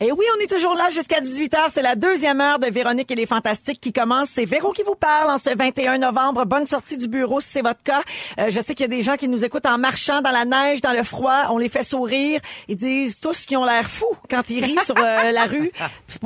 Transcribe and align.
Et 0.00 0.12
oui, 0.12 0.24
on 0.36 0.40
est 0.40 0.46
toujours 0.46 0.74
là 0.74 0.90
jusqu'à 0.90 1.20
18h. 1.20 1.70
C'est 1.70 1.82
la 1.82 1.96
deuxième 1.96 2.40
heure 2.40 2.60
de 2.60 2.66
Véronique 2.66 3.10
et 3.10 3.16
les 3.16 3.26
Fantastiques 3.26 3.80
qui 3.80 3.92
commence. 3.92 4.28
C'est 4.32 4.44
Véro 4.44 4.72
qui 4.72 4.84
vous 4.84 4.94
parle 4.94 5.28
en 5.28 5.38
ce 5.38 5.50
21 5.50 5.98
novembre. 5.98 6.44
Bonne 6.44 6.68
sortie 6.68 6.96
du 6.96 7.08
bureau 7.08 7.40
si 7.40 7.48
c'est 7.48 7.62
votre 7.62 7.82
cas. 7.82 8.02
Euh, 8.38 8.46
je 8.50 8.60
sais 8.60 8.76
qu'il 8.76 8.84
y 8.84 8.92
a 8.92 8.96
des 8.96 9.02
gens 9.02 9.16
qui 9.16 9.28
nous 9.28 9.44
écoutent 9.44 9.66
en 9.66 9.76
marchant 9.76 10.22
dans 10.22 10.30
la 10.30 10.44
neige, 10.44 10.80
dans 10.82 10.92
le 10.92 11.02
froid. 11.02 11.46
On 11.50 11.58
les 11.58 11.68
fait 11.68 11.82
sourire. 11.82 12.40
Ils 12.68 12.76
disent 12.76 13.18
tous 13.18 13.44
qu'ils 13.44 13.56
ont 13.56 13.64
l'air 13.64 13.90
fous 13.90 14.16
quand 14.30 14.48
ils 14.50 14.64
rient 14.64 14.78
sur 14.84 14.94
euh, 14.96 15.32
la 15.32 15.46
rue 15.46 15.72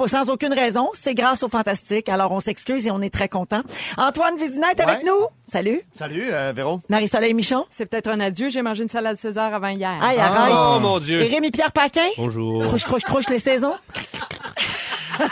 sans 0.06 0.28
aucune 0.28 0.52
raison. 0.52 0.90
C'est 0.92 1.14
grâce 1.14 1.42
aux 1.42 1.48
Fantastiques. 1.48 2.10
Alors, 2.10 2.32
on 2.32 2.40
s'excuse 2.40 2.86
et 2.86 2.90
on 2.90 3.00
est 3.00 3.12
très 3.12 3.30
content. 3.30 3.62
Antoine 3.96 4.36
Vézina 4.36 4.70
est 4.72 4.80
avec 4.80 5.02
nous. 5.02 5.28
Salut. 5.52 5.82
Salut, 5.94 6.30
euh, 6.32 6.54
Véro. 6.56 6.80
Marie-Soleil 6.88 7.34
Michon. 7.34 7.66
C'est 7.68 7.84
peut-être 7.84 8.08
un 8.08 8.20
adieu. 8.20 8.48
J'ai 8.48 8.62
mangé 8.62 8.84
une 8.84 8.88
salade 8.88 9.18
César 9.18 9.52
avant 9.52 9.68
hier. 9.68 9.90
Aïe, 10.02 10.18
arrête. 10.18 10.50
Oh 10.56 10.78
mon 10.80 10.98
Dieu. 10.98 11.20
Et 11.20 11.28
Rémi-Pierre 11.28 11.72
Paquin? 11.72 12.08
Bonjour. 12.16 12.62
Croche, 12.64 12.84
croche, 12.84 13.02
croche 13.02 13.28
les 13.28 13.38
saisons. 13.38 13.74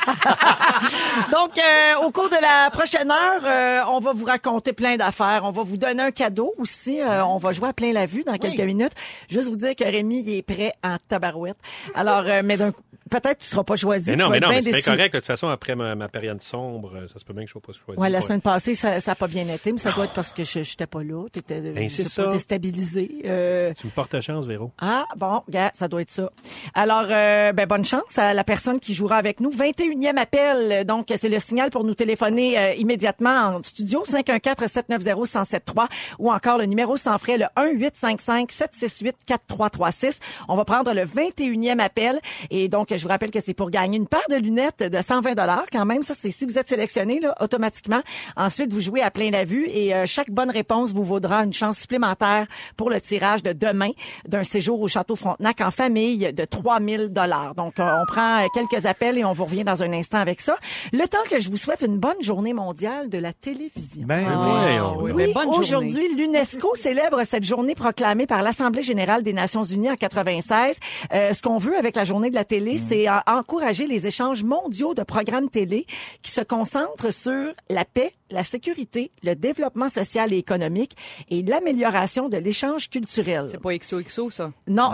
Donc, 1.32 1.56
euh, 1.58 1.94
au 2.04 2.10
cours 2.10 2.28
de 2.28 2.36
la 2.36 2.68
prochaine 2.70 3.10
heure, 3.10 3.40
euh, 3.44 3.80
on 3.88 3.98
va 4.00 4.12
vous 4.12 4.26
raconter 4.26 4.74
plein 4.74 4.98
d'affaires. 4.98 5.40
On 5.44 5.52
va 5.52 5.62
vous 5.62 5.78
donner 5.78 6.02
un 6.02 6.10
cadeau 6.10 6.52
aussi. 6.58 7.00
Euh, 7.00 7.24
on 7.24 7.38
va 7.38 7.52
jouer 7.52 7.70
à 7.70 7.72
plein 7.72 7.90
la 7.94 8.04
vue 8.04 8.22
dans 8.22 8.36
quelques 8.36 8.60
minutes. 8.60 8.92
Juste 9.30 9.48
vous 9.48 9.56
dire 9.56 9.74
que 9.74 9.84
Rémi, 9.84 10.20
il 10.20 10.36
est 10.36 10.42
prêt 10.42 10.74
en 10.84 10.96
tabarouette. 11.08 11.56
Alors, 11.94 12.24
euh, 12.26 12.42
mais 12.44 12.58
d'un- 12.58 12.72
peut-être 13.10 13.38
tu 13.38 13.48
seras 13.48 13.64
pas 13.64 13.76
choisi. 13.76 14.10
Mais 14.10 14.16
tu 14.16 14.22
non, 14.22 14.30
mais 14.30 14.40
non, 14.40 14.48
mais 14.48 14.62
c'est 14.62 14.82
correct. 14.82 15.12
De 15.14 15.18
toute 15.18 15.26
façon, 15.26 15.48
après 15.48 15.74
ma, 15.74 15.94
ma 15.94 16.08
période 16.08 16.40
sombre, 16.42 16.92
euh, 16.96 17.06
ça 17.08 17.18
se 17.18 17.24
peut 17.24 17.32
bien 17.32 17.42
que 17.42 17.48
je 17.48 17.52
sois 17.52 17.60
pas 17.60 17.72
choisi. 17.72 18.00
Ouais, 18.00 18.08
la 18.08 18.20
semaine 18.20 18.40
passée, 18.40 18.74
ça, 18.74 19.00
ça 19.00 19.12
a 19.12 19.14
pas 19.14 19.28
bien 19.28 19.46
été, 19.48 19.72
mais 19.72 19.78
ça 19.78 19.92
doit 19.92 20.04
être 20.04 20.14
parce 20.14 20.32
que 20.32 20.44
je 20.44 20.62
j'étais 20.62 20.86
pas 20.86 21.02
là. 21.02 21.26
Ben, 21.48 21.88
c'est 21.88 22.04
sais 22.04 22.22
pas, 22.22 22.28
ça. 22.28 22.32
déstabilisé. 22.32 23.10
Euh, 23.24 23.72
Tu 23.78 23.86
me 23.86 23.92
portes 23.92 24.18
chance, 24.20 24.46
Véro. 24.46 24.72
Ah, 24.80 25.04
bon, 25.16 25.42
gars, 25.48 25.72
ça 25.74 25.88
doit 25.88 26.02
être 26.02 26.10
ça. 26.10 26.30
Alors, 26.74 27.06
euh, 27.10 27.52
ben, 27.52 27.66
bonne 27.66 27.84
chance 27.84 28.16
à 28.16 28.34
la 28.34 28.44
personne 28.44 28.80
qui 28.80 28.94
jouera 28.94 29.16
avec 29.16 29.40
nous. 29.40 29.50
21e 29.50 30.16
appel. 30.16 30.84
Donc, 30.86 31.08
c'est 31.16 31.28
le 31.28 31.38
signal 31.38 31.70
pour 31.70 31.84
nous 31.84 31.94
téléphoner 31.94 32.58
euh, 32.58 32.74
immédiatement 32.74 33.56
en 33.56 33.62
studio. 33.62 34.02
514-790-1073 34.04 35.86
ou 36.18 36.30
encore 36.30 36.58
le 36.58 36.66
numéro 36.66 36.96
sans 36.96 37.18
frais, 37.18 37.38
le 37.38 37.46
1-855-768-4336. 37.56 40.18
On 40.48 40.56
va 40.56 40.64
prendre 40.64 40.92
le 40.92 41.02
21e 41.04 41.78
appel. 41.80 42.20
Et 42.50 42.68
donc, 42.68 42.92
je 43.00 43.04
vous 43.04 43.08
rappelle 43.08 43.30
que 43.30 43.40
c'est 43.40 43.54
pour 43.54 43.70
gagner 43.70 43.96
une 43.96 44.06
paire 44.06 44.20
de 44.30 44.36
lunettes 44.36 44.82
de 44.82 45.00
120 45.02 45.34
quand 45.72 45.86
même. 45.86 46.02
Ça, 46.02 46.14
c'est 46.14 46.30
si 46.30 46.44
vous 46.44 46.58
êtes 46.58 46.68
sélectionné, 46.68 47.18
là, 47.18 47.34
automatiquement. 47.40 48.00
Ensuite, 48.36 48.72
vous 48.72 48.80
jouez 48.80 49.00
à 49.02 49.10
plein 49.10 49.30
la 49.30 49.44
vue 49.44 49.66
et 49.68 49.94
euh, 49.94 50.04
chaque 50.06 50.30
bonne 50.30 50.50
réponse 50.50 50.92
vous 50.92 51.02
vaudra 51.04 51.44
une 51.44 51.52
chance 51.52 51.78
supplémentaire 51.78 52.46
pour 52.76 52.90
le 52.90 53.00
tirage 53.00 53.42
de 53.42 53.52
demain 53.52 53.90
d'un 54.28 54.44
séjour 54.44 54.80
au 54.80 54.88
Château 54.88 55.16
Frontenac 55.16 55.60
en 55.62 55.70
famille 55.70 56.32
de 56.32 56.44
3000 56.44 57.08
dollars. 57.08 57.54
Donc, 57.54 57.80
euh, 57.80 57.88
on 58.02 58.04
prend 58.06 58.42
euh, 58.42 58.46
quelques 58.54 58.84
appels 58.86 59.16
et 59.18 59.24
on 59.24 59.32
vous 59.32 59.44
revient 59.46 59.64
dans 59.64 59.82
un 59.82 59.92
instant 59.92 60.18
avec 60.18 60.40
ça. 60.40 60.56
Le 60.92 61.06
temps 61.06 61.18
que 61.30 61.40
je 61.40 61.48
vous 61.50 61.56
souhaite 61.56 61.82
une 61.82 61.98
bonne 61.98 62.20
journée 62.20 62.52
mondiale 62.52 63.08
de 63.08 63.18
la 63.18 63.32
télévision. 63.32 64.02
Ben 64.06 64.24
Ah, 64.28 64.36
oui. 64.66 64.80
on- 64.80 65.02
oui, 65.02 65.12
Oui, 65.14 65.32
journée. 65.32 65.56
aujourd'hui, 65.58 66.14
l'UNESCO 66.14 66.74
célèbre 66.74 67.22
cette 67.24 67.44
journée 67.44 67.74
proclamée 67.74 68.26
par 68.26 68.42
l'Assemblée 68.42 68.82
générale 68.82 69.22
des 69.22 69.32
Nations 69.32 69.64
unies 69.64 69.90
en 69.90 69.96
96. 69.96 70.76
Euh, 71.12 71.32
ce 71.32 71.40
qu'on 71.42 71.56
veut 71.58 71.76
avec 71.78 71.96
la 71.96 72.04
journée 72.04 72.30
de 72.30 72.34
la 72.34 72.44
télé, 72.44 72.76
c'est 72.90 73.06
encourager 73.28 73.86
les 73.86 74.08
échanges 74.08 74.42
mondiaux 74.42 74.94
de 74.94 75.04
programmes 75.04 75.48
télé 75.48 75.86
qui 76.22 76.32
se 76.32 76.40
concentrent 76.40 77.12
sur 77.12 77.54
la 77.68 77.84
paix, 77.84 78.12
la 78.32 78.42
sécurité, 78.42 79.12
le 79.22 79.34
développement 79.34 79.88
social 79.88 80.32
et 80.32 80.38
économique 80.38 80.96
et 81.30 81.42
l'amélioration 81.42 82.28
de 82.28 82.36
l'échange 82.36 82.90
culturel. 82.90 83.46
C'est 83.48 83.60
pas 83.60 83.76
XOXO, 83.76 84.30
ça? 84.30 84.50
Non, 84.66 84.92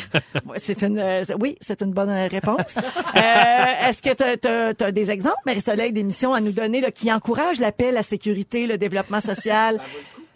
c'est 0.56 0.82
une 0.82 0.98
euh, 0.98 1.24
oui, 1.40 1.56
c'est 1.60 1.82
une 1.82 1.92
bonne 1.92 2.10
réponse. 2.10 2.76
Euh, 3.14 3.88
Est-ce 3.88 4.02
que 4.02 4.74
tu 4.74 4.84
as, 4.84 4.92
des 4.92 5.10
exemples, 5.10 5.36
Marie-Soleil, 5.44 5.92
d'émissions 5.92 6.34
à 6.34 6.40
nous 6.40 6.52
donner 6.52 6.80
là, 6.80 6.90
qui 6.90 7.12
encouragent 7.12 7.60
la 7.60 7.72
paix, 7.72 7.92
la 7.92 8.02
sécurité, 8.02 8.66
le 8.66 8.78
développement 8.78 9.20
social? 9.20 9.80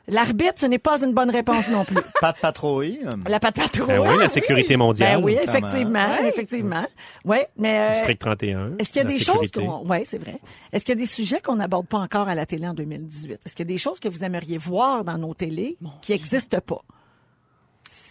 L'arbitre, 0.08 0.54
ce 0.56 0.66
n'est 0.66 0.78
pas 0.78 1.02
une 1.02 1.12
bonne 1.12 1.30
réponse 1.30 1.68
non 1.68 1.84
plus. 1.84 1.96
Pas 2.20 2.32
de 2.32 2.38
patrouille. 2.38 3.00
La 3.28 3.40
patte 3.40 3.56
patrouille. 3.56 3.86
Ben 3.88 4.00
oui, 4.00 4.16
la 4.18 4.28
sécurité 4.28 4.76
mondiale. 4.76 5.18
Ben 5.18 5.24
oui, 5.24 5.36
effectivement, 5.42 6.16
effectivement. 6.18 6.86
Ouais, 7.24 7.48
mais 7.56 7.88
euh, 7.88 7.90
District 7.90 8.18
31. 8.18 8.72
est-ce 8.78 8.92
qu'il 8.92 9.02
y 9.02 9.04
a 9.04 9.08
des 9.08 9.18
sécurité. 9.18 9.60
choses 9.60 9.66
qu'on 9.66 9.86
ouais, 9.88 10.04
c'est 10.04 10.18
vrai. 10.18 10.38
Est-ce 10.72 10.84
qu'il 10.84 10.94
y 10.94 10.98
a 10.98 11.00
des 11.00 11.06
sujets 11.06 11.40
qu'on 11.40 11.56
n'aborde 11.56 11.86
pas 11.88 11.98
encore 11.98 12.28
à 12.28 12.34
la 12.34 12.46
télé 12.46 12.68
en 12.68 12.74
2018 12.74 13.40
Est-ce 13.44 13.56
qu'il 13.56 13.66
y 13.66 13.68
a 13.68 13.72
des 13.74 13.78
choses 13.78 13.98
que 13.98 14.08
vous 14.08 14.22
aimeriez 14.22 14.58
voir 14.58 15.02
dans 15.04 15.18
nos 15.18 15.34
télés 15.34 15.76
qui 16.02 16.12
n'existent 16.12 16.60
pas? 16.64 16.82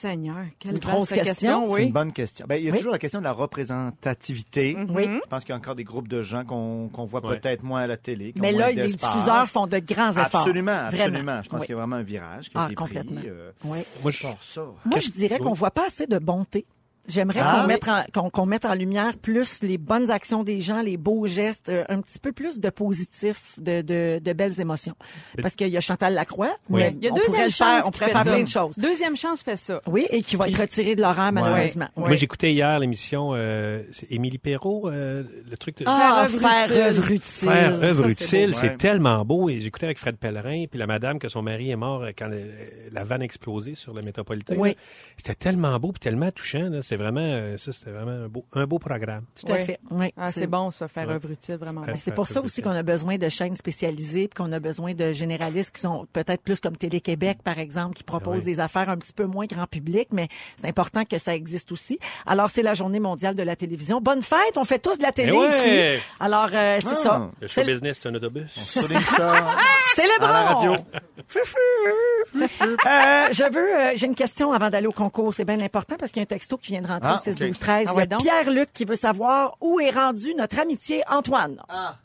Seigneur, 0.05 0.45
quelle 0.59 0.71
une 0.73 0.79
grosse 0.79 1.09
vaste 1.09 1.23
question. 1.23 1.65
C'est 1.75 1.83
une 1.83 1.91
bonne 1.91 2.11
question. 2.13 2.45
Ben, 2.47 2.55
il 2.57 2.65
y 2.65 2.69
a 2.69 2.71
Oui. 2.71 2.77
toujours 2.77 2.91
la 2.93 2.99
question 2.99 3.19
de 3.19 3.23
la 3.23 3.31
représentativité. 3.31 4.77
Oui. 4.89 5.03
Je 5.05 5.29
pense 5.29 5.43
qu'il 5.43 5.49
y 5.51 5.53
a 5.53 5.57
encore 5.57 5.75
des 5.75 5.83
groupes 5.83 6.07
de 6.07 6.21
gens 6.23 6.43
qu'on 6.45 6.89
qu'on 6.89 7.05
voit 7.05 7.25
Ouais. 7.25 7.39
peut-être 7.39 7.63
moins 7.63 7.81
à 7.81 7.87
la 7.87 7.97
télé. 7.97 8.33
Mais 8.35 8.51
là, 8.51 8.71
les 8.71 8.87
diffuseurs 8.87 9.45
font 9.47 9.67
de 9.67 9.79
grands 9.79 10.11
efforts. 10.11 10.41
Absolument, 10.41 10.71
Vraiment. 10.89 11.03
absolument. 11.05 11.41
Je 11.43 11.49
pense 11.49 11.59
Oui. 11.61 11.65
qu'il 11.65 11.73
y 11.73 11.77
a 11.77 11.81
vraiment 11.81 11.95
un 11.97 12.03
virage 12.03 12.49
qui 12.49 12.57
a 12.57 12.61
Ah, 12.61 12.65
été 12.65 12.75
complètement. 12.75 13.19
pris. 13.21 13.29
euh, 13.29 13.51
Oui. 13.63 13.79
Moi, 14.01 14.11
je, 14.11 14.27
ça. 14.41 14.61
Moi, 14.85 14.99
je 14.99 15.09
dirais 15.09 15.39
qu'on 15.39 15.53
voit 15.53 15.71
pas 15.71 15.87
assez 15.87 16.05
de 16.07 16.19
bonté. 16.19 16.65
J'aimerais 17.07 17.39
Ah, 17.43 17.53
qu'on 17.61 17.61
oui. 17.61 17.67
mette, 17.73 17.87
en, 17.87 18.03
qu'on, 18.13 18.29
qu'on 18.29 18.45
mette 18.45 18.65
en 18.65 18.73
lumière 18.73 19.15
plus 19.17 19.61
les 19.61 19.77
bonnes 19.77 20.09
actions 20.11 20.43
des 20.43 20.59
gens, 20.59 20.81
les 20.81 20.97
beaux 20.97 21.27
gestes, 21.27 21.69
euh, 21.69 21.83
un 21.89 22.01
petit 22.01 22.19
peu 22.19 22.31
plus 22.31 22.59
de 22.59 22.69
positif, 22.69 23.53
de, 23.59 23.81
de, 23.81 24.19
de 24.23 24.33
belles 24.33 24.59
émotions. 24.59 24.95
Parce 25.41 25.55
qu'il 25.55 25.67
y 25.67 25.77
a 25.77 25.81
Chantal 25.81 26.13
Lacroix, 26.13 26.55
Oui. 26.69 26.81
mais 26.81 26.95
Il 26.97 27.03
y 27.03 27.07
a 27.07 27.11
on 27.11 27.15
pourrait 27.15 27.27
deuxième 27.27 27.45
le 27.45 27.51
faire, 27.51 27.67
chance 27.77 27.83
on 27.87 27.91
pourrait 27.91 28.05
fait 28.05 28.11
faire 28.11 28.23
ça. 28.23 28.31
plein 28.31 28.43
de 28.43 28.47
choses. 28.47 28.75
Deuxième 28.77 29.15
chance 29.15 29.41
fait 29.43 29.57
ça. 29.57 29.81
Oui, 29.87 30.07
et 30.09 30.21
qui 30.21 30.35
va 30.35 30.47
être 30.47 30.59
retiré 30.59 30.95
de 30.95 31.01
l'horaire, 31.01 31.31
malheureusement. 31.31 31.87
Oui. 31.95 32.03
moi, 32.07 32.15
j'écoutais 32.15 32.51
hier 32.51 32.79
l'émission, 32.79 33.31
euh, 33.33 33.83
c'est 33.91 34.11
Émilie 34.11 34.37
Perrault, 34.39 34.89
euh, 34.89 35.23
le 35.49 35.57
truc 35.57 35.77
de... 35.77 35.85
Ah, 35.87 36.27
Faire 36.29 36.87
œuvre 36.87 37.11
utile. 37.11 37.49
Faire 37.49 37.83
œuvre 37.83 38.03
c'est 38.05 38.11
utile, 38.11 38.51
beau, 38.51 38.57
c'est 38.59 38.69
ouais. 38.69 38.77
tellement 38.77 39.23
beau. 39.25 39.49
Et 39.49 39.61
j'écoutais 39.61 39.85
avec 39.85 39.99
Fred 39.99 40.17
Pellerin, 40.17 40.65
puis 40.69 40.79
la 40.79 40.87
madame 40.87 41.19
que 41.19 41.29
son 41.29 41.41
mari 41.41 41.69
est 41.71 41.75
mort 41.75 42.03
euh, 42.03 42.11
quand 42.17 42.27
le- 42.27 42.51
la 42.91 43.03
vanne 43.03 43.21
a 43.21 43.25
explosé 43.25 43.75
sur 43.75 43.93
le 43.93 44.01
métropolitain. 44.01 44.55
Oui. 44.57 44.69
là. 44.69 44.75
C'était 45.17 45.35
tellement 45.35 45.77
beau 45.79 45.91
puis 45.91 45.99
tellement 45.99 46.31
touchant. 46.31 46.69
là. 46.69 46.81
C'est 46.81 46.94
vraiment, 46.95 47.21
euh, 47.21 47.57
ça, 47.57 47.71
c'était 47.71 47.91
vraiment 47.91 48.25
un 48.25 48.27
beau, 48.27 48.45
un 48.53 48.65
beau 48.65 48.79
programme. 48.79 49.23
Tout 49.39 49.51
à 49.51 49.55
Oui. 49.55 49.65
fait. 49.65 49.79
Oui, 49.91 50.13
Ah, 50.17 50.31
c'est 50.31 50.47
bon, 50.47 50.71
ça, 50.71 50.87
faire 50.87 51.09
œuvre 51.09 51.31
utile, 51.31 51.55
vraiment. 51.55 51.83
C'est 51.95 52.13
pour 52.13 52.27
ça 52.27 52.41
aussi 52.41 52.61
qu'on 52.61 52.71
a 52.71 52.83
besoin 52.83 53.17
de 53.17 53.29
chaînes 53.29 53.55
spécialisées, 53.55 54.27
puis 54.27 54.43
qu'on 54.43 54.51
a 54.51 54.59
besoin 54.59 54.93
de 54.93 55.11
généralistes 55.11 55.75
qui 55.75 55.81
sont 55.81 56.07
peut-être 56.13 56.41
plus 56.43 56.59
comme 56.59 56.77
Télé-Québec, 56.77 57.39
par 57.43 57.59
exemple, 57.59 57.95
qui 57.95 58.03
proposent 58.03 58.39
Oui. 58.39 58.53
des 58.55 58.59
affaires 58.59 58.89
un 58.89 58.97
petit 58.97 59.13
peu 59.13 59.25
moins 59.25 59.45
grand 59.45 59.67
public, 59.67 60.09
mais 60.11 60.27
c'est 60.57 60.67
important 60.67 61.05
que 61.05 61.17
ça 61.17 61.35
existe 61.35 61.71
aussi. 61.71 61.99
Alors, 62.25 62.49
c'est 62.49 62.63
la 62.63 62.73
journée 62.73 62.99
mondiale 62.99 63.35
de 63.35 63.43
la 63.43 63.55
télévision. 63.55 64.01
Bonne 64.01 64.21
fête! 64.21 64.57
On 64.57 64.63
fait 64.63 64.79
tous 64.79 64.97
de 64.97 65.03
la 65.03 65.11
télé 65.11 65.31
Eh 65.33 65.37
ouais! 65.37 65.95
ici. 65.95 66.03
Alors, 66.19 66.49
euh, 66.53 66.79
c'est 66.81 66.87
Ah. 66.89 66.95
ça. 66.95 67.31
Le 67.41 67.47
show 67.47 67.63
business, 67.63 67.99
c'est 68.01 68.09
un 68.09 68.15
autobus. 68.15 68.51
Souligne 68.51 69.01
ça 69.01 69.33
Célébrons! 69.95 70.25
à 70.27 70.31
la 70.31 70.41
radio. 70.53 70.75
Euh, 72.35 73.27
je 73.31 73.51
veux, 73.53 73.75
euh, 73.79 73.91
j'ai 73.95 74.05
une 74.07 74.15
question 74.15 74.51
avant 74.51 74.69
d'aller 74.69 74.87
au 74.87 74.91
concours. 74.91 75.33
C'est 75.33 75.45
bien 75.45 75.59
important 75.59 75.95
parce 75.97 76.11
qu'il 76.11 76.19
y 76.21 76.23
a 76.23 76.23
un 76.23 76.27
texto 76.27 76.57
qui 76.57 76.71
vient 76.71 76.81
de 76.81 76.87
rentrer 76.87 77.09
Ah, 77.11 77.15
au 77.15 77.17
6 77.23 77.31
ok. 77.35 77.39
12 77.47 77.59
13 77.59 77.87
Ah 77.89 77.93
Il 77.95 77.99
y 78.09 78.13
a. 78.13 78.17
Pierre-Luc 78.17 78.73
qui 78.73 78.85
veut 78.85 78.95
savoir 78.95 79.55
où 79.61 79.79
est 79.79 79.91
rendu 79.91 80.33
notre 80.35 80.59
amitié 80.59 81.03
Antoine. 81.09 81.61
Ah. 81.69 81.97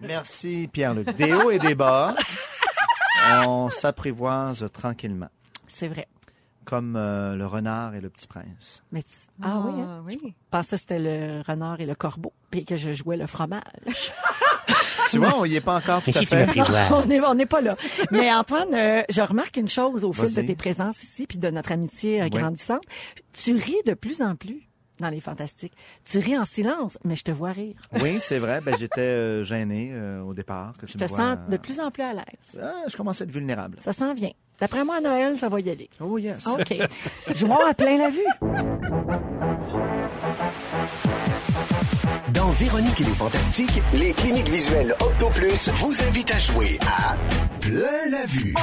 Merci, 0.00 0.68
Pierre-Luc. 0.72 1.10
Des 1.16 1.32
hauts 1.32 1.50
et 1.50 1.58
des 1.58 1.74
bas. 1.74 2.14
On 3.46 3.70
s'apprivoise 3.70 4.68
tranquillement, 4.72 5.28
C'est 5.66 5.88
vrai. 5.88 6.06
comme 6.64 6.96
euh, 6.96 7.36
le 7.36 7.46
renard 7.46 7.94
et 7.94 8.00
le 8.00 8.10
petit 8.10 8.26
prince. 8.26 8.82
Mais 8.92 9.02
tu- 9.02 9.10
Ah, 9.42 9.58
oui, 9.64 9.80
hein? 9.80 10.02
oui. 10.06 10.18
Je 10.22 10.30
pensais 10.50 10.76
que 10.76 10.80
c'était 10.80 10.98
le 10.98 11.42
renard 11.46 11.80
et 11.80 11.86
le 11.86 11.94
corbeau, 11.94 12.32
puis 12.50 12.64
que 12.64 12.76
je 12.76 12.92
jouais 12.92 13.16
le 13.16 13.26
fromage. 13.26 13.62
Tu 15.10 15.18
vois, 15.18 15.34
on 15.38 15.44
y 15.44 15.56
est 15.56 15.60
pas 15.60 15.76
encore 15.76 16.02
tout 16.02 16.10
à 16.14 16.24
fait. 16.24 16.46
on 17.26 17.34
n'est 17.34 17.46
pas 17.46 17.60
là. 17.60 17.76
Mais 18.10 18.32
Antoine, 18.32 18.74
euh, 18.74 19.02
je 19.10 19.20
remarque 19.20 19.56
une 19.56 19.68
chose 19.68 20.04
au 20.04 20.12
fil 20.12 20.32
de 20.34 20.42
tes 20.42 20.54
présences 20.56 21.02
ici, 21.02 21.26
puis 21.26 21.38
de 21.38 21.50
notre 21.50 21.72
amitié 21.72 22.22
euh, 22.22 22.28
grandissante. 22.28 22.82
Tu 23.32 23.54
ris 23.54 23.76
de 23.86 23.94
plus 23.94 24.22
en 24.22 24.34
plus. 24.36 24.68
dans 25.00 25.08
les 25.10 25.20
fantastiques. 25.20 25.72
Tu 26.04 26.18
ris 26.18 26.38
en 26.38 26.44
silence, 26.44 26.98
mais 27.04 27.16
je 27.16 27.24
te 27.24 27.32
vois 27.32 27.50
rire. 27.52 27.74
Oui, 28.00 28.18
c'est 28.20 28.38
vrai. 28.38 28.60
Ben, 28.60 28.76
j'étais 28.78 29.00
euh, 29.00 29.42
gêné 29.44 29.90
euh, 29.92 30.22
au 30.22 30.34
départ. 30.34 30.72
Que 30.78 30.86
tu 30.86 30.92
Je 30.92 30.98
te 30.98 31.04
me 31.04 31.08
vois, 31.08 31.18
sens 31.18 31.38
de 31.48 31.54
euh, 31.54 31.58
plus 31.58 31.80
en 31.80 31.90
plus 31.90 32.02
à 32.04 32.12
l'aise. 32.14 32.60
ah, 32.62 32.84
je 32.88 32.96
commence 32.96 33.20
à 33.20 33.24
être 33.24 33.30
vulnérable. 33.32 33.76
Ça 33.80 33.92
s'en 33.92 34.14
vient. 34.14 34.30
D'après 34.60 34.84
moi, 34.84 34.96
à 34.98 35.00
Noël, 35.00 35.36
ça 35.36 35.48
va 35.48 35.58
y 35.60 35.68
aller. 35.68 35.90
Oh 36.00 36.16
yes. 36.16 36.46
OK. 36.46 36.74
Jouons 37.34 37.58
à 37.68 37.74
plein 37.74 37.98
la 37.98 38.08
vue. 38.08 38.24
Dans 42.34 42.50
Véronique 42.50 43.00
et 43.00 43.04
les 43.04 43.14
Fantastiques, 43.14 43.80
les 43.92 44.12
cliniques 44.12 44.48
visuelles 44.48 44.92
OptoPlus 45.00 45.70
vous 45.74 46.02
invitent 46.02 46.32
à 46.32 46.38
jouer 46.38 46.78
à 46.84 47.16
Plein 47.60 48.10
la 48.10 48.26
vue. 48.26 48.54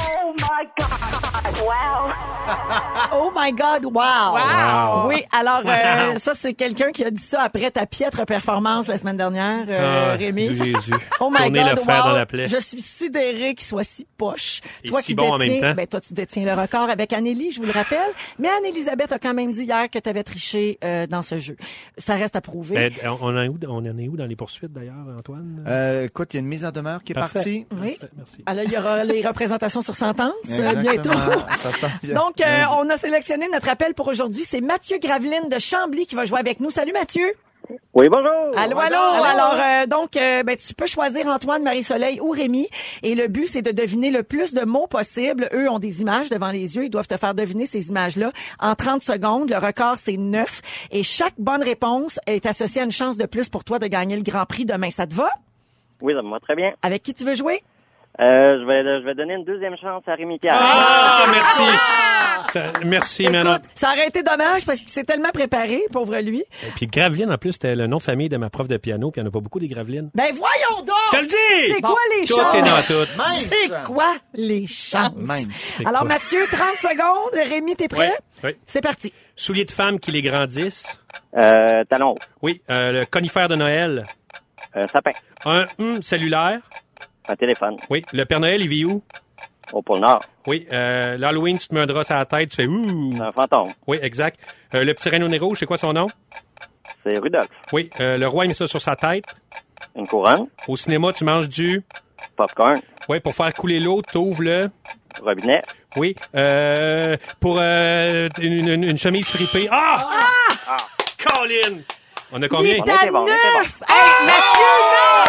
My 3.34 3.52
God, 3.52 3.86
wow! 3.86 4.34
Wow. 4.36 5.08
Oui, 5.08 5.24
alors 5.32 5.62
euh, 5.66 6.18
ça, 6.18 6.34
c'est 6.34 6.54
quelqu'un 6.54 6.92
qui 6.92 7.04
a 7.04 7.12
dit 7.12 7.22
ça 7.24 7.42
après 7.44 7.72
ta 7.72 7.86
piètre 7.86 8.26
performance 8.26 8.88
la 8.88 8.98
semaine 8.98 9.18
dernière, 9.18 9.66
euh, 9.70 10.12
Ah, 10.14 10.18
Rémi. 10.18 10.56
Jésus. 10.56 10.94
Oh 11.20 11.30
my 11.30 11.38
Tournez 11.38 11.60
God, 11.62 11.70
le 11.72 11.76
fer 11.78 12.04
wow. 12.04 12.10
dans 12.12 12.16
la 12.18 12.26
plaie. 12.26 12.48
Je 12.48 12.58
suis 12.58 12.82
sidérée 12.82 13.56
qu'il 13.56 13.66
soit 13.66 13.84
si 13.84 14.06
poche. 14.18 14.62
Et 14.84 14.90
toi 14.90 15.02
si 15.02 15.08
qui 15.08 15.16
bon 15.16 15.34
en 15.34 15.38
détiens, 15.38 15.54
même 15.62 15.62
temps. 15.72 15.76
ben 15.76 15.88
toi 15.88 16.02
tu 16.02 16.14
détiens 16.14 16.46
le 16.46 16.60
record 16.62 16.90
avec 16.90 17.14
Anneli, 17.14 17.52
je 17.52 17.60
vous 17.60 17.66
le 17.66 17.72
rappelle. 17.72 18.00
Mais 18.40 18.50
Anne-Elisabeth 18.50 19.12
a 19.14 19.20
quand 19.20 19.34
même 19.34 19.52
dit 19.54 19.64
hier 19.64 19.90
que 19.90 20.00
tu 20.00 20.10
avais 20.10 20.24
triché 20.24 20.78
euh, 20.84 21.08
dans 21.08 21.22
ce 21.22 21.40
jeu. 21.40 21.56
Ça 21.98 22.16
reste 22.16 22.36
à 22.36 22.42
prouver. 22.42 22.76
Ben, 22.76 22.92
on, 23.22 23.28
en 23.36 23.42
est 23.42 23.48
où, 23.48 23.58
on 23.68 23.78
en 23.78 23.98
est 23.98 24.08
où 24.08 24.18
dans 24.18 24.26
les 24.26 24.36
poursuites 24.36 24.74
d'ailleurs, 24.74 24.96
Antoine? 25.18 25.64
Euh, 25.68 26.06
écoute, 26.06 26.34
il 26.34 26.38
y 26.38 26.40
a 26.40 26.42
une 26.42 26.48
mise 26.48 26.66
en 26.66 26.72
demeure 26.72 27.04
qui 27.04 27.14
est 27.14 27.16
Parfait. 27.16 27.40
partie. 27.40 27.66
oui. 27.82 27.98
Parfait, 28.00 28.14
Merci. 28.18 28.44
Alors, 28.46 28.64
il 28.66 28.72
y 28.72 28.78
aura 28.78 29.04
les 29.04 29.26
représentations 29.26 29.82
sur 29.82 29.96
sentence 29.96 30.31
euh, 30.50 30.70
Exactement. 30.70 30.92
bientôt. 30.94 31.40
Ça 31.58 31.72
sent 31.72 31.88
bien. 32.04 32.16
Donc, 32.16 32.42
euh, 32.42 32.64
on 32.78 32.90
a 32.90 32.98
sélectionné 32.98 33.48
notre 33.52 33.70
appel 33.70 33.94
pour 33.94 34.08
aujourd'hui. 34.08 34.44
C'est 34.44 34.62
Mathieu 34.62 34.98
Graveline 35.00 35.50
de 35.50 35.60
Chambly 35.60 36.06
qui 36.06 36.16
va 36.16 36.26
jouer 36.26 36.40
avec 36.40 36.60
nous. 36.60 36.70
Salut 36.70 36.94
Mathieu. 36.94 37.34
Oui, 37.94 38.08
bonjour. 38.10 38.58
Allô, 38.58 38.78
allô. 38.78 38.96
Allô. 38.96 39.24
Alors, 39.24 39.54
euh, 39.56 39.86
donc, 39.86 40.18
euh, 40.18 40.44
ben, 40.44 40.56
tu 40.56 40.74
peux 40.74 40.88
choisir 40.88 41.28
Antoine, 41.28 41.64
Marie-Soleil 41.64 42.20
ou 42.20 42.32
Rémi. 42.32 42.68
Et 43.04 43.16
le 43.16 43.28
but, 43.28 43.48
c'est 43.48 43.62
de 43.62 43.72
deviner 43.72 44.12
le 44.12 44.24
plus 44.24 44.54
de 44.54 44.66
mots 44.66 44.88
possible. 44.88 45.48
Eux 45.54 45.70
ont 45.70 45.80
des 45.80 46.02
images 46.02 46.30
devant 46.30 46.52
les 46.52 46.76
yeux. 46.76 46.86
Ils 46.86 46.90
doivent 46.90 47.08
te 47.08 47.18
faire 47.18 47.34
deviner 47.34 47.66
ces 47.66 47.90
images-là 47.90 48.32
en 48.60 48.76
30 48.76 49.02
secondes. 49.02 49.50
Le 49.50 49.58
record, 49.58 49.98
c'est 49.98 50.18
9. 50.18 50.62
Et 50.92 51.04
chaque 51.04 51.36
bonne 51.38 51.64
réponse 51.64 52.20
est 52.28 52.46
associée 52.46 52.82
à 52.82 52.86
une 52.86 52.92
chance 52.92 53.18
de 53.18 53.26
plus 53.26 53.50
pour 53.50 53.64
toi 53.64 53.80
de 53.80 53.88
gagner 53.88 54.16
le 54.16 54.24
Grand 54.24 54.46
Prix 54.46 54.66
demain. 54.66 54.90
Ça 54.90 55.06
te 55.06 55.14
va? 55.14 55.30
Oui, 56.02 56.14
ça 56.16 56.22
me 56.22 56.32
va 56.32 56.40
très 56.40 56.56
bien. 56.56 56.74
Avec 56.82 57.04
qui 57.04 57.14
tu 57.14 57.24
veux 57.24 57.36
jouer? 57.36 57.64
Euh, 58.20 58.60
je 58.60 58.66
vais, 58.66 58.84
je 59.02 59.06
vais 59.06 59.16
donner 59.16 59.34
une 59.36 59.46
deuxième 59.46 59.78
chance 59.78 60.04
à 60.06 60.14
Rémi 60.16 60.38
Pierre. 60.38 60.58
Ah, 60.60 61.26
merci. 61.32 61.62
Ça- 62.50 62.72
merci, 62.84 63.30
Manon. 63.30 63.60
Ça 63.76 63.90
aurait 63.92 64.08
été 64.08 64.22
dommage 64.22 64.66
parce 64.66 64.80
qu'il 64.80 64.90
s'est 64.90 65.06
tellement 65.06 65.30
préparé, 65.34 65.82
pauvre 65.94 66.18
lui. 66.20 66.42
Et 66.68 66.72
puis 66.76 66.88
Graveline, 66.88 67.32
en 67.32 67.38
plus, 67.38 67.54
c'était 67.54 67.76
le 67.76 67.88
nom 67.88 67.98
de 67.98 68.04
famille 68.04 68.28
de 68.28 68.36
ma 68.36 68.50
prof 68.50 68.68
de 68.68 68.76
piano, 68.78 69.10
puis 69.12 69.22
il 69.22 69.24
n'y 69.24 69.28
en 69.28 69.32
a 69.32 69.34
pas 69.34 69.40
beaucoup 69.40 69.60
des 69.62 69.70
Gravelines. 69.70 70.10
Ben 70.14 70.34
voyons 70.34 70.84
donc! 70.86 70.96
Je 71.14 71.18
te 71.18 71.22
le 71.22 71.28
dis! 71.28 71.74
C'est 71.74 71.82
quoi 71.82 71.96
les 72.20 72.26
Tout 72.28 72.36
chances? 72.36 72.56
est 72.56 72.62
dans 72.62 72.82
tout. 73.06 73.12
Mince. 73.18 73.50
C'est 73.50 73.84
quoi 73.86 74.14
les 74.34 74.68
chances? 74.68 75.16
Mince. 75.16 75.80
Alors 75.86 76.02
quoi? 76.02 76.10
Mathieu, 76.10 76.46
30 76.52 76.78
secondes. 76.80 77.50
Rémi, 77.50 77.76
t'es 77.78 77.88
prêt? 77.88 78.14
Oui, 78.44 78.50
oui. 78.50 78.58
C'est 78.66 78.82
parti. 78.82 79.14
Souliers 79.38 79.66
de 79.66 79.72
femmes 79.72 80.00
qui 80.00 80.12
les 80.12 80.22
grandissent. 80.22 80.86
Euh, 81.38 81.86
talon, 81.90 82.16
Oui, 82.42 82.62
euh, 82.70 82.92
le 82.92 83.06
conifère 83.06 83.48
de 83.48 83.56
Noël. 83.56 84.06
euh, 84.76 84.86
sapin, 84.92 85.12
Un 85.46 85.68
hum 85.80 86.02
cellulaire. 86.02 86.60
Un 87.28 87.36
téléphone, 87.36 87.78
Oui, 87.90 88.04
le 88.14 88.26
Père 88.26 88.40
Noël, 88.40 88.62
il 88.62 88.68
vit 88.68 88.86
où? 88.86 89.02
au 89.74 89.82
pôle 89.82 90.00
Nord, 90.00 90.22
Oui, 90.48 90.68
euh, 90.74 91.18
l'Halloween, 91.18 91.58
tu 91.58 91.68
te 91.70 91.74
mets 91.74 91.80
un 91.82 91.86
drap 91.86 92.04
sur 92.04 92.16
la 92.16 92.26
tête, 92.26 92.50
tu 92.50 92.58
fais 92.58 92.68
ouh. 92.68 93.14
un 93.22 93.32
fantôme, 93.32 93.70
Oui, 93.88 94.00
exact. 94.02 94.38
Euh, 94.74 94.84
le 94.84 94.94
petit 94.94 95.10
Renault 95.10 95.30
Nero, 95.30 95.56
c'est 95.56 95.66
quoi 95.66 95.78
son 95.78 95.94
nom? 95.94 96.08
c'est 97.04 97.18
Rudolph, 97.18 97.48
Oui, 97.72 97.90
euh, 98.00 98.18
le 98.18 98.28
roi, 98.28 98.46
il 98.46 98.50
met 98.50 98.54
ça 98.54 98.68
sur 98.68 98.82
sa 98.82 98.96
tête. 98.96 99.24
une 99.96 100.08
couronne, 100.08 100.48
Au 100.68 100.76
cinéma, 100.76 101.14
tu 101.14 101.24
manges 101.24 101.48
du... 101.48 101.84
popcorn, 102.36 102.80
Oui, 103.08 103.20
pour 103.22 103.34
faire 103.34 103.54
couler 103.54 103.80
l'eau, 103.80 104.02
t'ouvres 104.02 104.44
le... 104.44 104.70
robinet, 105.22 105.62
Oui, 105.96 106.16
euh, 106.36 107.16
pour 107.40 107.58
euh, 107.62 108.28
une, 108.40 108.68
une- 108.68 108.84
une 108.84 108.98
chemise 108.98 109.30
fripée. 109.30 109.68
Ah! 109.72 110.10
Ah! 110.68 110.78
Colin! 111.18 111.78
On 112.34 112.42
a 112.42 112.48
combien? 112.50 112.76
Il 112.76 112.82
On 112.82 112.86
est 112.86 112.92
à 112.92 112.96
était 112.96 113.12
bon, 113.12 113.20
on 113.20 113.26
était 113.26 113.34
neuf! 113.34 113.84
Hey, 113.88 114.26
Mathieu, 114.26 114.62
non! 114.92 115.21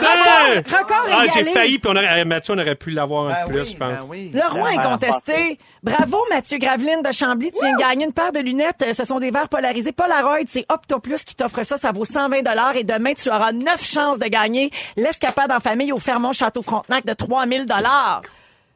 Hey! 0.00 0.58
Record, 0.58 0.78
record 0.80 1.06
Ah, 1.12 1.24
j'ai 1.34 1.44
failli, 1.44 1.78
puis 1.78 1.90
on 1.92 1.96
aurait, 1.96 2.20
euh, 2.20 2.24
Mathieu, 2.24 2.54
on 2.54 2.58
aurait 2.58 2.74
pu 2.74 2.90
l'avoir 2.90 3.26
un 3.26 3.28
Ben 3.28 3.46
plus, 3.48 3.60
oui, 3.60 3.70
je 3.72 3.76
pense. 3.76 3.92
ben 4.00 4.06
oui. 4.08 4.30
Le 4.32 4.52
roi 4.52 4.70
Ah, 4.76 4.80
incontesté. 4.80 5.58
Bravo, 5.82 6.24
Mathieu 6.30 6.58
Graveline 6.58 7.02
de 7.02 7.12
Chambly. 7.12 7.52
Tu 7.52 7.58
viens 7.64 7.72
de 7.74 7.78
gagner 7.80 8.04
une 8.04 8.12
paire 8.12 8.32
de 8.32 8.40
lunettes. 8.40 8.82
Euh, 8.82 8.92
Ce 8.94 9.04
sont 9.04 9.18
des 9.20 9.30
verres 9.30 9.48
polarisés 9.48 9.92
Polaroid. 9.92 10.38
C'est 10.46 10.66
Optoplus 10.68 11.18
qui 11.26 11.34
t'offre 11.36 11.62
ça. 11.62 11.76
Ça 11.76 11.92
vaut 11.92 12.04
120 12.04 12.74
Et 12.74 12.84
demain, 12.84 13.14
tu 13.14 13.28
auras 13.28 13.52
neuf 13.52 13.84
chances 13.84 14.18
de 14.18 14.26
gagner 14.26 14.70
l'escapade 14.96 15.52
en 15.52 15.60
famille 15.60 15.92
au 15.92 15.98
Fermont 15.98 16.32
Château 16.32 16.62
Frontenac 16.62 17.04
de 17.04 17.12
3000 17.12 17.66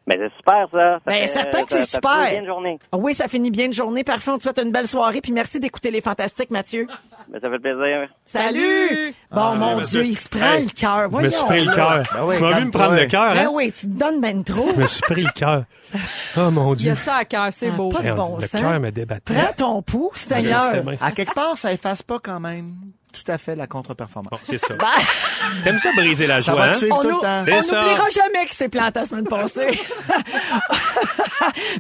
Mais 0.07 0.19
c'est 0.19 0.37
super, 0.37 0.67
ça. 0.73 0.95
ça 0.95 1.01
Ben, 1.07 1.27
certain 1.29 1.63
que 1.65 1.71
ça- 1.71 1.77
c'est 1.83 1.87
ça 1.91 1.99
super. 1.99 2.11
finit 2.13 2.31
bien 2.31 2.41
une 2.41 2.47
journée. 2.47 2.79
Oui, 2.93 3.15
ça 3.15 3.29
finit 3.29 3.51
bien 3.53 3.67
une 3.67 3.73
journée. 3.73 4.03
Parfait. 4.03 4.31
On 4.33 4.39
te 4.39 4.43
souhaite 4.43 4.59
une 4.61 4.73
belle 4.73 4.89
soirée. 4.89 5.21
Puis 5.21 5.31
merci 5.33 5.61
d'écouter 5.61 5.93
les 5.93 6.01
fantastiques, 6.01 6.51
Mathieu. 6.51 6.89
Mais 7.33 7.39
ça 7.39 7.49
fait 7.49 7.59
plaisir. 7.61 8.09
Salut! 8.27 9.15
Bon, 9.31 9.55
mon 9.55 9.77
Mathieu. 9.77 10.01
Dieu, 10.03 10.07
il 10.07 10.17
se 10.17 10.29
prend 10.29 10.55
Hey, 10.55 10.65
le 10.65 10.71
cœur. 10.71 11.09
Je 11.13 11.17
me 11.25 11.31
suis 11.31 11.45
pris 11.45 11.65
le 11.65 11.73
cœur. 11.73 12.03
Ben 12.13 12.25
oui, 12.27 12.37
tu 12.37 12.43
m'as 12.43 12.59
vu 12.59 12.65
me 12.67 12.71
prendre 12.73 12.95
le 12.97 13.07
cœur, 13.07 13.35
Ben 13.35 13.47
hein? 13.47 13.51
oui, 13.53 13.71
tu 13.73 13.87
te 13.87 13.93
donnes 13.93 14.21
ben 14.21 14.43
trop. 14.43 14.69
Je 14.75 14.81
me 14.81 14.87
suis 14.87 15.03
pris 15.03 15.23
le 15.23 15.31
cœur. 15.31 15.65
Oh, 16.37 16.51
mon 16.51 16.75
Il 16.75 16.81
y 16.81 16.83
Dieu. 16.83 16.93
a 16.93 16.97
ça 16.97 17.15
à 17.17 17.25
cœur, 17.25 17.49
c'est 17.53 17.69
Ah, 17.69 17.77
beau. 17.77 17.91
pas 17.91 18.03
de 18.03 18.13
bon 18.13 18.39
le 18.41 18.49
cœur 18.49 18.81
me 18.81 18.91
débattait. 18.91 19.33
Prends 19.35 19.53
ton 19.57 19.83
pouls, 19.83 20.11
Seigneur. 20.15 20.73
À 21.01 21.13
quelque 21.13 21.35
part, 21.35 21.57
ça 21.57 21.73
efface 21.73 22.03
pas 22.03 22.19
quand 22.19 22.41
même 22.41 22.75
tout 23.12 23.31
à 23.31 23.38
fait 23.38 23.55
la 23.55 23.67
contre-performance. 23.67 24.31
Bon, 24.31 24.38
c'est 24.43 24.59
ça. 24.59 24.75
Ben, 24.75 24.87
T'aimes 25.64 25.79
ça 25.79 25.91
briser 25.94 26.26
la 26.26 26.43
Ça 26.43 26.53
joie, 26.53 26.61
va 26.61 26.69
hein? 26.70 26.73
te 26.73 26.79
suivre 26.79 26.97
on 26.99 27.03
tout 27.03 27.09
nous- 27.11 27.17
le 27.17 27.20
temps. 27.23 27.43
C'est 27.44 27.55
on 27.59 27.62
ça. 27.62 27.81
n'oubliera 27.82 28.09
jamais 28.09 28.44
qu'il 28.47 28.55
s'est 28.55 28.69
planté 28.69 28.99
la 29.00 29.06
semaine 29.06 29.25
passée. 29.29 29.70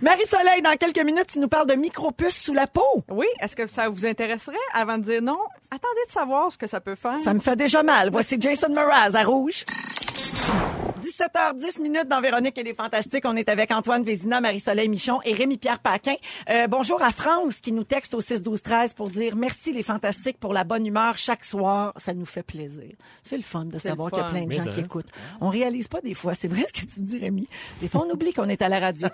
Marie-Soleil, 0.02 0.62
dans 0.62 0.76
quelques 0.76 1.04
minutes, 1.04 1.26
tu 1.32 1.38
nous 1.38 1.48
parles 1.48 1.66
de 1.68 1.74
micropuces 1.74 2.36
sous 2.42 2.54
la 2.54 2.66
peau. 2.66 3.04
Oui, 3.10 3.26
est-ce 3.40 3.56
que 3.56 3.66
ça 3.66 3.88
vous 3.88 4.06
intéresserait 4.06 4.56
avant 4.74 4.98
de 4.98 5.04
dire 5.04 5.22
non? 5.22 5.38
Attendez 5.70 6.04
de 6.06 6.12
savoir 6.12 6.50
ce 6.52 6.58
que 6.58 6.66
ça 6.66 6.80
peut 6.80 6.94
faire? 6.96 7.18
Ça 7.18 7.32
me 7.34 7.40
fait 7.40 7.56
déjà 7.56 7.82
mal. 7.82 8.10
Voici 8.10 8.36
Jason 8.40 8.70
Mraz 8.70 9.14
à 9.14 9.22
Rouge. 9.24 9.64
17h10 11.06 11.82
minutes 11.82 12.06
dans 12.06 12.20
Véronique 12.20 12.56
et 12.58 12.62
les 12.62 12.74
Fantastiques. 12.74 13.24
On 13.26 13.34
est 13.34 13.48
avec 13.48 13.72
Antoine 13.72 14.04
Vézina, 14.04 14.40
Marie-Soleil 14.40 14.88
Michon 14.88 15.18
et 15.24 15.32
Rémi-Pierre 15.34 15.80
Paquin. 15.80 16.14
Euh, 16.48 16.68
bonjour 16.68 17.02
à 17.02 17.10
France 17.10 17.58
qui 17.60 17.72
nous 17.72 17.82
texte 17.82 18.14
au 18.14 18.20
6-12-13 18.20 18.94
pour 18.94 19.10
dire 19.10 19.34
merci 19.34 19.72
les 19.72 19.82
Fantastiques 19.82 20.38
pour 20.38 20.52
la 20.52 20.62
bonne 20.62 20.86
humeur 20.86 21.16
chaque 21.16 21.44
soir. 21.44 21.92
Ça 21.96 22.14
nous 22.14 22.24
fait 22.24 22.44
plaisir. 22.44 22.92
C'est 23.24 23.36
le 23.36 23.42
fun 23.42 23.64
de 23.64 23.78
savoir 23.80 24.10
qu'il 24.12 24.22
y 24.22 24.24
a 24.24 24.28
plein 24.28 24.42
de 24.42 24.46
Mais 24.46 24.54
gens 24.54 24.64
ça. 24.64 24.70
qui 24.70 24.80
écoutent. 24.80 25.08
On 25.40 25.48
réalise 25.48 25.88
pas 25.88 26.00
des 26.00 26.14
fois. 26.14 26.34
C'est 26.34 26.46
vrai 26.46 26.64
ce 26.68 26.72
que 26.72 26.86
tu 26.86 27.00
dis, 27.00 27.18
Rémi. 27.18 27.48
Des 27.80 27.88
fois, 27.88 28.06
on 28.06 28.10
oublie 28.12 28.32
qu'on 28.32 28.48
est 28.48 28.62
à 28.62 28.68
la 28.68 28.78
radio. 28.78 29.08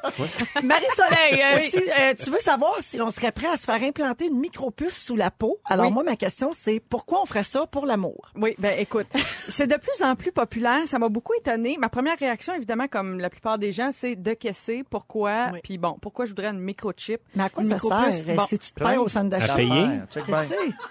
Marie-Soleil, 0.63 1.43
euh, 1.43 1.59
si, 1.71 1.79
euh, 1.79 2.15
tu 2.23 2.31
veux 2.31 2.41
savoir 2.41 2.75
si 2.81 3.01
on 3.01 3.11
serait 3.11 3.33
prêt 3.33 3.49
à 3.49 3.57
se 3.57 3.65
faire 3.65 3.83
implanter 3.83 4.27
une 4.27 4.39
micropuce 4.39 4.95
sous 4.99 5.17
la 5.17 5.31
peau? 5.31 5.59
Alors 5.65 5.87
Oui. 5.87 5.93
moi, 5.93 6.03
ma 6.03 6.17
question, 6.17 6.51
c'est 6.53 6.81
pourquoi 6.81 7.23
on 7.23 7.25
ferait 7.25 7.43
ça 7.45 7.67
pour 7.67 7.87
l'amour? 7.87 8.31
Oui, 8.37 8.55
ben 8.59 8.79
écoute, 8.79 9.07
c'est 9.49 9.67
de 9.67 9.77
plus 9.77 10.03
en 10.03 10.17
plus 10.17 10.33
populaire. 10.33 10.81
Ça 10.87 10.99
m'a 10.99 11.09
beaucoup 11.09 11.33
étonné. 11.33 11.77
Ma 11.79 11.89
première 11.89 12.19
réaction, 12.19 12.55
évidemment, 12.55 12.89
comme 12.89 13.19
la 13.19 13.31
plupart 13.31 13.59
des 13.59 13.73
gens, 13.73 13.91
c'est 13.93 14.17
de 14.17 14.35
caisser. 14.35 14.83
Pourquoi? 14.89 15.51
Oui. 15.53 15.61
Puis 15.63 15.79
bon, 15.79 15.97
pourquoi 16.01 16.25
je 16.25 16.31
voudrais 16.31 16.49
une 16.49 16.59
microchip? 16.61 17.21
Mais 17.35 17.45
à 17.45 17.49
quoi 17.49 17.63
Une 17.63 17.71
ça 17.71 17.79
sert? 17.79 18.37
Bon, 18.37 18.47
si 18.47 18.59
tu 18.59 18.73
te 18.73 18.79
perds 18.81 19.03
au 19.03 19.09
centre 19.09 19.31
d'achat. 19.31 19.53
À 19.53 19.57
payer? 19.57 19.87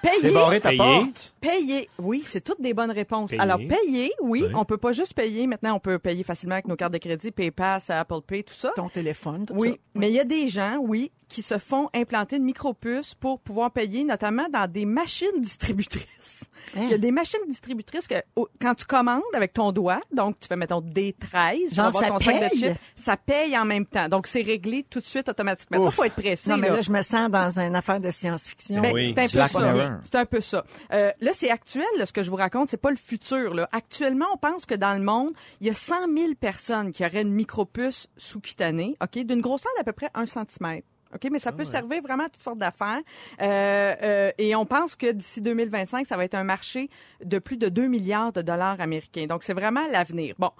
Payer. 0.02 0.22
Débarrer 0.22 0.60
ta 0.60 0.70
Payer. 0.70 0.78
porte? 0.78 1.34
Payer, 1.42 1.90
oui, 2.00 2.22
c'est 2.26 2.42
toutes 2.42 2.62
des 2.62 2.74
bonnes 2.74 2.92
réponses. 2.92 3.30
Payer. 3.32 3.42
Alors, 3.42 3.58
payer, 3.58 4.12
oui, 4.22 4.44
Oui. 4.46 4.52
on 4.56 4.66
peut 4.66 4.78
pas 4.78 4.92
juste 4.94 5.14
payer. 5.14 5.48
Maintenant, 5.48 5.76
on 5.76 5.80
peut 5.80 6.00
payer 6.00 6.24
facilement 6.24 6.56
avec 6.56 6.68
nos 6.68 6.76
cartes 6.76 6.94
de 6.94 6.98
crédit, 6.98 7.32
PayPass, 7.32 7.90
Apple 7.90 8.22
Pay, 8.26 8.44
tout 8.44 8.54
ça. 8.54 8.72
Ton 8.76 8.90
téléphone, 8.90 9.46
tout 9.46 9.54
Oui, 9.56 9.72
ça. 9.72 9.76
mais 9.96 10.10
il 10.10 10.14
y 10.16 10.20
a 10.20 10.24
des 10.26 10.48
gens, 10.50 10.78
oui, 10.82 11.12
qui 11.28 11.42
se 11.42 11.58
font 11.58 11.90
implanter 11.94 12.38
une 12.38 12.44
micropuce 12.46 13.14
pour 13.14 13.40
pouvoir 13.42 13.72
payer, 13.72 14.06
notamment 14.06 14.48
dans 14.50 14.70
des 14.72 14.86
machines 14.86 15.28
distributrices. 15.42 16.46
Hein? 16.76 16.82
Il 16.84 16.90
y 16.92 16.94
a 16.94 16.98
des 16.98 17.12
machines 17.12 17.40
distributrices 17.48 18.08
que 18.08 18.16
quand 18.62 18.76
tu 18.76 18.86
commandes 18.86 19.22
avec 19.34 19.54
ton 19.54 19.72
doigt, 19.72 20.00
donc 20.14 20.40
tu 20.40 20.48
fais 20.48 20.56
mettons 20.56 20.77
D13 20.82 21.74
Genre, 21.74 21.92
pour 21.92 22.02
avoir 22.02 22.04
ça 22.04 22.10
ton 22.10 22.20
sac 22.20 22.36
de 22.36 22.50
paye? 22.50 22.60
chips, 22.60 22.78
ça 22.96 23.18
paye 23.18 23.58
en 23.58 23.66
même 23.66 23.86
temps. 23.86 24.08
Donc 24.10 24.28
c'est 24.28 24.42
réglé 24.42 24.84
tout 24.90 25.00
de 25.00 25.06
suite 25.06 25.30
automatiquement. 25.30 25.80
Ça 25.80 25.88
Ouf. 25.88 25.96
faut 25.96 26.04
être 26.04 26.16
précis. 26.16 26.50
Non, 26.50 26.58
mais 26.58 26.70
là. 26.70 26.76
là, 26.76 26.82
je 26.82 26.92
me 26.92 27.02
sens 27.02 27.30
dans 27.30 27.60
une 27.60 27.76
affaire 27.76 28.00
de 28.00 28.10
science-fiction. 28.12 28.82
Ben, 28.82 28.94
Oui. 28.94 29.14
c'est 29.16 29.22
un 29.24 29.28
peu 29.28 29.32
Black 29.34 29.52
ça. 29.52 30.00
C'est 30.04 30.16
un 30.16 30.26
peu 30.26 30.42
ça. 30.42 30.64
Euh, 30.94 31.12
là, 31.22 31.32
c'est 31.34 31.50
actuel, 31.50 31.86
là, 31.98 32.06
ce 32.06 32.14
que 32.14 32.24
je 32.24 32.30
vous 32.30 32.36
raconte, 32.38 32.70
c'est 32.70 32.78
pas 32.78 32.92
le 32.92 32.98
futur. 32.98 33.54
Là. 33.54 33.68
Actuellement, 33.72 34.26
on 34.34 34.38
pense 34.38 34.66
que 34.66 34.76
dans 34.76 34.94
le 34.98 35.04
monde, 35.04 35.32
il 35.62 35.68
y 35.68 35.70
a 35.70 35.74
100 35.74 35.96
000 36.16 36.34
personnes 36.40 36.92
qui 36.92 37.06
auraient 37.06 37.22
une 37.22 37.34
micropuce 37.34 38.08
sous-cutanée, 38.18 38.96
ok, 39.02 39.26
d'une 39.26 39.42
grosseur 39.42 39.72
d'à 39.78 39.84
peu 39.84 39.94
près 39.94 40.10
1 40.14 40.26
cm. 40.26 40.82
OK, 41.14 41.30
mais 41.32 41.40
ça 41.40 41.52
peut 41.52 41.64
servir 41.64 42.02
vraiment 42.02 42.26
à 42.26 42.30
toutes 42.30 42.42
sortes 42.42 42.58
d'affaires. 42.58 43.00
Euh, 43.42 43.96
euh, 44.02 44.32
et 44.38 44.56
on 44.56 44.66
pense 44.66 44.96
que 44.96 45.12
d'ici 45.12 45.42
2025, 45.42 46.06
ça 46.06 46.18
va 46.18 46.26
être 46.26 46.36
un 46.36 46.44
marché 46.44 46.90
de 47.24 47.40
plus 47.40 47.58
de 47.58 47.70
2 47.70 47.88
milliards 47.88 48.34
de 48.34 48.42
dollars 48.42 48.80
américains. 48.82 49.26
Donc, 49.26 49.44
c'est 49.44 49.54
vraiment 49.54 49.88
l'avenir. 49.92 50.36
Bon. 50.38 50.52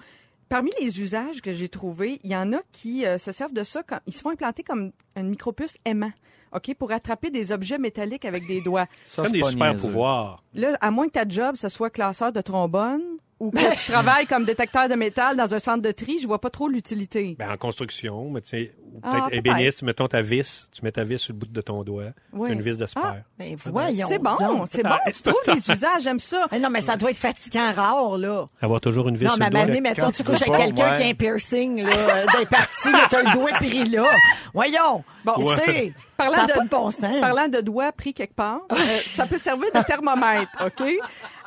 parmi 0.50 0.72
les 0.80 1.02
usages 1.02 1.42
que 1.42 1.52
j'ai 1.52 1.70
trouvés, 1.70 2.20
il 2.24 2.32
y 2.32 2.36
en 2.36 2.54
a 2.54 2.60
qui 2.72 3.06
euh, 3.06 3.18
se 3.18 3.32
servent 3.32 3.54
de 3.54 3.64
ça 3.64 3.84
quand 3.84 4.00
ils 4.08 4.14
se 4.14 4.22
font 4.22 4.30
implanter 4.30 4.64
comme 4.64 4.92
une 5.16 5.30
micropuce 5.30 5.78
aimant. 5.86 6.12
OK, 6.54 6.74
pour 6.76 6.92
attraper 6.94 7.30
des 7.30 7.52
objets 7.52 7.78
métalliques 7.78 8.24
avec 8.24 8.48
des 8.48 8.62
doigts. 8.62 8.88
Ça, 9.04 9.24
Comme 9.24 9.34
c'est 9.34 9.42
des 9.42 9.50
super 9.50 9.76
pouvoirs. 9.76 10.44
Là, 10.54 10.78
à 10.80 10.92
moins 10.92 11.08
que 11.08 11.12
ta 11.12 11.28
job, 11.28 11.58
ce 11.58 11.68
soit 11.68 11.90
classeur 11.90 12.32
de 12.32 12.40
trombone 12.40 13.02
ou 13.40 13.52
que 13.52 13.76
tu 13.86 13.92
travailles 13.92 14.26
comme 14.26 14.46
détecteur 14.46 14.90
de 14.90 14.96
métal 14.96 15.38
dans 15.38 15.54
un 15.54 15.60
centre 15.60 15.82
de 15.84 15.92
tri, 15.92 16.18
je 16.22 16.28
vois 16.28 16.42
pas 16.42 16.50
trop 16.50 16.68
l'utilité. 16.68 17.36
Ben, 17.38 17.52
en 17.52 17.58
construction, 17.58 18.30
mais 18.32 18.42
tu 18.42 18.50
sais, 18.50 18.74
ou 18.94 19.00
Ah, 19.04 19.12
peut-être 19.30 19.34
ébéniste, 19.38 19.84
mettons 19.84 20.08
ta 20.08 20.22
vis, 20.22 20.70
tu 20.74 20.84
mets 20.84 20.92
ta 20.92 21.04
vis 21.04 21.20
sur 21.20 21.34
le 21.34 21.40
bout 21.40 21.46
de 21.48 21.62
ton 21.62 21.84
doigt, 21.84 22.12
Oui. 22.34 22.48
tu 22.48 22.52
as 22.52 22.56
une 22.56 22.62
vis 22.62 22.78
de 22.78 22.86
spare. 22.86 23.18
Ben 23.38 23.56
voyons. 23.66 24.08
C'est 24.08 24.18
bon, 24.18 24.36
c'est 24.70 24.84
bon. 24.84 24.96
Tu 25.14 25.22
trouves 25.22 25.36
les 25.48 25.54
usages, 25.72 26.02
j'aime 26.04 26.20
ça. 26.20 26.48
Eh 26.52 26.60
non, 26.60 26.70
mais 26.70 26.82
ça 26.82 26.98
doit 26.98 27.12
être 27.12 27.18
fatigant 27.18 27.72
rare, 27.74 28.18
là. 28.18 28.46
Avoir 28.62 28.82
toujours 28.82 29.08
une 29.10 29.18
vis 29.18 29.26
Non, 29.26 29.32
sur 29.32 29.40
mais 29.40 29.46
à 29.46 29.50
le 29.50 29.52
doigt. 29.54 29.62
un 29.62 29.66
moment 29.66 29.76
donné, 29.78 29.90
mettons, 29.90 30.02
quand 30.08 30.12
tu 30.12 30.24
couches 30.24 30.42
avec 30.42 30.56
quelqu'un 30.58 30.92
ouais. 30.92 30.98
qui 30.98 31.04
a 31.04 31.08
un 31.10 31.14
piercing, 31.14 31.82
là, 31.84 31.90
euh, 31.92 32.26
des 32.40 32.46
parties, 32.48 32.90
t'as 33.10 33.22
le 33.22 33.34
doigt 33.34 33.52
pris 33.52 33.84
là. 33.86 34.06
Voyons. 34.54 35.04
Bon, 35.24 35.34
Ouais. 35.44 35.56
tu 35.66 35.72
sais, 35.72 35.94
Parlant 36.16 36.46
de- 36.48 36.54
pas 36.54 36.60
de 36.64 36.70
bon 36.70 36.90
sens. 36.90 37.20
Parlant 37.22 37.48
de 37.48 37.62
doigts 37.62 37.92
pris 37.92 38.12
quelque 38.14 38.34
part, 38.34 38.62
euh, 38.72 38.76
ça 39.06 39.28
peut 39.28 39.38
servir 39.38 39.68
de 39.76 39.84
thermomètre, 39.86 40.50
OK? 40.66 40.84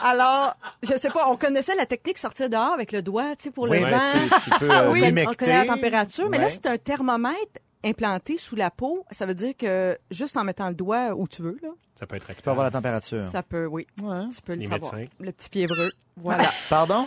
Alors, 0.03 0.55
je 0.83 0.97
sais 0.97 1.11
pas, 1.11 1.29
on 1.29 1.37
connaissait 1.37 1.75
la 1.75 1.87
technique 1.87 2.19
sortir 2.19 2.49
dehors 2.49 2.73
avec 2.73 2.93
le 2.93 3.03
doigt, 3.03 3.37
tu 3.37 3.45
sais, 3.45 3.51
pour 3.51 3.65
Oui, 3.69 3.79
le 3.81 3.85
mais 3.87 3.91
vent. 3.93 3.99
tu, 4.13 4.51
tu 4.51 4.59
peux 4.59 4.71
euh, 4.71 4.91
oui, 4.91 5.03
on 5.29 5.35
connaît 5.35 5.65
la 5.65 5.75
température, 5.75 6.29
mais 6.31 6.39
là, 6.39 6.49
c'est 6.49 6.67
un 6.67 6.79
thermomètre 6.79 7.61
implanté 7.85 8.37
sous 8.37 8.57
la 8.57 8.71
peau. 8.71 9.05
Ça 9.11 9.27
veut 9.27 9.35
dire 9.35 9.55
que 9.57 9.99
juste 10.11 10.37
en 10.37 10.45
mettant 10.45 10.69
le 10.69 10.75
doigt 10.75 11.15
où 11.15 11.27
tu 11.29 11.43
veux, 11.43 11.59
là, 11.63 11.69
Ça 11.99 12.07
peut 12.07 12.17
être 12.17 12.27
Tu 12.35 12.43
peux 12.43 12.51
avoir 12.51 12.65
la 12.65 12.71
température. 12.71 13.31
ça 13.31 13.43
peut, 13.43 13.67
oui, 13.67 13.87
Ouais. 14.03 14.25
tu 14.35 14.43
peux 14.43 14.55
le 14.55 14.61
Les 14.61 14.67
savoir. 14.69 14.95
médecins. 14.95 15.13
Le 15.21 15.33
petit 15.33 15.49
fiévreux. 15.51 15.91
Voilà. 16.17 16.45
Pardon? 16.69 17.07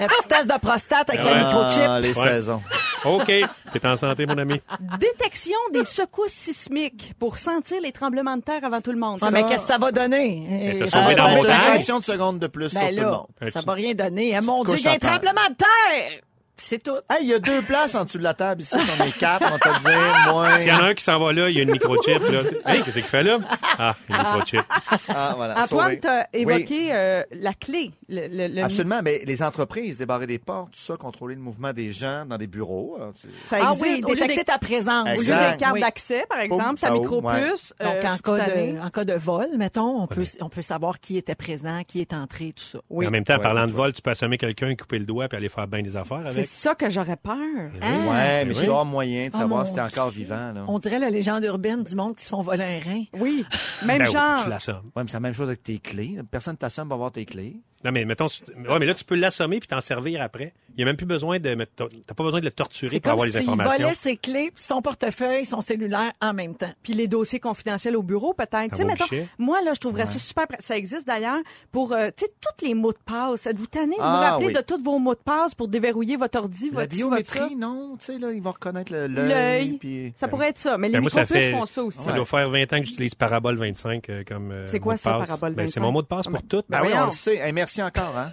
Un 0.00 0.06
petit 0.06 0.28
test 0.28 0.46
de 0.46 0.58
prostate 0.58 1.10
avec 1.10 1.24
Ouais. 1.24 1.32
un 1.32 1.44
microchip. 1.44 1.82
Ah, 1.86 2.00
les 2.00 2.14
saisons. 2.14 2.62
OK, 3.04 3.26
t'es 3.72 3.86
en 3.86 3.96
santé, 3.96 4.26
mon 4.26 4.38
ami. 4.38 4.60
Détection 4.98 5.56
des 5.72 5.84
secousses 5.84 6.32
sismiques 6.32 7.14
pour 7.18 7.38
sentir 7.38 7.80
les 7.80 7.92
tremblements 7.92 8.36
de 8.36 8.42
terre 8.42 8.64
avant 8.64 8.80
tout 8.80 8.92
le 8.92 8.98
monde. 8.98 9.18
Ah, 9.22 9.30
mais 9.30 9.42
qu'est-ce 9.44 9.62
que 9.62 9.68
ça 9.68 9.78
va 9.78 9.92
donner? 9.92 10.46
Mais 10.48 10.78
t'as 10.80 10.84
Eh, 10.86 10.90
sauvé 10.90 11.14
dans 11.14 11.28
mon 11.28 11.44
une 11.44 11.50
fraction 11.50 11.98
de 12.00 12.04
seconde 12.04 12.38
de 12.38 12.46
plus 12.48 12.70
sur 12.70 12.80
Ben 12.80 12.94
tout 12.96 13.02
le 13.02 13.10
monde. 13.10 13.26
ça 13.52 13.60
va 13.64 13.72
rien 13.74 13.94
donner. 13.94 14.36
hein. 14.36 14.40
Mon 14.40 14.62
Dieu, 14.64 14.74
il 14.78 14.82
y 14.84 14.88
a 14.88 14.92
un 14.92 14.98
tremblement 14.98 15.48
de 15.50 15.56
terre! 15.56 16.20
C'est 16.60 16.82
tout. 16.82 16.96
Hey, 17.08 17.18
il 17.22 17.28
y 17.28 17.34
a 17.34 17.38
deux 17.38 17.62
places 17.62 17.94
en 17.94 18.04
dessous 18.04 18.18
de 18.18 18.22
la 18.24 18.34
table 18.34 18.62
ici. 18.62 18.74
On 18.76 19.04
est 19.04 19.16
quatre, 19.16 19.44
on 19.46 19.50
va 19.50 19.58
te 19.58 19.82
dire. 19.82 20.32
Moi. 20.34 20.56
S'il 20.58 20.68
y 20.68 20.72
en 20.72 20.78
a 20.80 20.84
un 20.86 20.94
qui 20.94 21.04
s'en 21.04 21.18
va 21.18 21.32
là, 21.32 21.48
il 21.48 21.56
y 21.56 21.60
a 21.60 21.62
une 21.62 21.70
microchip. 21.70 22.20
Là. 22.28 22.42
Hey, 22.66 22.82
qu'est-ce 22.82 22.94
qu'il 22.98 23.02
fait 23.04 23.22
là? 23.22 23.38
Ah, 23.78 23.94
une 24.08 24.16
microchip. 24.16 24.60
Ah, 25.08 25.34
voilà. 25.36 25.62
Antoine, 25.62 25.98
t'as 26.00 26.24
Oui. 26.34 26.40
évoqué 26.40 26.92
euh, 26.92 27.22
la 27.32 27.54
clé. 27.54 27.92
Le, 28.08 28.26
le- 28.28 28.54
le- 28.54 28.62
Absolument, 28.64 29.00
mais 29.02 29.22
les 29.24 29.42
entreprises, 29.42 29.96
débarrer 29.96 30.26
des 30.26 30.38
portes, 30.38 30.72
tout 30.72 30.80
ça, 30.80 30.96
contrôler 30.96 31.34
le 31.36 31.40
mouvement 31.40 31.72
des 31.72 31.92
gens 31.92 32.24
dans 32.26 32.36
des 32.38 32.46
bureaux. 32.46 32.98
c'est- 33.14 33.28
Ça 33.42 33.56
Ah 33.60 33.72
existe. 33.72 33.82
oui, 33.82 34.02
Au 34.04 34.08
lieu 34.08 34.14
détecter 34.16 34.36
des- 34.36 34.44
ta 34.44 34.58
présence. 34.58 35.08
Au 35.08 35.20
lieu 35.20 35.26
des 35.26 35.56
cartes 35.58 35.74
Oui. 35.74 35.80
d'accès, 35.80 36.24
par 36.28 36.40
exemple, 36.40 36.80
ta 36.80 36.90
micropuce. 36.90 37.72
Donc, 37.80 37.88
euh, 37.88 38.02
en, 38.08 38.18
cas 38.18 38.46
de, 38.50 38.80
en 38.84 38.90
cas 38.90 39.04
de 39.04 39.14
vol, 39.14 39.46
mettons, 39.56 40.02
on 40.02 40.06
peut, 40.06 40.24
on 40.40 40.48
peut 40.48 40.62
savoir 40.62 40.98
qui 41.00 41.16
était 41.16 41.34
présent, 41.34 41.82
qui 41.86 42.00
est 42.00 42.12
entré, 42.12 42.52
tout 42.56 42.64
ça. 42.64 42.78
Oui. 42.90 43.06
En 43.06 43.10
même 43.10 43.24
temps, 43.24 43.34
Ouais, 43.36 43.42
parlant 43.42 43.66
de 43.66 43.70
ouais. 43.70 43.76
vol, 43.76 43.92
tu 43.92 44.02
peux 44.02 44.10
assommer 44.10 44.38
quelqu'un, 44.38 44.74
couper 44.74 44.98
le 44.98 45.04
doigt 45.04 45.28
puis 45.28 45.36
aller 45.38 45.48
faire 45.48 45.66
bien 45.68 45.82
des 45.82 45.94
affaires 45.96 46.26
avec. 46.26 46.47
Ça 46.48 46.74
que 46.74 46.90
j'aurais 46.90 47.16
peur. 47.16 47.34
Hein? 47.82 48.06
Ouais, 48.08 48.44
mais 48.44 48.48
oui. 48.48 48.54
doit 48.54 48.62
y 48.62 48.66
avoir 48.66 48.84
moyen 48.84 49.26
de 49.28 49.30
Ah, 49.34 49.38
savoir 49.38 49.66
si 49.66 49.74
t'es 49.74 49.80
encore 49.80 50.10
vivant. 50.10 50.52
Là. 50.52 50.64
On 50.68 50.78
dirait 50.78 50.98
la 50.98 51.10
légende 51.10 51.44
urbaine 51.44 51.84
du 51.84 51.94
monde 51.94 52.16
qui 52.16 52.24
se 52.24 52.30
font 52.30 52.40
voler 52.42 52.64
un 52.64 52.90
rein. 52.90 53.04
Oui, 53.14 53.44
même 53.86 53.98
Ben 53.98 54.06
oui, 54.06 54.12
genre. 54.12 54.42
tu 54.44 54.50
l'assommes. 54.50 54.90
Ouais, 54.96 55.02
mais 55.02 55.08
c'est 55.08 55.14
la 55.14 55.20
même 55.20 55.34
chose 55.34 55.48
avec 55.48 55.62
tes 55.62 55.78
clés. 55.78 56.18
Personne 56.30 56.56
t'assomme 56.56 56.88
va 56.88 56.96
voir 56.96 57.12
tes 57.12 57.24
clés. 57.24 57.56
Non, 57.84 57.92
mais 57.92 58.04
mettons, 58.04 58.26
ouais, 58.26 58.78
mais 58.80 58.86
là, 58.86 58.94
tu 58.94 59.04
peux 59.04 59.14
l'assommer 59.14 59.60
puis 59.60 59.68
t'en 59.68 59.80
servir 59.80 60.20
après. 60.20 60.52
Il 60.70 60.76
n'y 60.78 60.82
a 60.82 60.86
même 60.86 60.96
plus 60.96 61.06
besoin 61.06 61.38
de 61.40 61.54
mettre, 61.54 61.72
t'as 61.76 62.14
pas 62.14 62.22
besoin 62.24 62.40
de 62.40 62.44
le 62.44 62.50
torturer 62.52 63.00
pour 63.00 63.02
comme 63.02 63.12
avoir 63.12 63.26
les 63.26 63.36
informations. 63.36 63.82
volait 63.84 63.94
ses 63.94 64.16
clés, 64.16 64.52
son 64.54 64.80
portefeuille, 64.82 65.44
son 65.44 65.60
cellulaire 65.60 66.12
en 66.20 66.32
même 66.34 66.54
temps. 66.56 66.70
Puis 66.82 66.92
les 66.92 67.08
dossiers 67.08 67.40
confidentiels 67.40 67.96
au 67.96 68.02
bureau, 68.02 68.32
peut-être. 68.34 68.74
Tu 68.76 68.82
sais, 69.08 69.28
moi, 69.38 69.60
là, 69.62 69.72
je 69.74 69.80
trouverais 69.80 70.06
ça 70.06 70.18
super. 70.18 70.46
Ça 70.60 70.76
existe 70.76 71.06
d'ailleurs 71.06 71.40
pour, 71.72 71.92
euh, 71.92 72.10
tu 72.16 72.24
sais, 72.26 72.32
tous 72.40 72.64
les 72.66 72.74
mots 72.74 72.92
de 72.92 72.98
passe. 73.04 73.46
Êtes-vous 73.46 73.66
tanné 73.66 73.96
de 73.96 74.00
vous 74.00 74.06
Ah, 74.06 74.30
rappeler 74.32 74.48
oui. 74.48 74.52
de 74.52 74.60
tous 74.60 74.82
vos 74.82 74.98
mots 74.98 75.14
de 75.14 75.20
passe 75.20 75.54
pour 75.54 75.66
déverrouiller 75.68 76.16
votre 76.16 76.38
ordi, 76.38 76.70
La 76.70 76.80
votre 76.82 76.96
votre 76.96 77.26
ça? 77.26 77.34
biométrie, 77.34 77.56
non? 77.56 77.96
Tu 77.98 78.06
sais, 78.06 78.18
là, 78.18 78.32
ils 78.32 78.42
vont 78.42 78.52
reconnaître 78.52 78.92
le- 78.92 79.06
L'œil. 79.08 79.78
Puis... 79.78 80.12
Ça 80.16 80.28
pourrait 80.28 80.50
être 80.50 80.58
ça. 80.58 80.78
Mais 80.78 80.88
les 80.88 81.00
Ben, 81.00 81.08
ça 81.08 81.22
micropuces 81.22 81.44
fait, 81.44 81.50
font 81.52 81.66
ça 81.66 81.82
aussi. 81.82 81.98
ça 81.98 82.12
doit 82.12 82.24
faire 82.24 82.48
20 82.50 82.72
ans 82.72 82.80
que 82.80 82.86
j'utilise 82.86 83.14
Parabole 83.14 83.56
25 83.56 84.08
euh, 84.10 84.22
comme 84.26 84.50
euh, 84.52 84.66
C'est 84.66 84.78
quoi 84.80 84.92
mot 84.94 84.96
de 84.96 85.00
ça. 85.00 85.18
Parabole 85.18 85.54
Ben, 85.54 85.66
c'est 85.68 85.80
25? 85.80 85.80
mon 85.80 85.92
mot 85.92 86.02
de 86.02 86.06
passe 86.06 86.26
pour 86.26 86.42
tout. 86.42 86.62
Ben 86.68 86.82
oui, 86.82 86.90
on 86.96 87.06
le 87.06 87.12
sait. 87.12 87.40
Hey, 87.68 87.82
merci 87.82 87.82
encore, 87.82 88.16
hein. 88.16 88.32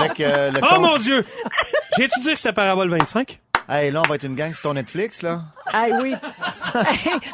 Avec 0.00 0.18
euh, 0.20 0.50
le 0.50 0.58
Oh 0.62 0.66
compte- 0.68 0.80
mon 0.80 0.98
Dieu! 0.98 1.24
J'ai-tu 1.96 2.20
dire 2.20 2.34
que 2.34 2.40
c'est 2.40 2.52
Parabole 2.52 2.88
25? 2.90 3.40
Hey, 3.70 3.90
là, 3.90 4.00
on 4.04 4.08
va 4.08 4.14
être 4.14 4.24
une 4.24 4.34
gang 4.34 4.50
sur 4.54 4.62
ton 4.62 4.74
Netflix, 4.74 5.20
là. 5.20 5.42
Ah 5.74 5.84
oui. 6.00 6.14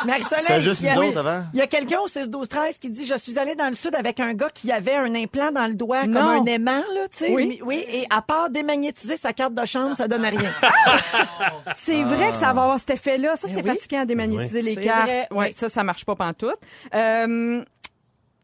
Marie-Soleil, 0.04 0.40
C'était 0.40 0.61
juste 0.62 0.81
il 0.81 0.87
y 0.87 0.88
a- 0.88 0.97
nous 0.97 1.02
autres 1.04 1.19
avant. 1.19 1.45
Il 1.54 1.61
y 1.61 1.62
a 1.62 1.69
quelqu'un 1.69 2.00
au 2.00 2.09
6 2.09 2.28
12 2.28 2.49
13 2.49 2.78
qui 2.78 2.90
dit 2.90 3.07
je 3.07 3.14
suis 3.16 3.38
allé 3.38 3.54
dans 3.54 3.69
le 3.69 3.75
sud 3.75 3.95
avec 3.95 4.19
un 4.19 4.35
gars 4.35 4.49
qui 4.52 4.73
avait 4.73 4.97
un 4.97 5.14
implant 5.14 5.52
dans 5.52 5.69
le 5.69 5.75
doigt 5.75 6.07
Non. 6.07 6.21
comme 6.21 6.28
un 6.31 6.45
aimant 6.47 6.83
là, 6.93 7.07
tu 7.16 7.19
sais. 7.26 7.31
Oui. 7.33 7.61
Oui, 7.64 7.85
et 7.88 8.04
à 8.11 8.21
part 8.21 8.50
démagnétiser 8.50 9.16
sa 9.16 9.33
carte 9.33 9.54
de 9.54 9.64
chambre, 9.64 9.97
ça 9.97 10.09
donne 10.09 10.25
rien. 10.25 10.50
C'est 11.76 12.02
vrai 12.02 12.31
que 12.33 12.37
ça 12.37 12.52
va 12.52 12.62
avoir 12.62 12.81
cet 12.81 12.90
effet-là. 12.90 13.37
Ça, 13.37 13.47
Ben 13.47 13.54
c'est 13.54 13.62
oui. 13.62 13.69
fatigant 13.76 14.00
à 14.00 14.04
démagnétiser 14.04 14.61
les 14.62 14.75
C'est 14.75 14.81
cartes. 14.81 15.02
vrai, 15.04 15.28
Ouais, 15.31 15.47
oui. 15.47 15.52
ça, 15.52 15.69
ça 15.69 15.85
marche 15.85 16.04
pas 16.04 16.16
pantoute. 16.16 16.59
Euh, 16.95 17.62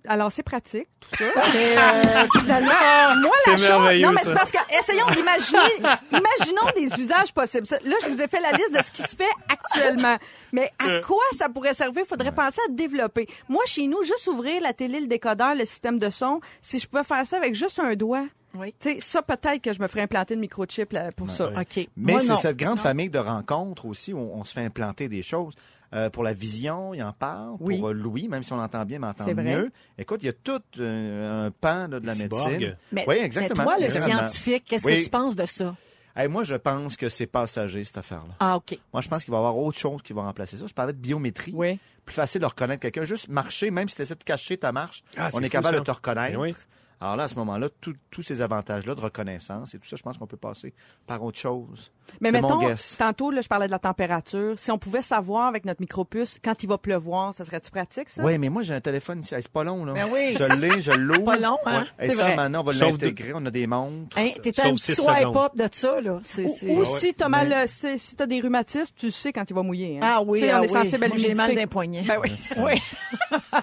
alors, 0.07 0.33
c'est 0.33 0.43
pratique, 0.43 0.89
tout 1.01 1.09
ça. 1.19 1.25
Mais, 1.55 1.77
euh, 1.77 2.27
finalement, 2.41 3.21
moi, 3.23 3.33
la 3.47 3.57
chose... 3.57 4.01
Non, 4.03 4.13
mais 4.13 4.21
c'est 4.25 4.35
parce 4.35 4.51
que, 4.51 4.59
essayons 4.79 5.07
d'imaginer, 5.11 5.91
imaginons 6.11 6.71
des 6.77 7.03
usages 7.03 7.33
possibles. 7.33 7.67
Là, 7.85 7.97
je 8.05 8.09
vous 8.11 8.23
ai 8.23 8.29
fait 8.29 8.41
la 8.41 8.53
liste 8.53 8.75
de 8.77 8.83
ce 8.83 8.91
qui 8.91 9.03
se 9.03 9.15
fait 9.17 9.29
actuellement. 9.49 10.17
Mais 10.53 10.71
à 10.79 10.87
Euh. 10.89 11.01
quoi 11.03 11.23
ça 11.37 11.49
pourrait 11.49 11.75
servir? 11.75 12.05
Faudrait 12.07 12.33
penser 12.33 12.61
à 12.69 12.73
développer. 12.73 13.29
Moi, 13.49 13.63
chez 13.67 13.87
nous, 13.87 14.03
juste 14.03 14.27
ouvrir 14.27 14.61
la 14.63 14.73
télé, 14.73 15.01
le 15.01 15.07
décodeur, 15.07 15.55
le 15.55 15.65
système 15.65 15.99
de 15.99 16.11
son, 16.11 16.41
si 16.63 16.79
je 16.79 16.87
pouvais 16.89 17.05
faire 17.05 17.27
ça 17.27 17.37
avec 17.37 17.55
juste 17.55 17.79
un 17.79 17.95
doigt, 17.95 18.25
Oui. 18.55 18.75
tu 18.81 18.95
sais, 18.95 18.99
ça, 19.01 19.23
peut-être 19.23 19.61
que 19.63 19.73
je 19.73 19.81
me 19.81 19.87
ferais 19.87 20.03
implanter 20.03 20.35
une 20.35 20.41
microchip 20.41 20.93
là, 20.93 21.13
pour 21.13 21.29
ça. 21.31 21.49
OK. 21.49 21.89
Mais 21.97 22.19
c'est 22.21 22.37
cette 22.37 22.57
grande 22.57 22.79
famille 22.79 23.11
de 23.11 23.19
rencontres 23.19 23.87
aussi 23.87 24.13
où 24.13 24.19
on 24.19 24.45
se 24.45 24.55
fait 24.55 24.65
implanter 24.65 25.09
des 25.09 25.23
choses. 25.23 25.55
Euh, 25.93 26.09
pour 26.09 26.23
la 26.23 26.33
vision, 26.33 26.95
il 26.95 27.03
en 27.03 27.13
parle. 27.13 27.57
Oui. 27.59 27.79
Pour 27.79 27.89
euh, 27.89 27.93
Louis, 27.93 28.29
même 28.29 28.43
si 28.45 28.53
on 28.53 28.57
l'entend 28.57 28.85
bien, 28.85 29.01
mais 29.01 29.09
entend 29.09 29.25
C'est 29.25 29.33
vrai. 29.35 29.43
mieux. 29.43 29.73
Écoute, 29.99 30.21
il 30.23 30.27
y 30.27 30.29
a 30.29 30.33
tout 30.33 30.61
euh, 30.79 31.47
un 31.47 31.51
pan 31.51 31.89
là, 31.89 31.99
de 32.01 32.07
la 32.07 32.15
Cyborg. 32.15 32.53
médecine. 32.53 32.77
Mais, 32.93 33.05
oui, 33.09 33.17
exactement. 33.17 33.65
mais 33.79 33.89
toi, 33.89 33.99
le 33.99 34.03
scientifique, 34.05 34.65
qu'est-ce 34.67 34.87
Oui. 34.87 34.99
que 35.01 35.05
tu 35.05 35.11
penses 35.11 35.35
de 35.35 35.47
ça? 35.47 35.75
Hey, 36.15 36.29
moi, 36.29 36.45
je 36.45 36.55
pense 36.55 36.97
que 36.97 37.09
c'est 37.09 37.27
passager, 37.27 37.83
cette 37.85 37.99
affaire-là. 37.99 38.35
Ah, 38.41 38.57
OK. 38.57 38.79
Moi, 38.93 39.01
je 39.03 39.09
pense 39.09 39.25
qu'il 39.25 39.31
va 39.33 39.39
y 39.39 39.41
avoir 39.41 39.57
autre 39.57 39.79
chose 39.79 40.01
qui 40.03 40.13
va 40.13 40.23
remplacer 40.23 40.59
ça. 40.59 40.67
Je 40.67 40.75
parlais 40.75 40.93
de 40.93 40.99
biométrie. 40.99 41.53
Oui. 41.55 41.79
Plus 42.05 42.15
facile 42.15 42.41
de 42.41 42.47
reconnaître 42.47 42.83
quelqu'un. 42.83 43.05
Juste 43.05 43.29
marcher, 43.29 43.71
même 43.71 43.89
si 43.89 43.97
tu 43.97 44.03
essaies 44.03 44.15
de 44.17 44.25
cacher 44.25 44.57
ta 44.59 44.73
marche, 44.73 45.03
Ah, 45.17 45.29
on 45.33 45.41
est 45.41 45.45
fou, 45.45 45.51
capable 45.51 45.75
ça. 45.77 45.81
de 45.81 45.85
te 45.87 45.91
reconnaître. 45.91 46.39
Alors 47.01 47.17
là, 47.17 47.25
à 47.25 47.29
ce 47.29 47.35
moment-là, 47.37 47.69
tous 48.11 48.23
ces 48.23 48.43
avantages-là 48.43 48.95
de 48.95 49.01
reconnaissance 49.01 49.75
et 49.75 49.79
tout 49.79 49.89
ça, 49.89 49.97
je 49.97 50.03
pense 50.03 50.19
qu'on 50.19 50.27
peut 50.27 50.37
passer 50.37 50.75
par 51.07 51.23
autre 51.25 51.39
chose. 51.39 51.91
Mais 52.21 52.31
C'est 52.31 52.41
mon 52.43 52.49
mettons, 52.59 52.61
guess. 52.69 52.97
tantôt, 52.99 53.31
là, 53.31 53.41
je 53.41 53.49
parlais 53.49 53.67
de 53.67 53.71
la 53.71 53.79
température. 53.79 54.59
Si 54.59 54.71
on 54.71 54.79
pouvait 54.79 55.01
savoir 55.01 55.47
avec 55.47 55.65
notre 55.65 55.81
micropuce 55.81 56.39
quand 56.45 56.63
il 56.63 56.69
va 56.69 56.77
pleuvoir, 56.77 57.33
ça 57.33 57.45
serait-tu 57.45 57.71
pratique, 57.71 58.09
ça? 58.09 58.23
Oui, 58.25 58.37
mais 58.37 58.49
moi, 58.49 58.63
j'ai 58.65 58.75
un 58.75 58.81
téléphone 58.81 59.21
ici. 59.21 59.35
Hey, 59.35 59.43
C'est 59.43 59.53
pas 59.53 59.65
long, 59.65 59.85
là. 59.85 59.95
Ben 59.95 60.09
oui. 60.13 60.35
Je 60.39 60.45
l'ai, 60.57 60.83
je 60.83 60.91
l'ouvre. 60.99 61.25
Pas 61.25 61.39
long, 61.39 61.57
hein? 61.67 61.87
Et 62.01 62.11
C'est 62.11 62.17
ça, 62.17 62.25
vrai. 62.25 62.37
maintenant, 62.37 62.61
on 62.61 62.65
va 62.65 62.73
l'intégrer. 62.73 63.33
On 63.35 63.47
a 63.47 63.51
des 63.51 63.67
montres. 63.67 64.19
Hein, 64.19 64.31
T'es 64.43 64.61
un 64.61 64.75
petit 64.75 64.95
swipe 64.95 64.97
secondes. 65.19 65.37
up 65.37 65.53
de 65.57 65.69
ça, 65.73 66.01
là. 66.01 66.21
Ou, 66.39 66.79
ouais. 66.81 66.85
si 66.85 67.15
t'as 67.15 67.29
mal, 67.29 67.53
euh, 67.53 67.65
si, 67.67 67.99
si 67.99 68.17
t'as 68.17 68.27
des 68.27 68.41
rhumatismes, 68.41 68.93
tu 68.97 69.11
sais 69.11 69.33
quand 69.33 69.49
il 69.49 69.55
va 69.55 69.63
mouiller. 69.63 69.99
Hein? 70.03 70.07
Ah 70.17 70.23
oui, 70.23 70.41
Tu 70.41 70.47
sais, 70.47 70.51
ah 70.53 70.59
on 70.59 70.63
est 70.65 70.67
oui. 70.67 70.85
sensible 70.85 71.05
à 71.05 71.09
Moi, 71.09 71.17
j'ai 71.17 71.29
l'humidité. 71.29 71.35
mal 71.47 71.55
d'un 71.55 71.67
poignet. 71.69 72.03
Ben 72.03 72.19
oui. 72.23 72.33
Oui. 72.59 72.83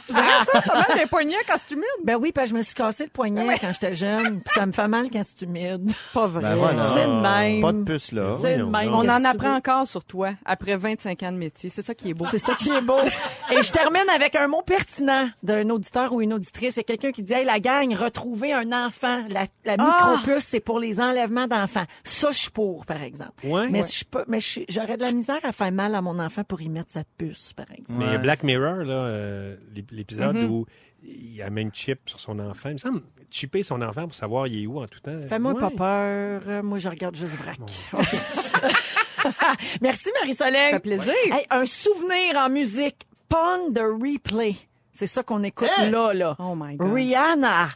Tu 0.07 0.13
verras 0.13 0.45
ça, 0.45 0.61
t'as 0.65 0.87
mal 0.87 0.97
d'un 0.97 1.07
poignet 1.07 1.35
quand 1.47 1.55
c'est 1.57 1.71
humide? 1.71 1.85
Ben 2.03 2.15
oui, 2.15 2.31
parce 2.31 2.45
que 2.49 2.55
je 2.55 2.57
me 2.57 2.61
suis 2.63 2.73
cassé 2.73 3.03
le 3.03 3.09
poignet 3.09 3.26
quand 3.35 3.73
j'étais 3.73 3.93
jeune, 3.93 4.41
puis 4.41 4.53
ça 4.55 4.65
me 4.65 4.71
fait 4.71 4.87
mal 4.87 5.09
quand 5.11 5.21
c'est 5.23 5.41
humide. 5.43 5.91
Pas 6.13 6.27
vrai. 6.27 6.41
Ben 6.41 6.55
voilà. 6.55 6.91
C'est 6.95 7.07
de 7.07 7.21
même. 7.21 7.61
Pas 7.61 7.71
de 7.73 7.83
puce, 7.83 8.11
là. 8.11 8.37
C'est 8.41 8.57
de 8.57 8.63
même. 8.63 8.93
On 8.93 9.07
en 9.09 9.25
apprend 9.25 9.55
encore 9.55 9.87
sur 9.87 10.03
toi 10.03 10.31
après 10.45 10.75
25 10.77 11.23
ans 11.23 11.31
de 11.31 11.37
métier. 11.37 11.69
C'est 11.69 11.81
ça 11.81 11.93
qui 11.95 12.09
est 12.09 12.13
beau. 12.13 12.25
C'est 12.31 12.37
ça 12.37 12.55
qui 12.55 12.69
est 12.69 12.81
beau. 12.81 12.97
Et 13.51 13.61
je 13.61 13.71
termine 13.71 14.09
avec 14.13 14.35
un 14.35 14.47
mot 14.47 14.61
pertinent 14.61 15.29
d'un 15.43 15.69
auditeur 15.69 16.13
ou 16.13 16.21
une 16.21 16.33
auditrice. 16.33 16.75
C'est 16.75 16.83
quelqu'un 16.83 17.11
qui 17.11 17.21
dit, 17.23 17.33
hey, 17.33 17.45
la 17.45 17.59
gang, 17.59 17.93
retrouver 17.93 18.53
un 18.53 18.71
enfant. 18.71 19.23
La, 19.29 19.45
la 19.65 19.75
Ah! 19.79 20.15
micropuce, 20.17 20.43
c'est 20.45 20.59
pour 20.59 20.79
les 20.79 20.99
enlèvements 20.99 21.47
d'enfants. 21.47 21.85
Ça, 22.03 22.31
je 22.31 22.37
suis 22.37 22.51
pour, 22.51 22.85
par 22.85 23.01
exemple. 23.01 23.45
Ouais. 23.45 23.67
Mais 23.69 23.81
Ouais. 23.81 23.87
je 23.87 24.03
peux, 24.05 24.23
mais 24.27 24.39
j'aurais 24.69 24.97
de 24.97 25.03
la 25.03 25.11
misère 25.11 25.39
à 25.43 25.51
faire 25.51 25.71
mal 25.71 25.95
à 25.95 26.01
mon 26.01 26.19
enfant 26.19 26.43
pour 26.43 26.61
y 26.61 26.69
mettre 26.69 26.91
sa 26.91 27.03
puce, 27.17 27.53
par 27.53 27.67
exemple. 27.71 27.99
Mais 27.99 28.05
il 28.05 28.07
y 28.07 28.11
a 28.11 28.17
Ouais. 28.17 28.21
Black 28.23 28.43
Mirror, 28.43 28.83
là, 28.83 28.93
euh, 28.93 29.55
l'ép- 29.75 29.91
l'épisode 29.91 30.35
Mm-hmm. 30.35 30.47
où 30.49 30.65
il 31.07 31.41
a 31.41 31.49
même 31.49 31.71
chip 31.73 31.99
sur 32.09 32.19
son 32.19 32.37
enfant. 32.39 32.69
Il 32.69 32.73
me 32.73 32.77
semble 32.77 33.01
chipper 33.29 33.63
son 33.63 33.81
enfant 33.81 34.03
pour 34.05 34.15
savoir 34.15 34.47
il 34.47 34.63
est 34.63 34.67
où 34.67 34.79
en 34.79 34.87
tout 34.87 34.99
temps. 34.99 35.17
Fais-moi 35.27 35.53
Ouais. 35.53 35.59
pas 35.59 35.69
peur. 35.71 36.63
Moi, 36.63 36.77
je 36.79 36.89
regarde 36.89 37.15
juste 37.15 37.33
vrac. 37.35 37.57
Merci, 39.81 40.09
Marie-Soleil. 40.21 40.71
Ça 40.71 40.77
fait 40.77 40.79
plaisir. 40.79 41.13
Hey, 41.31 41.45
un 41.49 41.65
souvenir 41.65 42.35
en 42.37 42.49
musique. 42.49 43.07
Pond 43.29 43.69
de 43.71 43.81
replay. 43.81 44.55
C'est 44.93 45.07
ça 45.07 45.21
qu'on 45.23 45.43
écoute 45.43 45.69
là, 45.91 46.13
là. 46.13 46.35
Oh 46.39 46.53
my 46.55 46.75
God. 46.75 46.93
Rihanna. 46.93 47.69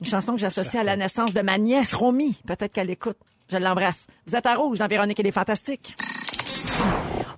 Une 0.00 0.06
chanson 0.06 0.32
que 0.34 0.40
j'associe 0.40 0.76
à 0.76 0.84
la 0.84 0.96
naissance 0.96 1.34
de 1.34 1.40
ma 1.42 1.58
nièce 1.58 1.94
Romy. 1.94 2.40
Peut-être 2.46 2.72
qu'elle 2.72 2.90
écoute. 2.90 3.18
Je 3.50 3.58
l'embrasse. 3.58 4.06
Vous 4.26 4.34
êtes 4.34 4.46
à 4.46 4.54
Rouge 4.54 4.78
dans 4.78 4.86
Véronique 4.86 5.20
et 5.20 5.22
les 5.22 5.30
Fantastiques. 5.30 5.94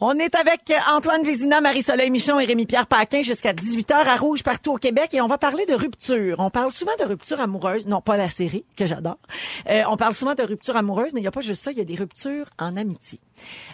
On 0.00 0.12
est 0.18 0.34
avec 0.34 0.72
Antoine 0.88 1.22
Vézina, 1.22 1.60
Marie-Soleil 1.60 2.10
Michon 2.10 2.38
et 2.38 2.44
Rémi-Pierre 2.44 2.86
Paquin 2.86 3.22
jusqu'à 3.22 3.54
18h 3.54 3.94
à 3.94 4.16
Rouge 4.16 4.42
partout 4.42 4.74
au 4.74 4.76
Québec 4.76 5.14
et 5.14 5.22
on 5.22 5.26
va 5.26 5.38
parler 5.38 5.64
de 5.64 5.74
rupture. 5.74 6.36
On 6.38 6.50
parle 6.50 6.70
souvent 6.70 6.92
de 6.98 7.04
rupture 7.04 7.40
amoureuse, 7.40 7.86
non 7.86 8.02
pas 8.02 8.18
la 8.18 8.28
série 8.28 8.66
que 8.76 8.84
j'adore. 8.84 9.18
Euh, 9.70 9.84
on 9.88 9.96
parle 9.96 10.12
souvent 10.12 10.34
de 10.34 10.42
rupture 10.42 10.76
amoureuse, 10.76 11.14
mais 11.14 11.20
il 11.20 11.24
n'y 11.24 11.28
a 11.28 11.32
pas 11.32 11.40
juste 11.40 11.64
ça, 11.64 11.72
il 11.72 11.78
y 11.78 11.80
a 11.80 11.84
des 11.84 11.94
ruptures 11.94 12.50
en 12.58 12.76
amitié. 12.76 13.20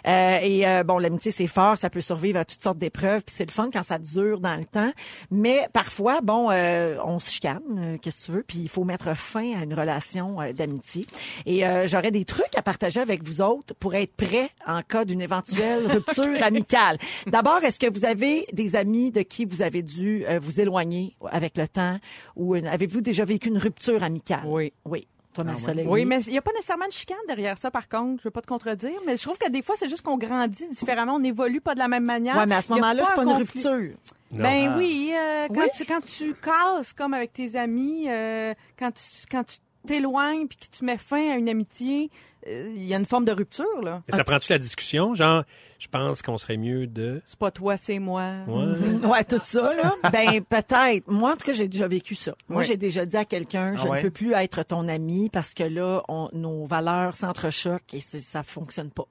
Euh, 0.07 0.39
et 0.41 0.65
euh, 0.67 0.83
bon, 0.83 0.97
l'amitié 0.97 1.31
c'est 1.31 1.47
fort, 1.47 1.77
ça 1.77 1.89
peut 1.89 2.01
survivre 2.01 2.39
à 2.39 2.45
toutes 2.45 2.63
sortes 2.63 2.77
d'épreuves, 2.77 3.23
puis 3.23 3.35
c'est 3.35 3.45
le 3.45 3.51
fun 3.51 3.69
quand 3.71 3.83
ça 3.83 3.99
dure 3.99 4.39
dans 4.39 4.55
le 4.55 4.65
temps. 4.65 4.93
Mais 5.29 5.67
parfois, 5.73 6.21
bon, 6.21 6.51
euh, 6.51 6.97
on 7.03 7.19
se 7.19 7.31
chicane, 7.31 7.61
euh, 7.77 7.97
qu'est-ce 8.01 8.21
que 8.21 8.25
tu 8.25 8.31
veux, 8.31 8.43
puis 8.43 8.59
il 8.59 8.69
faut 8.69 8.83
mettre 8.83 9.15
fin 9.15 9.59
à 9.59 9.63
une 9.63 9.73
relation 9.73 10.41
euh, 10.41 10.53
d'amitié. 10.53 11.05
Et 11.45 11.63
j'aurais 11.85 12.11
des 12.11 12.25
trucs 12.25 12.55
à 12.57 12.61
partager 12.61 12.99
avec 12.99 13.23
vous 13.23 13.41
autres 13.41 13.73
pour 13.75 13.95
être 13.95 14.15
prêt 14.15 14.49
en 14.65 14.81
cas 14.81 15.05
d'une 15.05 15.21
éventuelle 15.21 15.87
rupture 15.87 16.12
amicale. 16.19 16.97
D'abord, 17.27 17.63
est-ce 17.63 17.79
que 17.79 17.91
vous 17.91 18.05
avez 18.05 18.45
des 18.53 18.75
amis 18.75 19.11
de 19.11 19.21
qui 19.21 19.45
vous 19.45 19.61
avez 19.61 19.81
dû 19.83 20.25
euh, 20.27 20.39
vous 20.39 20.59
éloigner 20.61 21.15
avec 21.31 21.57
le 21.57 21.67
temps 21.67 21.97
ou 22.35 22.55
une- 22.55 22.67
avez-vous 22.67 23.01
déjà 23.01 23.25
vécu 23.25 23.49
une 23.49 23.57
rupture 23.57 24.03
amicale? 24.03 24.43
Oui. 24.45 24.73
Oui. 24.85 25.07
Toi, 25.33 25.45
Marie-Soleil. 25.45 25.87
Oui, 25.87 26.05
mais 26.05 26.21
il 26.25 26.31
n'y 26.33 26.37
a 26.37 26.43
pas 26.43 26.51
nécessairement 26.51 26.85
de 26.87 26.91
chicane 26.91 27.17
derrière 27.27 27.57
ça, 27.57 27.71
par 27.71 27.89
contre. 27.89 28.21
Je 28.21 28.27
veux 28.27 28.31
pas 28.31 28.41
te 28.41 28.45
contredire, 28.47 28.99
mais 29.07 29.17
je 29.17 29.23
trouve 29.23 29.37
que 29.39 29.49
des 29.49 29.63
fois, 29.63 29.73
c'est 29.75 29.89
juste 29.89 30.03
qu'on 30.03 30.17
grandit 30.17 30.69
différemment, 30.69 31.15
on 31.15 31.19
n'évolue 31.19 31.59
pas 31.59 31.73
de 31.73 31.79
la 31.79 31.87
même 31.87 32.05
manière. 32.05 32.37
Ouais, 32.37 32.45
mais 32.45 32.53
à 32.53 32.61
ce 32.61 32.71
moment-là, 32.71 33.03
c'est 33.03 33.13
un 33.13 33.15
pas 33.15 33.23
une 33.23 33.29
conflit. 33.29 33.63
rupture. 33.63 33.97
Non. 34.31 34.43
Ben 34.43 34.69
Ah. 34.71 34.75
oui, 34.77 35.11
euh, 35.15 35.47
quand, 35.47 35.61
Oui? 35.61 35.67
Tu, 35.75 35.85
quand 35.85 36.01
tu 36.05 36.35
casses 36.35 36.93
comme 36.93 37.15
avec 37.15 37.33
tes 37.33 37.55
amis, 37.55 38.05
euh, 38.09 38.53
quand 38.77 38.91
tu 38.91 39.01
quand 39.31 39.43
tu 39.43 39.57
t'éloignes 39.87 40.47
puis 40.47 40.57
que 40.57 40.65
tu 40.77 40.85
mets 40.85 40.97
fin 40.97 41.31
à 41.31 41.35
une 41.35 41.49
amitié, 41.49 42.09
euh, 42.47 42.71
il 42.75 42.83
y 42.83 42.93
a 42.93 42.97
une 42.97 43.05
forme 43.05 43.25
de 43.25 43.31
rupture 43.31 43.81
là. 43.83 44.01
Mais 44.09 44.15
ça 44.17 44.23
prend-tu 44.23 44.51
la 44.51 44.57
discussion? 44.59 45.13
Genre, 45.13 45.43
je 45.79 45.87
pense 45.87 46.21
qu'on 46.21 46.37
serait 46.37 46.57
mieux 46.57 46.87
de... 46.87 47.21
C'est 47.25 47.37
pas 47.39 47.51
toi, 47.51 47.75
c'est 47.77 47.99
moi. 47.99 48.31
Ouais. 48.47 48.73
Ouais, 49.07 49.23
tout 49.25 49.39
ça, 49.43 49.73
là. 49.75 49.93
Ben, 50.11 50.41
peut-être. 50.43 51.07
Moi, 51.07 51.31
en 51.31 51.35
tout 51.35 51.45
cas, 51.45 51.51
j'ai 51.53 51.67
déjà 51.67 51.87
vécu 51.87 52.15
ça. 52.15 52.33
Moi, 52.47 52.61
Oui. 52.61 52.67
j'ai 52.67 52.77
déjà 52.77 53.05
dit 53.05 53.17
à 53.17 53.25
quelqu'un, 53.25 53.75
je 53.75 53.83
Ah 53.85 53.89
ouais? 53.89 53.97
ne 53.97 54.03
peux 54.03 54.11
plus 54.11 54.33
être 54.33 54.63
ton 54.63 54.87
ami 54.87 55.29
parce 55.29 55.53
que 55.53 55.63
là, 55.63 56.03
on- 56.07 56.29
nos 56.33 56.65
valeurs 56.65 57.15
s'entrechoquent 57.15 57.93
et 57.93 57.99
ça 57.99 58.43
fonctionne 58.43 58.91
pas. 58.91 59.07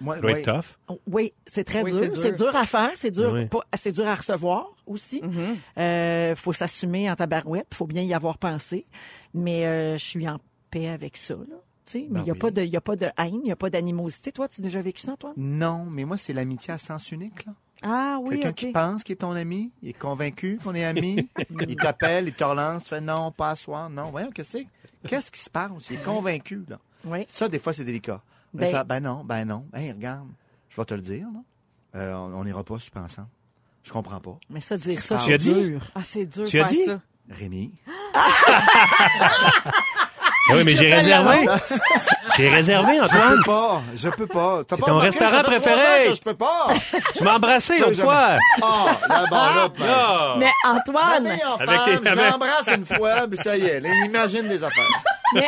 Moi, 0.00 0.14
Ça 0.16 0.20
doit 0.20 0.32
ouais. 0.32 0.40
être 0.40 0.52
tough. 0.60 0.96
Oui, 1.06 1.32
c'est 1.46 1.64
très 1.64 1.82
Oui, 1.82 1.92
dur. 1.92 2.12
c'est 2.16 2.32
dur. 2.32 2.54
À 2.54 2.64
faire, 2.66 2.90
c'est 2.94 3.10
dur, 3.10 3.32
Oui. 3.34 3.46
c'est 3.74 3.92
dur 3.92 4.06
à 4.06 4.14
recevoir 4.14 4.68
aussi. 4.86 5.20
Mhm. 5.22 5.56
Euh, 5.78 6.36
faut 6.36 6.52
s'assumer 6.52 7.10
en 7.10 7.16
tabarouette, 7.16 7.68
faut 7.74 7.86
bien 7.86 8.02
y 8.02 8.14
avoir 8.14 8.38
pensé. 8.38 8.86
Mais 9.34 9.66
euh, 9.66 9.96
je 9.96 10.04
suis 10.04 10.28
en 10.28 10.38
paix 10.70 10.88
avec 10.88 11.16
ça, 11.16 11.34
là. 11.34 11.56
Mais 11.94 12.00
il 12.02 12.08
Ben 12.10 12.22
n'y 12.22 12.30
a, 12.30 12.32
oui. 12.34 12.38
pas 12.38 12.50
de- 12.50 12.62
y 12.62 12.76
a 12.76 12.80
pas 12.82 12.96
de 12.96 13.06
haine, 13.16 13.36
il 13.36 13.44
n'y 13.44 13.50
a 13.52 13.56
pas 13.56 13.70
d'animosité. 13.70 14.30
Toi, 14.30 14.46
tu 14.46 14.60
as 14.60 14.62
déjà 14.62 14.82
vécu 14.82 15.00
ça, 15.00 15.12
Antoine? 15.12 15.32
Non, 15.38 15.86
mais 15.90 16.04
moi, 16.04 16.18
c'est 16.18 16.34
l'amitié 16.34 16.74
à 16.74 16.76
sens 16.78 17.10
unique, 17.12 17.46
là. 17.46 17.52
Ah 17.80 18.18
oui, 18.20 18.40
Quelqu'un 18.40 18.52
qui 18.52 18.72
pense 18.72 19.04
qu'il 19.04 19.12
est 19.14 19.16
ton 19.16 19.30
ami, 19.36 19.70
il 19.82 19.90
est 19.90 19.98
convaincu 19.98 20.58
qu'on 20.62 20.74
est 20.74 20.84
amis, 20.84 21.28
il 21.68 21.76
t'appelle, 21.76 22.26
il 22.28 22.34
te 22.34 22.44
relance, 22.44 22.82
tu 22.82 22.88
fais 22.90 23.00
non, 23.00 23.30
pas 23.30 23.50
à 23.50 23.56
soir, 23.56 23.88
non, 23.88 24.10
voyons, 24.10 24.30
qu'est-ce 24.32 24.52
que 24.52 24.58
c'est? 24.58 25.08
Qu'est-ce 25.08 25.30
qui 25.30 25.38
se 25.40 25.48
passe? 25.48 25.70
Il 25.88 25.96
est 25.96 26.02
convaincu, 26.04 26.64
là. 26.68 26.78
Oui. 27.06 27.24
Ça, 27.28 27.48
des 27.48 27.58
fois, 27.60 27.72
c'est 27.72 27.84
délicat. 27.84 28.20
Ben- 28.54 28.72
Ben, 28.72 28.84
ben 28.84 29.00
non, 29.00 29.22
ben 29.24 29.44
non. 29.44 29.66
Hey, 29.74 29.90
regarde, 29.92 30.28
je 30.70 30.76
vais 30.76 30.84
te 30.84 30.94
le 30.94 31.02
dire, 31.02 31.26
là. 31.32 31.40
Euh, 32.00 32.14
on 32.14 32.44
n'ira 32.44 32.62
pas 32.64 32.78
super 32.78 33.02
ensemble. 33.02 33.28
Je 33.82 33.92
comprends 33.92 34.20
pas. 34.20 34.36
Mais 34.50 34.60
ça, 34.60 34.76
dire 34.76 35.00
ça, 35.00 35.16
c'est 35.18 35.32
as 35.34 35.38
dit? 35.38 35.52
dur. 35.54 35.80
Ah, 35.94 36.00
c'est 36.04 36.26
dur 36.26 36.46
Tu 36.46 36.60
as 36.60 36.64
dit? 36.64 36.84
ça. 36.84 37.00
Rémi. 37.30 37.72
Ah 40.50 40.54
oui, 40.54 40.62
mais 40.64 40.72
j'ai 40.72 40.94
réservé. 40.94 41.46
J'ai 42.38 42.48
réservé, 42.48 42.96
Je 42.96 43.02
Antoine. 43.02 43.36
peux 43.36 43.42
pas, 43.50 43.82
je 43.94 44.08
peux 44.08 44.26
pas. 44.26 44.62
C'est 44.68 44.76
ton 44.78 44.86
remarqué, 44.86 45.06
restaurant 45.06 45.42
fait 45.44 45.60
préféré. 45.60 46.14
Je 46.14 46.20
peux 46.22 46.34
pas. 46.34 46.68
Tu 47.14 47.22
m'as 47.24 47.34
embrassé 47.36 47.78
l'autre 47.78 48.00
fois. 48.00 48.38
Ah, 48.62 48.86
là, 49.08 49.24
bon, 49.28 49.36
là, 49.36 49.68
ben, 49.78 49.84
Ah. 49.86 50.34
Mais 50.38 50.50
Antoine, 50.64 51.26
Avec 51.26 51.40
femme, 51.40 52.00
tes- 52.02 52.10
je 52.10 52.30
l'embrasse 52.30 52.66
une 52.74 52.86
fois, 52.86 53.28
puis 53.28 53.36
ça 53.36 53.56
y 53.58 53.66
est, 53.66 53.80
là, 53.80 53.88
il 53.92 54.06
imagine 54.06 54.48
des 54.48 54.64
affaires. 54.64 54.86
Mais 55.34 55.46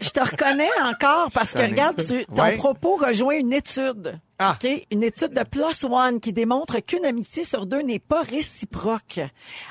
Je 0.00 0.10
te 0.10 0.20
reconnais 0.20 0.70
encore 0.82 1.30
parce 1.32 1.52
que 1.52 1.62
regarde, 1.62 1.96
tu, 2.04 2.24
ton 2.26 2.42
Ouais. 2.42 2.56
propos 2.56 2.96
rejoint 2.96 3.34
une 3.36 3.52
étude. 3.52 4.20
Ah. 4.40 4.56
OK? 4.62 4.70
Une 4.92 5.02
étude 5.02 5.32
de 5.32 5.42
Plus 5.42 5.82
One 5.84 6.20
qui 6.20 6.32
démontre 6.32 6.78
qu'une 6.78 7.04
amitié 7.04 7.42
sur 7.42 7.66
deux 7.66 7.80
n'est 7.82 7.98
pas 7.98 8.22
réciproque. 8.22 9.20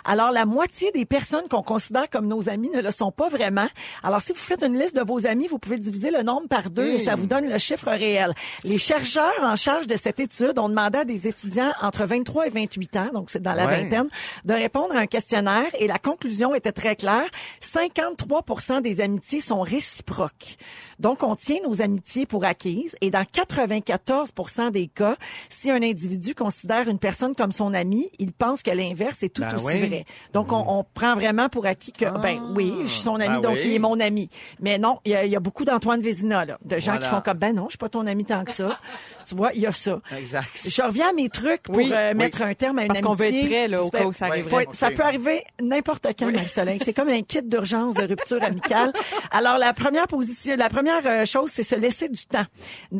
Alors, 0.03 0.31
la 0.31 0.45
moitié 0.45 0.91
des 0.91 1.05
personnes 1.05 1.47
qu'on 1.49 1.63
considère 1.63 2.09
comme 2.09 2.27
nos 2.27 2.49
amis 2.49 2.69
ne 2.69 2.81
le 2.81 2.91
sont 2.91 3.11
pas 3.11 3.29
vraiment. 3.29 3.67
Alors, 4.03 4.21
si 4.21 4.33
vous 4.33 4.39
faites 4.39 4.63
une 4.63 4.77
liste 4.77 4.95
de 4.95 5.03
vos 5.03 5.25
amis, 5.25 5.47
vous 5.47 5.57
pouvez 5.57 5.77
diviser 5.77 6.11
le 6.11 6.21
nombre 6.23 6.47
par 6.49 6.69
deux 6.69 6.85
et 6.85 6.99
ça 6.99 7.15
vous 7.15 7.27
donne 7.27 7.49
le 7.49 7.57
chiffre 7.57 7.87
réel. 7.89 8.33
Les 8.65 8.77
chercheurs 8.77 9.33
en 9.41 9.55
charge 9.55 9.87
de 9.87 9.95
cette 9.95 10.19
étude 10.19 10.59
ont 10.59 10.67
demandé 10.69 10.97
à 10.99 11.05
des 11.05 11.27
étudiants 11.27 11.71
entre 11.81 12.03
23 12.05 12.47
et 12.47 12.49
28 12.49 12.95
ans, 12.97 13.09
donc 13.13 13.29
c'est 13.31 13.41
dans 13.41 13.53
la 13.53 13.67
Ouais. 13.67 13.83
vingtaine, 13.83 14.07
de 14.45 14.53
répondre 14.53 14.95
à 14.95 14.99
un 14.99 15.07
questionnaire 15.07 15.67
et 15.79 15.87
la 15.87 15.97
conclusion 15.99 16.53
était 16.55 16.71
très 16.71 16.95
claire. 16.95 17.27
53 17.61 18.81
des 18.81 19.01
amitiés 19.01 19.39
sont 19.41 19.61
réciproques. 19.61 20.57
Donc, 20.99 21.23
on 21.23 21.35
tient 21.35 21.59
nos 21.63 21.81
amitiés 21.81 22.25
pour 22.25 22.43
acquises 22.43 22.95
et 23.01 23.11
dans 23.11 23.23
94 23.25 24.31
des 24.71 24.87
cas, 24.87 25.15
si 25.49 25.71
un 25.71 25.81
individu 25.81 26.35
considère 26.35 26.87
une 26.87 26.99
personne 26.99 27.35
comme 27.35 27.51
son 27.51 27.73
ami, 27.73 28.09
il 28.19 28.31
pense 28.33 28.61
que 28.63 28.71
l'inverse 28.71 29.23
est 29.23 29.29
tout 29.29 29.41
Ben 29.41 29.55
aussi 29.55 29.65
oui. 29.65 29.87
vrai. 29.87 30.05
Donc, 30.33 30.51
on, 30.51 30.63
on 30.67 30.83
prend 30.93 31.15
vraiment 31.15 31.49
pour 31.49 31.65
acquis 31.65 31.91
que, 31.91 32.05
ben 32.21 32.39
oui, 32.55 32.73
je 32.81 32.87
suis 32.87 33.01
son 33.01 33.15
ami, 33.15 33.35
Ben 33.35 33.41
donc 33.41 33.53
oui. 33.53 33.63
il 33.65 33.73
est 33.75 33.79
mon 33.79 33.99
ami. 33.99 34.29
Mais 34.59 34.77
non, 34.77 34.99
il 35.05 35.11
y 35.25 35.29
y 35.29 35.35
a 35.35 35.39
beaucoup 35.39 35.65
d'Antoine 35.65 36.01
Vézina, 36.01 36.45
là, 36.45 36.57
de 36.63 36.77
gens 36.77 36.93
Voilà. 36.93 37.05
qui 37.07 37.11
font 37.13 37.21
comme, 37.21 37.37
ben 37.37 37.55
non, 37.55 37.65
je 37.65 37.71
suis 37.71 37.77
pas 37.77 37.89
ton 37.89 38.05
ami 38.07 38.25
tant 38.25 38.43
que 38.43 38.51
ça. 38.51 38.79
Tu 39.27 39.35
vois, 39.35 39.51
il 39.53 39.61
y 39.61 39.65
a 39.67 39.71
ça. 39.71 39.99
Exact. 40.17 40.47
Je 40.65 40.81
reviens 40.81 41.09
à 41.09 41.13
mes 41.13 41.29
trucs 41.29 41.63
pour 41.63 41.75
Oui, 41.75 41.91
euh, 41.91 42.11
oui. 42.11 42.17
mettre 42.17 42.41
un 42.41 42.53
terme 42.53 42.79
à 42.79 42.83
une 42.83 42.87
Parce 42.87 43.01
qu'on 43.01 43.13
veut 43.15 43.25
amitié. 43.27 43.41
être 43.43 43.47
prêt, 43.49 43.67
là, 43.67 43.83
au 43.83 43.89
cas 43.89 44.05
où 44.05 44.13
ça 44.13 44.25
arriverait. 44.27 44.63
être- 44.63 44.75
Ça 44.75 44.91
peut 44.91 45.03
arriver 45.03 45.43
n'importe 45.61 46.07
quand, 46.17 46.31
Marie-Soleil. 46.31 46.79
C'est 46.83 46.93
comme 46.93 47.09
un 47.09 47.21
kit 47.21 47.41
d'urgence 47.43 47.95
de 47.95 48.03
rupture 48.07 48.41
amicale. 48.43 48.93
Alors, 49.31 49.57
la 49.57 49.73
première 49.73 50.07
position, 50.07 50.55
la 50.55 50.69
première 50.69 51.05
euh, 51.05 51.25
chose, 51.25 51.51
c'est 51.53 51.63
se 51.63 51.75
laisser 51.75 52.09
du 52.09 52.25
temps. 52.25 52.45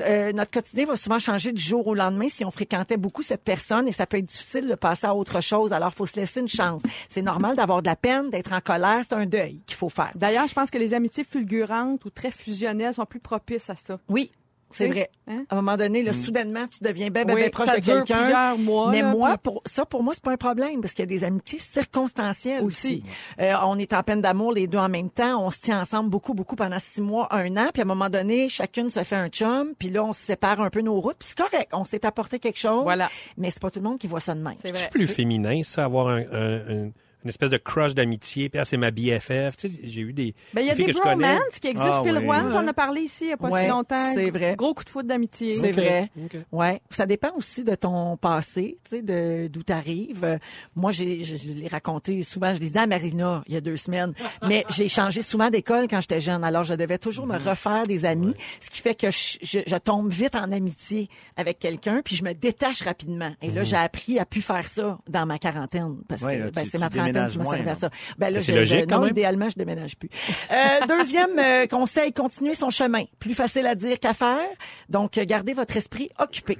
Euh, 0.01 0.31
notre 0.33 0.51
quotidien 0.51 0.85
va 0.85 0.95
souvent 0.95 1.19
changer 1.19 1.51
du 1.51 1.61
jour 1.61 1.85
au 1.87 1.93
lendemain 1.95 2.27
si 2.29 2.43
on 2.45 2.51
fréquentait 2.51 2.97
beaucoup 2.97 3.23
cette 3.23 3.43
personne 3.43 3.87
et 3.87 3.91
ça 3.91 4.05
peut 4.05 4.17
être 4.17 4.25
difficile 4.25 4.67
de 4.67 4.75
passer 4.75 5.07
à 5.07 5.15
autre 5.15 5.41
chose. 5.41 5.73
Alors, 5.73 5.93
faut 5.93 6.05
se 6.05 6.15
laisser 6.19 6.39
une 6.41 6.47
chance. 6.47 6.81
C'est 7.09 7.21
normal 7.21 7.55
d'avoir 7.55 7.81
de 7.81 7.87
la 7.87 7.95
peine, 7.95 8.29
d'être 8.29 8.53
en 8.53 8.61
colère. 8.61 9.01
C'est 9.07 9.15
un 9.15 9.25
deuil 9.25 9.61
qu'il 9.65 9.75
faut 9.77 9.89
faire. 9.89 10.11
D'ailleurs, 10.15 10.47
je 10.47 10.53
pense 10.53 10.69
que 10.69 10.77
les 10.77 10.93
amitiés 10.93 11.23
fulgurantes 11.23 12.03
ou 12.05 12.09
très 12.09 12.31
fusionnelles 12.31 12.93
sont 12.93 13.05
plus 13.05 13.19
propices 13.19 13.69
à 13.69 13.75
ça. 13.75 13.99
Oui. 14.09 14.31
C'est 14.71 14.87
vrai. 14.87 15.09
hein? 15.27 15.43
À 15.49 15.53
un 15.53 15.61
moment 15.61 15.77
donné, 15.77 16.03
là, 16.03 16.11
soudainement, 16.13 16.67
tu 16.67 16.83
deviens 16.83 17.09
bien, 17.09 17.23
bien, 17.25 17.35
Oui, 17.35 17.41
bien 17.41 17.49
proche 17.49 17.67
ça 17.67 17.75
de 17.77 17.81
dure 17.81 18.03
quelqu'un. 18.03 18.17
plusieurs 18.17 18.57
mois, 18.57 18.91
Mais 18.91 19.01
là, 19.01 19.11
moi, 19.11 19.29
puis- 19.37 19.37
pour 19.51 19.61
ça, 19.65 19.85
pour 19.85 20.03
moi, 20.03 20.13
c'est 20.13 20.23
pas 20.23 20.31
un 20.31 20.37
problème 20.37 20.81
parce 20.81 20.93
qu'il 20.93 21.03
y 21.03 21.07
a 21.07 21.07
des 21.07 21.23
amitiés 21.23 21.59
circonstancielles 21.59 22.63
aussi. 22.63 22.87
Aussi. 22.87 23.03
Euh, 23.39 23.53
on 23.65 23.77
est 23.79 23.93
en 23.93 24.03
peine 24.03 24.21
d'amour 24.21 24.51
les 24.51 24.67
deux 24.67 24.77
en 24.77 24.89
même 24.89 25.09
temps. 25.09 25.41
On 25.45 25.49
se 25.51 25.59
tient 25.59 25.81
ensemble 25.81 26.09
beaucoup, 26.09 26.33
beaucoup 26.33 26.55
pendant 26.55 26.79
six 26.79 27.01
mois, 27.01 27.27
un 27.33 27.55
an. 27.57 27.69
Puis 27.73 27.81
à 27.81 27.85
un 27.85 27.87
moment 27.87 28.09
donné, 28.09 28.49
chacune 28.49 28.89
se 28.89 29.03
fait 29.03 29.15
un 29.15 29.29
chum. 29.29 29.73
Puis 29.79 29.89
là, 29.89 30.03
on 30.03 30.13
se 30.13 30.21
sépare 30.21 30.61
un 30.61 30.69
peu 30.69 30.81
nos 30.81 30.99
routes. 30.99 31.17
Puis 31.19 31.29
c'est 31.29 31.37
correct. 31.49 31.69
On 31.73 31.83
s'est 31.83 32.05
apporté 32.05 32.39
quelque 32.39 32.59
chose. 32.59 32.83
Voilà. 32.83 33.09
Mais 33.37 33.49
c'est 33.51 33.61
pas 33.61 33.71
tout 33.71 33.79
le 33.79 33.85
monde 33.87 33.99
qui 33.99 34.07
voit 34.07 34.19
ça 34.19 34.35
de 34.35 34.41
même. 34.41 34.55
C'est 34.63 34.89
plus 34.89 35.07
féminin, 35.07 35.61
ça, 35.63 35.85
avoir 35.85 36.07
un, 36.09 36.23
un- 36.31 36.85
un- 36.87 36.91
une 37.27 37.29
espèce 37.29 37.49
de 37.49 37.57
crush 37.57 37.93
d'amitié. 37.93 38.47
Puis, 38.49 38.57
ah, 38.59 38.63
c'est 38.65 38.77
ma 38.77 38.89
BFF. 38.91 39.57
Tu 39.57 39.69
sais, 39.69 39.79
j'ai 39.83 40.01
eu 40.01 40.13
des, 40.13 40.33
Ben, 40.53 40.61
il 40.61 40.67
y 40.67 40.69
a 40.71 40.75
des 40.75 40.93
bromances 40.93 41.59
qui 41.61 41.67
existent. 41.67 42.01
Ah, 42.01 42.03
Phil 42.03 42.17
oui. 42.17 42.23
Rouen, 42.25 42.49
j'en 42.49 42.65
ai 42.65 42.71
parlé 42.73 43.01
ici 43.01 43.25
il 43.25 43.27
n'y 43.27 43.33
a 43.33 43.37
pas 43.37 43.49
Ouais, 43.49 43.63
si 43.63 43.67
longtemps. 43.69 44.13
c'est 44.13 44.29
vrai. 44.31 44.55
Gros 44.55 44.73
coup 44.73 44.83
de 44.85 44.89
foot 44.89 45.05
d'amitié. 45.05 45.59
C'est 45.59 45.71
vrai. 45.73 46.09
ok. 46.23 46.37
Ouais, 46.53 46.81
ça 46.89 47.05
dépend 47.05 47.31
aussi 47.35 47.63
de 47.65 47.75
ton 47.75 48.15
passé, 48.17 48.77
tu 48.89 48.97
sais, 48.97 49.01
de 49.01 49.47
d'où 49.51 49.63
t'arrives. 49.63 50.23
Euh, 50.23 50.37
Moi, 50.75 50.91
j'ai, 50.91 51.23
je, 51.23 51.35
je 51.35 51.51
l'ai 51.51 51.67
raconté 51.67 52.21
souvent. 52.21 52.53
Je 52.55 52.59
l'ai 52.61 52.69
dit 52.69 52.77
à 52.77 52.87
Marina 52.87 53.43
il 53.47 53.53
y 53.53 53.57
a 53.57 53.61
deux 53.61 53.77
semaines. 53.77 54.13
Mais 54.47 54.65
j'ai 54.69 54.87
changé 54.87 55.21
souvent 55.21 55.49
d'école 55.49 55.87
quand 55.89 55.99
j'étais 55.99 56.19
jeune. 56.21 56.43
Alors, 56.43 56.63
je 56.63 56.73
devais 56.75 56.97
toujours 56.97 57.27
me 57.27 57.37
refaire 57.37 57.83
des 57.83 58.05
amis, 58.05 58.33
ce 58.61 58.69
qui 58.69 58.81
fait 58.81 58.95
que 58.95 59.11
je, 59.11 59.37
je- 59.41 59.59
je 59.67 59.75
tombe 59.75 60.09
vite 60.11 60.35
en 60.35 60.51
amitié 60.51 61.09
avec 61.35 61.59
quelqu'un, 61.59 62.01
puis 62.05 62.15
je 62.15 62.23
me 62.23 62.33
détache 62.33 62.81
rapidement. 62.83 63.31
Et 63.41 63.51
là, 63.51 63.63
j'ai 63.63 63.75
appris 63.75 64.19
à 64.19 64.25
plus 64.25 64.41
faire 64.41 64.67
ça 64.67 64.97
dans 65.09 65.25
ma 65.25 65.39
quarantaine, 65.39 65.97
parce 66.07 66.21
Ouais, 66.21 66.37
que 66.39 66.49
ben, 66.51 66.65
c'est 66.65 66.77
ma 66.77 66.89
trentaine 66.89 67.13
déménages 67.25 67.37
moins, 67.37 67.67
à 67.71 67.75
ça? 67.75 67.89
Ben 68.17 68.29
là, 68.33 68.39
C'est 68.41 68.53
je- 68.53 68.57
logique, 68.57 68.85
quand 68.89 68.95
non, 68.97 69.01
même. 69.03 69.11
idéalement, 69.11 69.49
je 69.49 69.55
déménage 69.55 69.97
plus. 69.97 70.09
Euh, 70.51 70.55
deuxième 70.87 71.37
euh, 71.39 71.67
conseil, 71.67 72.13
continuer 72.13 72.53
son 72.53 72.69
chemin. 72.69 73.03
Plus 73.19 73.33
facile 73.33 73.65
à 73.67 73.75
dire 73.75 73.99
qu'à 73.99 74.13
faire. 74.13 74.47
Donc, 74.89 75.17
euh, 75.17 75.25
gardez 75.25 75.53
votre 75.53 75.75
esprit 75.77 76.09
occupé. 76.19 76.57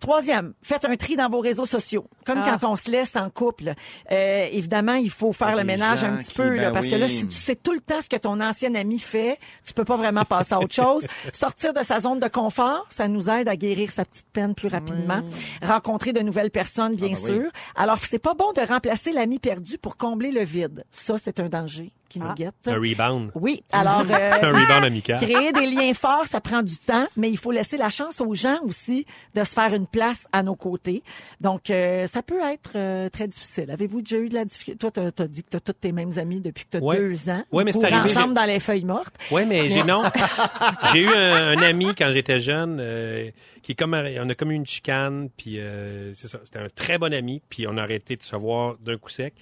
Troisième, 0.00 0.54
faites 0.62 0.84
un 0.84 0.96
tri 0.96 1.16
dans 1.16 1.28
vos 1.28 1.40
réseaux 1.40 1.66
sociaux. 1.66 2.06
Comme 2.24 2.42
Ah. 2.44 2.56
quand 2.60 2.70
on 2.72 2.76
se 2.76 2.90
laisse 2.90 3.16
en 3.16 3.30
couple. 3.30 3.74
Euh, 4.10 4.48
évidemment, 4.50 4.94
il 4.94 5.10
faut 5.10 5.32
faire 5.32 5.56
le 5.56 5.64
ménage 5.64 6.04
un 6.04 6.16
petit 6.16 6.28
qui- 6.30 6.34
peu. 6.34 6.48
là, 6.56 6.66
ben 6.66 6.72
parce 6.72 6.86
que 6.88 6.94
là, 6.94 7.06
oui. 7.06 7.08
si 7.16 7.26
tu 7.28 7.36
sais 7.36 7.56
tout 7.56 7.72
le 7.72 7.80
temps 7.80 8.00
ce 8.00 8.08
que 8.08 8.16
ton 8.16 8.40
ancien 8.40 8.74
ami 8.74 8.98
fait, 8.98 9.36
tu 9.66 9.72
peux 9.74 9.84
pas 9.84 9.96
vraiment 9.96 10.24
passer 10.24 10.54
à 10.54 10.58
autre 10.60 10.74
chose. 10.74 11.06
Sortir 11.32 11.72
de 11.72 11.82
sa 11.82 12.00
zone 12.00 12.20
de 12.20 12.28
confort, 12.28 12.86
ça 12.88 13.08
nous 13.08 13.28
aide 13.28 13.48
à 13.48 13.56
guérir 13.56 13.90
sa 13.90 14.04
petite 14.04 14.26
peine 14.32 14.54
plus 14.54 14.68
rapidement. 14.68 15.20
Rencontrer 15.62 16.12
de 16.12 16.20
nouvelles 16.20 16.50
personnes, 16.50 16.94
bien 16.94 17.08
Ah, 17.12 17.14
ben 17.26 17.30
oui. 17.32 17.40
sûr. 17.42 17.50
Alors, 17.76 17.98
c'est 18.00 18.18
pas 18.18 18.34
bon 18.34 18.52
de 18.52 18.60
remplacer 18.60 19.12
l'ami 19.12 19.38
perdu 19.38 19.78
pour 19.78 19.96
combler 19.98 20.30
le 20.30 20.44
vide. 20.44 20.84
Ça, 20.90 21.18
c'est 21.18 21.40
un 21.40 21.48
danger. 21.48 21.90
qui 22.10 22.20
nous 22.20 22.26
Ah. 22.30 22.34
guettent. 22.34 22.54
Un 22.66 22.76
rebound. 22.76 23.30
Oui, 23.34 23.62
alors... 23.70 24.00
euh, 24.10 24.32
Un 24.42 24.48
rebound 24.58 24.82
amical. 24.86 25.20
Créer 25.20 25.52
des 25.52 25.66
liens 25.66 25.92
forts, 25.92 26.24
ça 26.26 26.40
prend 26.40 26.62
du 26.62 26.78
temps, 26.78 27.06
mais 27.18 27.28
il 27.28 27.36
faut 27.36 27.50
laisser 27.50 27.76
la 27.76 27.90
chance 27.90 28.22
aux 28.22 28.32
gens 28.32 28.56
aussi 28.62 29.04
de 29.34 29.44
se 29.44 29.52
faire 29.52 29.74
une 29.74 29.86
place 29.86 30.26
à 30.32 30.42
nos 30.42 30.54
côtés. 30.56 31.02
Donc, 31.42 31.68
euh, 31.68 32.06
ça 32.06 32.22
peut 32.22 32.40
être 32.42 32.70
euh, 32.76 33.10
très 33.10 33.28
difficile. 33.28 33.70
Avez-vous 33.70 34.00
déjà 34.00 34.16
eu 34.16 34.30
de 34.30 34.34
la 34.36 34.46
difficulté? 34.46 34.78
Toi, 34.78 34.90
t'as 34.90 35.22
as 35.22 35.28
dit 35.28 35.42
que 35.42 35.50
t'as 35.50 35.60
tous 35.60 35.74
tes 35.74 35.92
mêmes 35.92 36.16
amis 36.18 36.40
depuis 36.40 36.64
que 36.64 36.70
t'as 36.70 36.78
Ouais. 36.78 36.96
deux 36.96 37.28
ans. 37.28 37.44
Ouais, 37.52 37.62
mais 37.64 37.72
c'est 37.72 37.84
arrivé, 37.84 38.16
ensemble 38.16 38.28
j'ai- 38.28 38.34
dans 38.36 38.46
les 38.46 38.60
feuilles 38.60 38.84
mortes. 38.86 39.14
Ouais, 39.30 39.44
mais 39.44 39.68
j'ai 39.68 39.84
non. 39.84 40.02
j'ai 40.94 41.00
eu 41.00 41.08
un, 41.08 41.58
un 41.58 41.62
ami 41.62 41.88
quand 41.94 42.10
j'étais 42.10 42.40
jeune 42.40 42.78
euh, 42.80 43.30
qui 43.60 43.72
est 43.72 43.74
comme 43.74 43.92
on 43.92 44.30
a 44.30 44.34
comme 44.34 44.50
eu 44.50 44.54
une 44.54 44.64
chicane, 44.64 45.28
puis 45.36 45.60
euh, 45.60 46.14
c'est 46.14 46.28
ça. 46.28 46.38
C'était 46.42 46.60
un 46.60 46.68
très 46.74 46.96
bon 46.96 47.12
ami, 47.12 47.42
puis 47.50 47.66
on 47.68 47.76
a 47.76 47.82
arrêté 47.82 48.16
de 48.16 48.22
se 48.22 48.34
voir 48.34 48.76
d'un 48.78 48.96
coup 48.96 49.10
sec. 49.10 49.34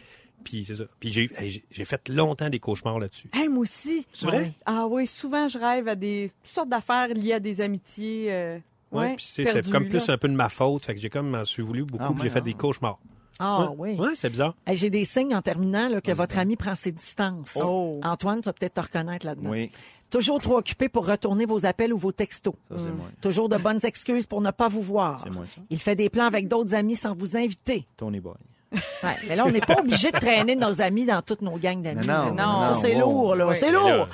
Puis 0.46 0.64
c'est 0.64 0.76
ça. 0.76 0.84
Puis 1.00 1.12
j'ai 1.12 1.28
hey, 1.38 1.50
j'ai- 1.50 1.64
j'ai 1.70 1.84
fait 1.84 2.08
longtemps 2.08 2.48
des 2.48 2.60
cauchemars 2.60 2.98
là-dessus. 3.00 3.28
Hey, 3.32 3.48
moi 3.48 3.62
aussi. 3.62 4.06
C'est 4.12 4.26
vrai? 4.26 4.52
Ah 4.64 4.86
oui, 4.86 5.06
souvent 5.06 5.48
je 5.48 5.58
rêve 5.58 5.88
à 5.88 5.96
des 5.96 6.30
toutes 6.44 6.54
sortes 6.54 6.68
d'affaires 6.68 7.08
liées 7.08 7.32
à 7.34 7.40
des 7.40 7.60
amitiés. 7.60 8.26
euh, 8.32 8.58
Ouais, 8.92 9.16
c'est 9.18 9.68
comme 9.70 9.88
plus 9.88 10.08
un 10.08 10.16
peu 10.16 10.28
de 10.28 10.34
ma 10.34 10.48
faute, 10.48 10.86
fait 10.86 10.94
que 10.94 11.00
j'ai 11.00 11.10
comme 11.10 11.28
m'en 11.30 11.44
suis 11.44 11.62
voulu 11.62 11.84
beaucoup, 11.84 12.04
Ah, 12.06 12.12
puis 12.14 12.22
j'ai 12.22 12.30
fait 12.30 12.38
ah. 12.38 12.42
des 12.42 12.54
cauchemars. 12.54 12.98
Ah 13.40 13.70
ouais. 13.72 13.96
oui. 13.98 14.00
Ouais, 14.06 14.14
c'est 14.14 14.30
bizarre. 14.30 14.54
Hey, 14.66 14.76
J'ai 14.76 14.88
des 14.88 15.04
signes 15.04 15.34
en 15.34 15.42
terminant 15.42 15.88
là, 15.88 16.00
que 16.00 16.12
votre 16.12 16.38
ami 16.38 16.56
prend 16.56 16.74
ses 16.76 16.92
distances. 16.92 17.52
Oh. 17.56 18.00
Antoine, 18.04 18.40
tu 18.40 18.44
vas 18.46 18.52
peut-être 18.54 18.74
te 18.74 18.80
reconnaître 18.80 19.26
là-dedans. 19.26 19.50
Oui, 19.50 19.70
Toujours 20.08 20.40
trop 20.40 20.56
occupé 20.58 20.88
pour 20.88 21.04
retourner 21.06 21.44
vos 21.46 21.66
appels 21.66 21.92
ou 21.92 21.98
vos 21.98 22.12
textos. 22.12 22.54
ça, 22.70 22.78
c'est 22.78 22.92
moi. 22.92 23.08
Toujours 23.20 23.48
de 23.48 23.56
bonnes 23.56 23.80
excuses 23.84 24.24
pour 24.24 24.40
ne 24.40 24.52
pas 24.52 24.68
vous 24.68 24.80
voir. 24.80 25.20
C'est 25.22 25.30
moi, 25.30 25.46
ça. 25.48 25.60
Il 25.68 25.80
fait 25.80 25.96
des 25.96 26.08
plans 26.08 26.26
avec 26.26 26.46
d'autres 26.46 26.74
amis 26.74 26.94
sans 26.94 27.12
vous 27.14 27.36
inviter. 27.36 27.88
Tony 27.96 28.20
Boy. 28.20 28.34
Ouais, 28.72 28.80
mais 29.28 29.36
là, 29.36 29.44
on 29.46 29.50
n'est 29.50 29.60
pas 29.60 29.78
obligé 29.78 30.10
de 30.10 30.18
traîner 30.18 30.56
nos 30.56 30.80
amis 30.82 31.06
dans 31.06 31.22
toutes 31.22 31.40
nos 31.42 31.56
gangs 31.56 31.82
d'amis. 31.82 32.06
Non, 32.06 32.34
non, 32.34 32.60
ça, 32.60 32.78
c'est 32.82 32.94
wow. 32.96 33.00
lourd, 33.00 33.34
là. 33.36 33.46
Oui. 33.46 33.56
C'est 33.58 33.70
lourd. 33.70 34.08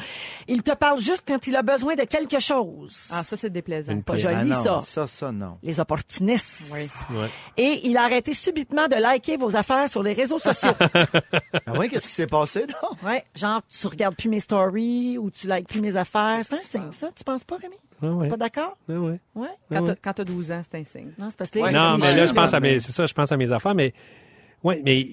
Il 0.49 0.63
te 0.63 0.73
parle 0.73 1.01
juste 1.01 1.25
quand 1.27 1.47
il 1.47 1.57
a 1.57 1.63
besoin 1.63 1.95
de 1.95 2.03
quelque 2.05 2.39
chose. 2.39 2.97
Ah, 3.11 3.23
ça, 3.23 3.37
c'est 3.37 3.51
déplaisant. 3.51 3.93
Une 3.93 4.03
Pas 4.03 4.17
joli, 4.17 4.51
Ah 4.53 4.63
ça. 4.63 4.81
Ça, 4.83 5.07
ça, 5.07 5.33
non. 5.33 5.59
Les 5.63 5.81
opportunistes. 5.81 6.71
Oui. 6.73 6.89
Ouais. 7.11 7.29
Et 7.57 7.81
il 7.89 7.97
a 7.97 8.03
arrêté 8.05 8.35
subitement 8.35 8.89
de 8.89 8.97
liker 8.97 9.37
vos 9.37 9.55
affaires 9.57 9.89
sur 9.89 10.03
les 10.03 10.13
réseaux 10.13 10.39
sociaux. 10.39 10.73
Ah 11.67 11.73
oui, 11.79 11.89
qu'est-ce 11.89 12.09
qui 12.09 12.15
s'est 12.15 12.27
passé, 12.27 12.67
non? 12.67 13.09
ouais, 13.09 13.25
genre, 13.35 13.61
tu 13.69 13.87
regardes 13.87 14.17
plus 14.17 14.29
mes 14.29 14.41
stories 14.41 15.17
ou 15.19 15.31
tu 15.31 15.47
likes 15.49 15.69
plus 15.69 15.81
mes 15.81 15.97
affaires. 15.97 16.41
C'est 16.43 16.55
un 16.55 16.59
signe, 16.59 16.93
ça. 16.93 17.09
Tu 17.15 17.25
penses 17.25 17.45
pas, 17.45 17.57
Rémi? 17.57 17.77
Ah 18.03 18.07
ouais. 18.09 18.29
Pas 18.29 18.37
d'accord? 18.37 18.77
Ah 18.89 18.93
ouais. 18.95 19.21
Ouais. 19.35 19.49
Quand 19.71 19.95
quand 20.03 20.13
t'as 20.15 20.25
12 20.25 20.53
ans, 20.53 20.61
c'est 20.69 20.79
un 20.79 20.85
signe. 20.85 21.13
Non, 21.21 21.29
c'est 21.31 21.39
parce 21.39 21.51
que 21.51 21.59
Non, 21.59 21.99
mais 21.99 22.17
là, 22.17 22.27
je 22.27 22.33
pense 22.33 22.53
à 22.53 22.61
mais- 22.61 22.75
mes, 22.75 22.81
c'est 22.81 22.93
ça, 22.93 23.07
je 23.07 23.15
pense 23.15 23.31
à 23.31 23.37
mes 23.37 23.53
affaires, 23.53 23.75
mais, 23.75 23.95
ouais, 24.65 24.81
mais, 24.85 25.07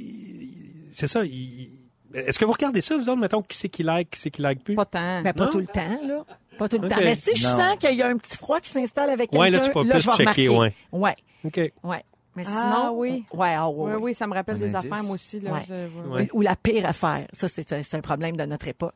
c'est 0.92 1.08
ça, 1.08 1.24
il- 1.24 1.70
est-ce 2.14 2.40
que 2.40 2.46
vous 2.46 2.52
regardez 2.54 2.82
ça, 2.82 2.96
vous 2.98 3.08
autres, 3.10 3.20
mettons, 3.22 3.42
qui 3.42 3.56
c'est 3.58 3.70
qui 3.70 3.84
like, 3.84 4.10
qui 4.12 4.20
c'est 4.20 4.32
qui 4.32 4.42
like 4.42 4.64
plus? 4.64 4.76
Pas 4.76 4.86
tant. 4.86 5.22
Ben, 5.22 5.34
pas 5.34 5.46
Non? 5.46 5.52
tout 5.52 5.60
le 5.60 5.68
temps, 5.68 6.00
là. 6.08 6.26
Pas 6.58 6.68
tout 6.68 6.78
le 6.80 6.90
temps. 6.90 6.96
Mais 7.00 7.16
si 7.16 7.36
je 7.36 7.48
Non. 7.48 7.58
sens 7.58 7.78
qu'il 7.80 7.96
y 7.96 8.02
a 8.02 8.08
un 8.08 8.18
petit 8.18 8.36
froid 8.38 8.60
qui 8.60 8.70
s'installe 8.70 9.10
avec 9.12 9.30
quelqu'un, 9.30 9.42
Ouais, 9.44 9.50
là, 9.52 9.60
tu 9.60 9.72
peux 9.72 9.84
là, 9.84 9.94
plus 9.96 10.02
je 10.04 10.10
vais 10.10 10.26
checker, 10.26 10.50
ouais. 10.50 10.74
Ouais, 10.92 11.16
OK. 11.46 11.58
ouais. 11.84 12.04
Mais 12.36 12.44
Ah, 12.48 12.72
sinon, 12.84 12.98
oui. 13.00 13.24
Ouais, 13.34 13.54
ah, 13.56 13.70
ouais, 13.70 13.76
Oui, 13.86 13.92
ouais. 13.94 14.02
oui, 14.02 14.14
ça 14.14 14.28
me 14.28 14.34
rappelle 14.34 14.56
Un 14.56 14.60
des 14.60 14.76
indice? 14.76 14.92
affaires, 14.92 15.04
moi 15.04 15.14
aussi. 15.16 15.40
Là, 15.40 15.52
Ouais. 15.54 15.64
Je- 15.68 15.74
ouais. 16.10 16.10
Ouais. 16.10 16.30
Ou 16.34 16.42
la 16.42 16.56
pire 16.56 16.86
affaire. 16.86 17.28
Ça, 17.34 17.48
c'est 17.48 17.72
un, 17.74 17.82
c'est 17.84 17.98
un 17.98 18.02
problème 18.02 18.36
de 18.38 18.46
notre 18.46 18.68
époque. 18.68 18.96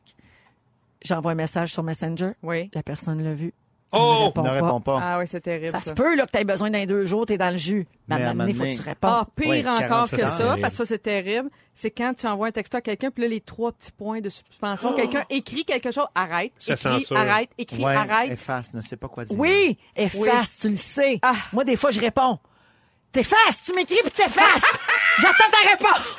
J'envoie 1.02 1.32
un 1.32 1.36
message 1.36 1.72
sur 1.72 1.82
Messenger. 1.82 2.32
Oui. 2.42 2.70
La 2.74 2.82
personne 2.82 3.22
l'a 3.22 3.34
vu. 3.34 3.52
Oh! 3.94 4.32
Ne 4.36 4.48
répond 4.48 4.66
réponds 4.66 4.80
pas. 4.80 5.00
Ah 5.02 5.18
oui, 5.18 5.26
c'est 5.26 5.40
terrible. 5.40 5.70
Ça 5.70 5.80
Ça, 5.80 5.90
se 5.90 5.94
peut 5.94 6.14
là, 6.16 6.26
que 6.26 6.30
tu 6.32 6.38
aies 6.38 6.44
besoin 6.44 6.70
d'un 6.70 6.86
deux 6.86 7.06
jours, 7.06 7.26
tu 7.26 7.34
es 7.34 7.38
dans 7.38 7.50
le 7.50 7.56
jus. 7.56 7.86
Mais, 8.08 8.16
Mais 8.16 8.24
à 8.24 8.30
un 8.30 8.34
moment 8.34 8.44
donné, 8.46 8.52
un 8.52 8.64
faut 8.72 8.78
que 8.78 8.82
tu 8.82 8.88
réponds. 8.88 9.08
Ah, 9.08 9.26
pire 9.34 9.48
Oui, 9.50 9.60
encore 9.68 10.08
40, 10.08 10.10
que 10.10 10.18
ça, 10.18 10.56
parce 10.60 10.72
que 10.74 10.78
ça, 10.78 10.86
c'est 10.86 10.98
terrible. 11.02 11.50
C'est 11.72 11.90
quand 11.90 12.14
tu 12.14 12.26
envoies 12.26 12.48
un 12.48 12.52
texto 12.52 12.76
à 12.76 12.80
quelqu'un, 12.80 13.10
puis 13.10 13.22
là, 13.24 13.28
les 13.28 13.40
trois 13.40 13.72
petits 13.72 13.92
points 13.92 14.20
de 14.20 14.28
suspension. 14.28 14.92
Quelqu'un 14.96 15.24
écrit 15.30 15.64
quelque 15.64 15.90
chose, 15.90 16.06
arrête, 16.14 16.52
Ça 16.58 16.74
écrit, 16.74 17.16
arrête, 17.16 17.50
écrit, 17.58 17.84
Ouais, 17.84 17.94
arrête. 17.94 18.32
efface, 18.32 18.72
ne 18.74 18.82
sais 18.82 18.96
pas 18.96 19.08
quoi 19.08 19.24
dire. 19.24 19.38
Oui, 19.38 19.76
efface, 19.96 20.58
tu 20.60 20.68
le 20.68 20.76
sais. 20.76 21.18
Ah. 21.22 21.32
Moi, 21.52 21.64
des 21.64 21.76
fois, 21.76 21.90
je 21.90 22.00
réponds. 22.00 22.38
T'effaces, 23.12 23.62
tu 23.64 23.72
m'écris 23.74 23.98
puis 24.02 24.10
t'effaces. 24.10 24.62
J'attends 25.20 25.50
ta 25.50 25.70
réponse. 25.70 26.18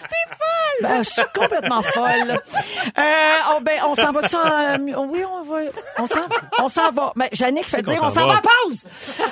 T'es 0.00 0.26
folle. 0.30 0.82
Ben, 0.82 1.02
je 1.02 1.10
suis 1.10 1.22
complètement 1.34 1.82
folle. 1.82 2.40
Euh, 2.98 3.32
on, 3.56 3.60
ben, 3.60 3.80
on 3.86 3.94
s'en 3.94 4.12
va-tu 4.12 4.36
en... 4.36 4.78
Oui, 5.08 5.22
on 5.24 5.42
va... 5.42 5.56
On 5.98 6.06
s'en, 6.06 6.20
on 6.60 6.68
s'en 6.68 6.90
va. 6.92 7.12
Mais 7.16 7.28
Jannick 7.32 7.68
fait 7.68 7.82
qu'on 7.82 7.92
dire, 7.92 8.02
on 8.02 8.10
s'en 8.10 8.20
s'en 8.20 8.26
va 8.28 8.34
va. 8.34 8.38
en 8.38 8.42
pause. 8.68 8.84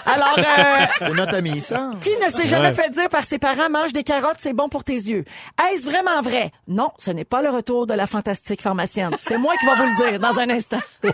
Alors, 0.04 0.34
euh, 0.38 0.86
C'est 0.98 1.12
notre 1.14 1.34
ami, 1.34 1.60
ça. 1.60 1.90
qui 2.00 2.16
ne 2.18 2.28
s'est 2.28 2.46
jamais 2.48 2.68
Ouais. 2.68 2.72
fait 2.74 2.90
dire 2.90 3.08
par 3.08 3.24
ses 3.24 3.38
parents, 3.38 3.70
mange 3.70 3.92
des 3.92 4.02
carottes, 4.02 4.38
c'est 4.38 4.52
bon 4.54 4.68
pour 4.68 4.82
tes 4.84 4.94
yeux. 4.94 5.24
Est-ce 5.72 5.84
vraiment 5.88 6.20
vrai? 6.20 6.50
Non, 6.66 6.90
ce 6.98 7.10
n'est 7.12 7.24
pas 7.24 7.42
le 7.42 7.50
retour 7.50 7.86
de 7.86 7.94
la 7.94 8.06
fantastique 8.06 8.60
pharmacienne. 8.62 9.16
C'est 9.26 9.38
moi 9.38 9.54
qui 9.60 9.66
vais 9.66 9.74
vous 9.76 9.84
le 9.84 9.94
dire 10.10 10.18
dans 10.20 10.38
un 10.38 10.50
instant. 10.50 10.80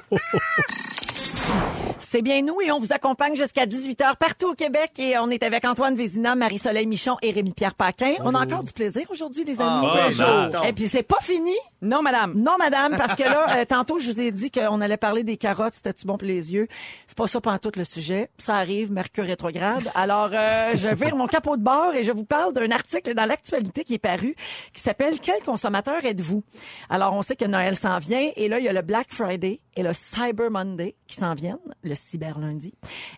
C'est 2.13 2.21
bien 2.21 2.43
nous 2.43 2.61
et 2.61 2.71
on 2.71 2.79
vous 2.79 2.93
accompagne 2.93 3.35
jusqu'à 3.37 3.65
18h 3.65 4.17
partout 4.19 4.51
au 4.51 4.55
Québec 4.55 4.91
et 4.99 5.17
on 5.17 5.31
est 5.31 5.43
avec 5.43 5.65
Antoine 5.65 5.95
Vézina, 5.95 6.35
Marie-Soleil 6.35 6.87
Michon 6.87 7.17
et 7.23 7.31
Rémi-Pierre 7.31 7.75
Paquin. 7.75 8.17
On 8.21 8.35
a 8.35 8.45
encore 8.45 8.63
du 8.63 8.73
plaisir 8.75 9.07
aujourd'hui, 9.11 9.45
les 9.45 9.59
amis. 9.59 9.87
Ah, 9.87 9.93
Tous 9.95 10.09
les 10.09 10.15
jours. 10.15 10.49
ben, 10.53 10.63
Et 10.65 10.75
puis 10.75 10.89
c'est 10.89 11.05
pas 11.05 11.23
fini. 11.23 11.55
Non, 11.81 12.03
madame. 12.03 12.35
Non, 12.37 12.59
madame, 12.59 12.99
parce 12.99 13.15
que 13.15 13.23
là, 13.23 13.57
euh, 13.57 13.65
tantôt, 13.65 13.99
je 13.99 14.13
vous 14.13 14.21
ai 14.21 14.31
dit 14.31 14.51
qu'on 14.51 14.83
allait 14.83 14.99
parler 14.99 15.25
des 15.25 15.39
carottes, 15.39 15.75
c'était-tu 15.75 16.07
bon 16.07 16.19
pour 16.19 16.29
les 16.29 16.53
yeux? 16.53 16.69
C'est 17.07 17.17
pas 17.17 17.27
ça 17.27 17.41
tout 17.41 17.73
le 17.77 17.85
sujet. 17.85 18.29
Ça 18.37 18.57
arrive, 18.57 18.93
Mercure 18.93 19.25
rétrograde. 19.25 19.91
Alors, 19.95 20.29
euh, 20.35 20.73
je 20.75 20.91
vire 20.91 21.17
mon 21.17 21.27
capot 21.27 21.57
de 21.57 21.63
bord 21.63 21.95
et 21.95 22.05
je 22.05 22.13
vous 22.13 22.25
parle 22.27 22.53
d'un 22.53 22.71
article 22.73 23.15
dans 23.15 23.25
l'actualité 23.25 23.85
qui 23.85 23.95
est 23.95 23.99
paru, 23.99 24.37
qui 24.75 24.83
s'appelle 24.83 25.19
«Quel 25.23 25.43
consommateur 25.43 26.05
êtes-vous?» 26.05 26.45
Alors, 26.91 27.15
on 27.15 27.23
sait 27.23 27.37
que 27.37 27.47
Noël 27.47 27.75
s'en 27.75 27.99
vient 27.99 28.31
et 28.37 28.49
là, 28.49 28.59
il 28.59 28.67
y 28.67 28.69
a 28.69 28.73
le 28.75 28.83
Black 28.83 29.07
Friday 29.09 29.61
et 29.77 29.83
le 29.83 29.95
Cyber 29.95 30.51
Monday 30.51 30.95
qui 31.09 31.17
s'en 31.17 31.35
viennent, 31.35 31.57
le 31.83 31.95
Cyber 32.03 32.39
Lundi. 32.39 32.75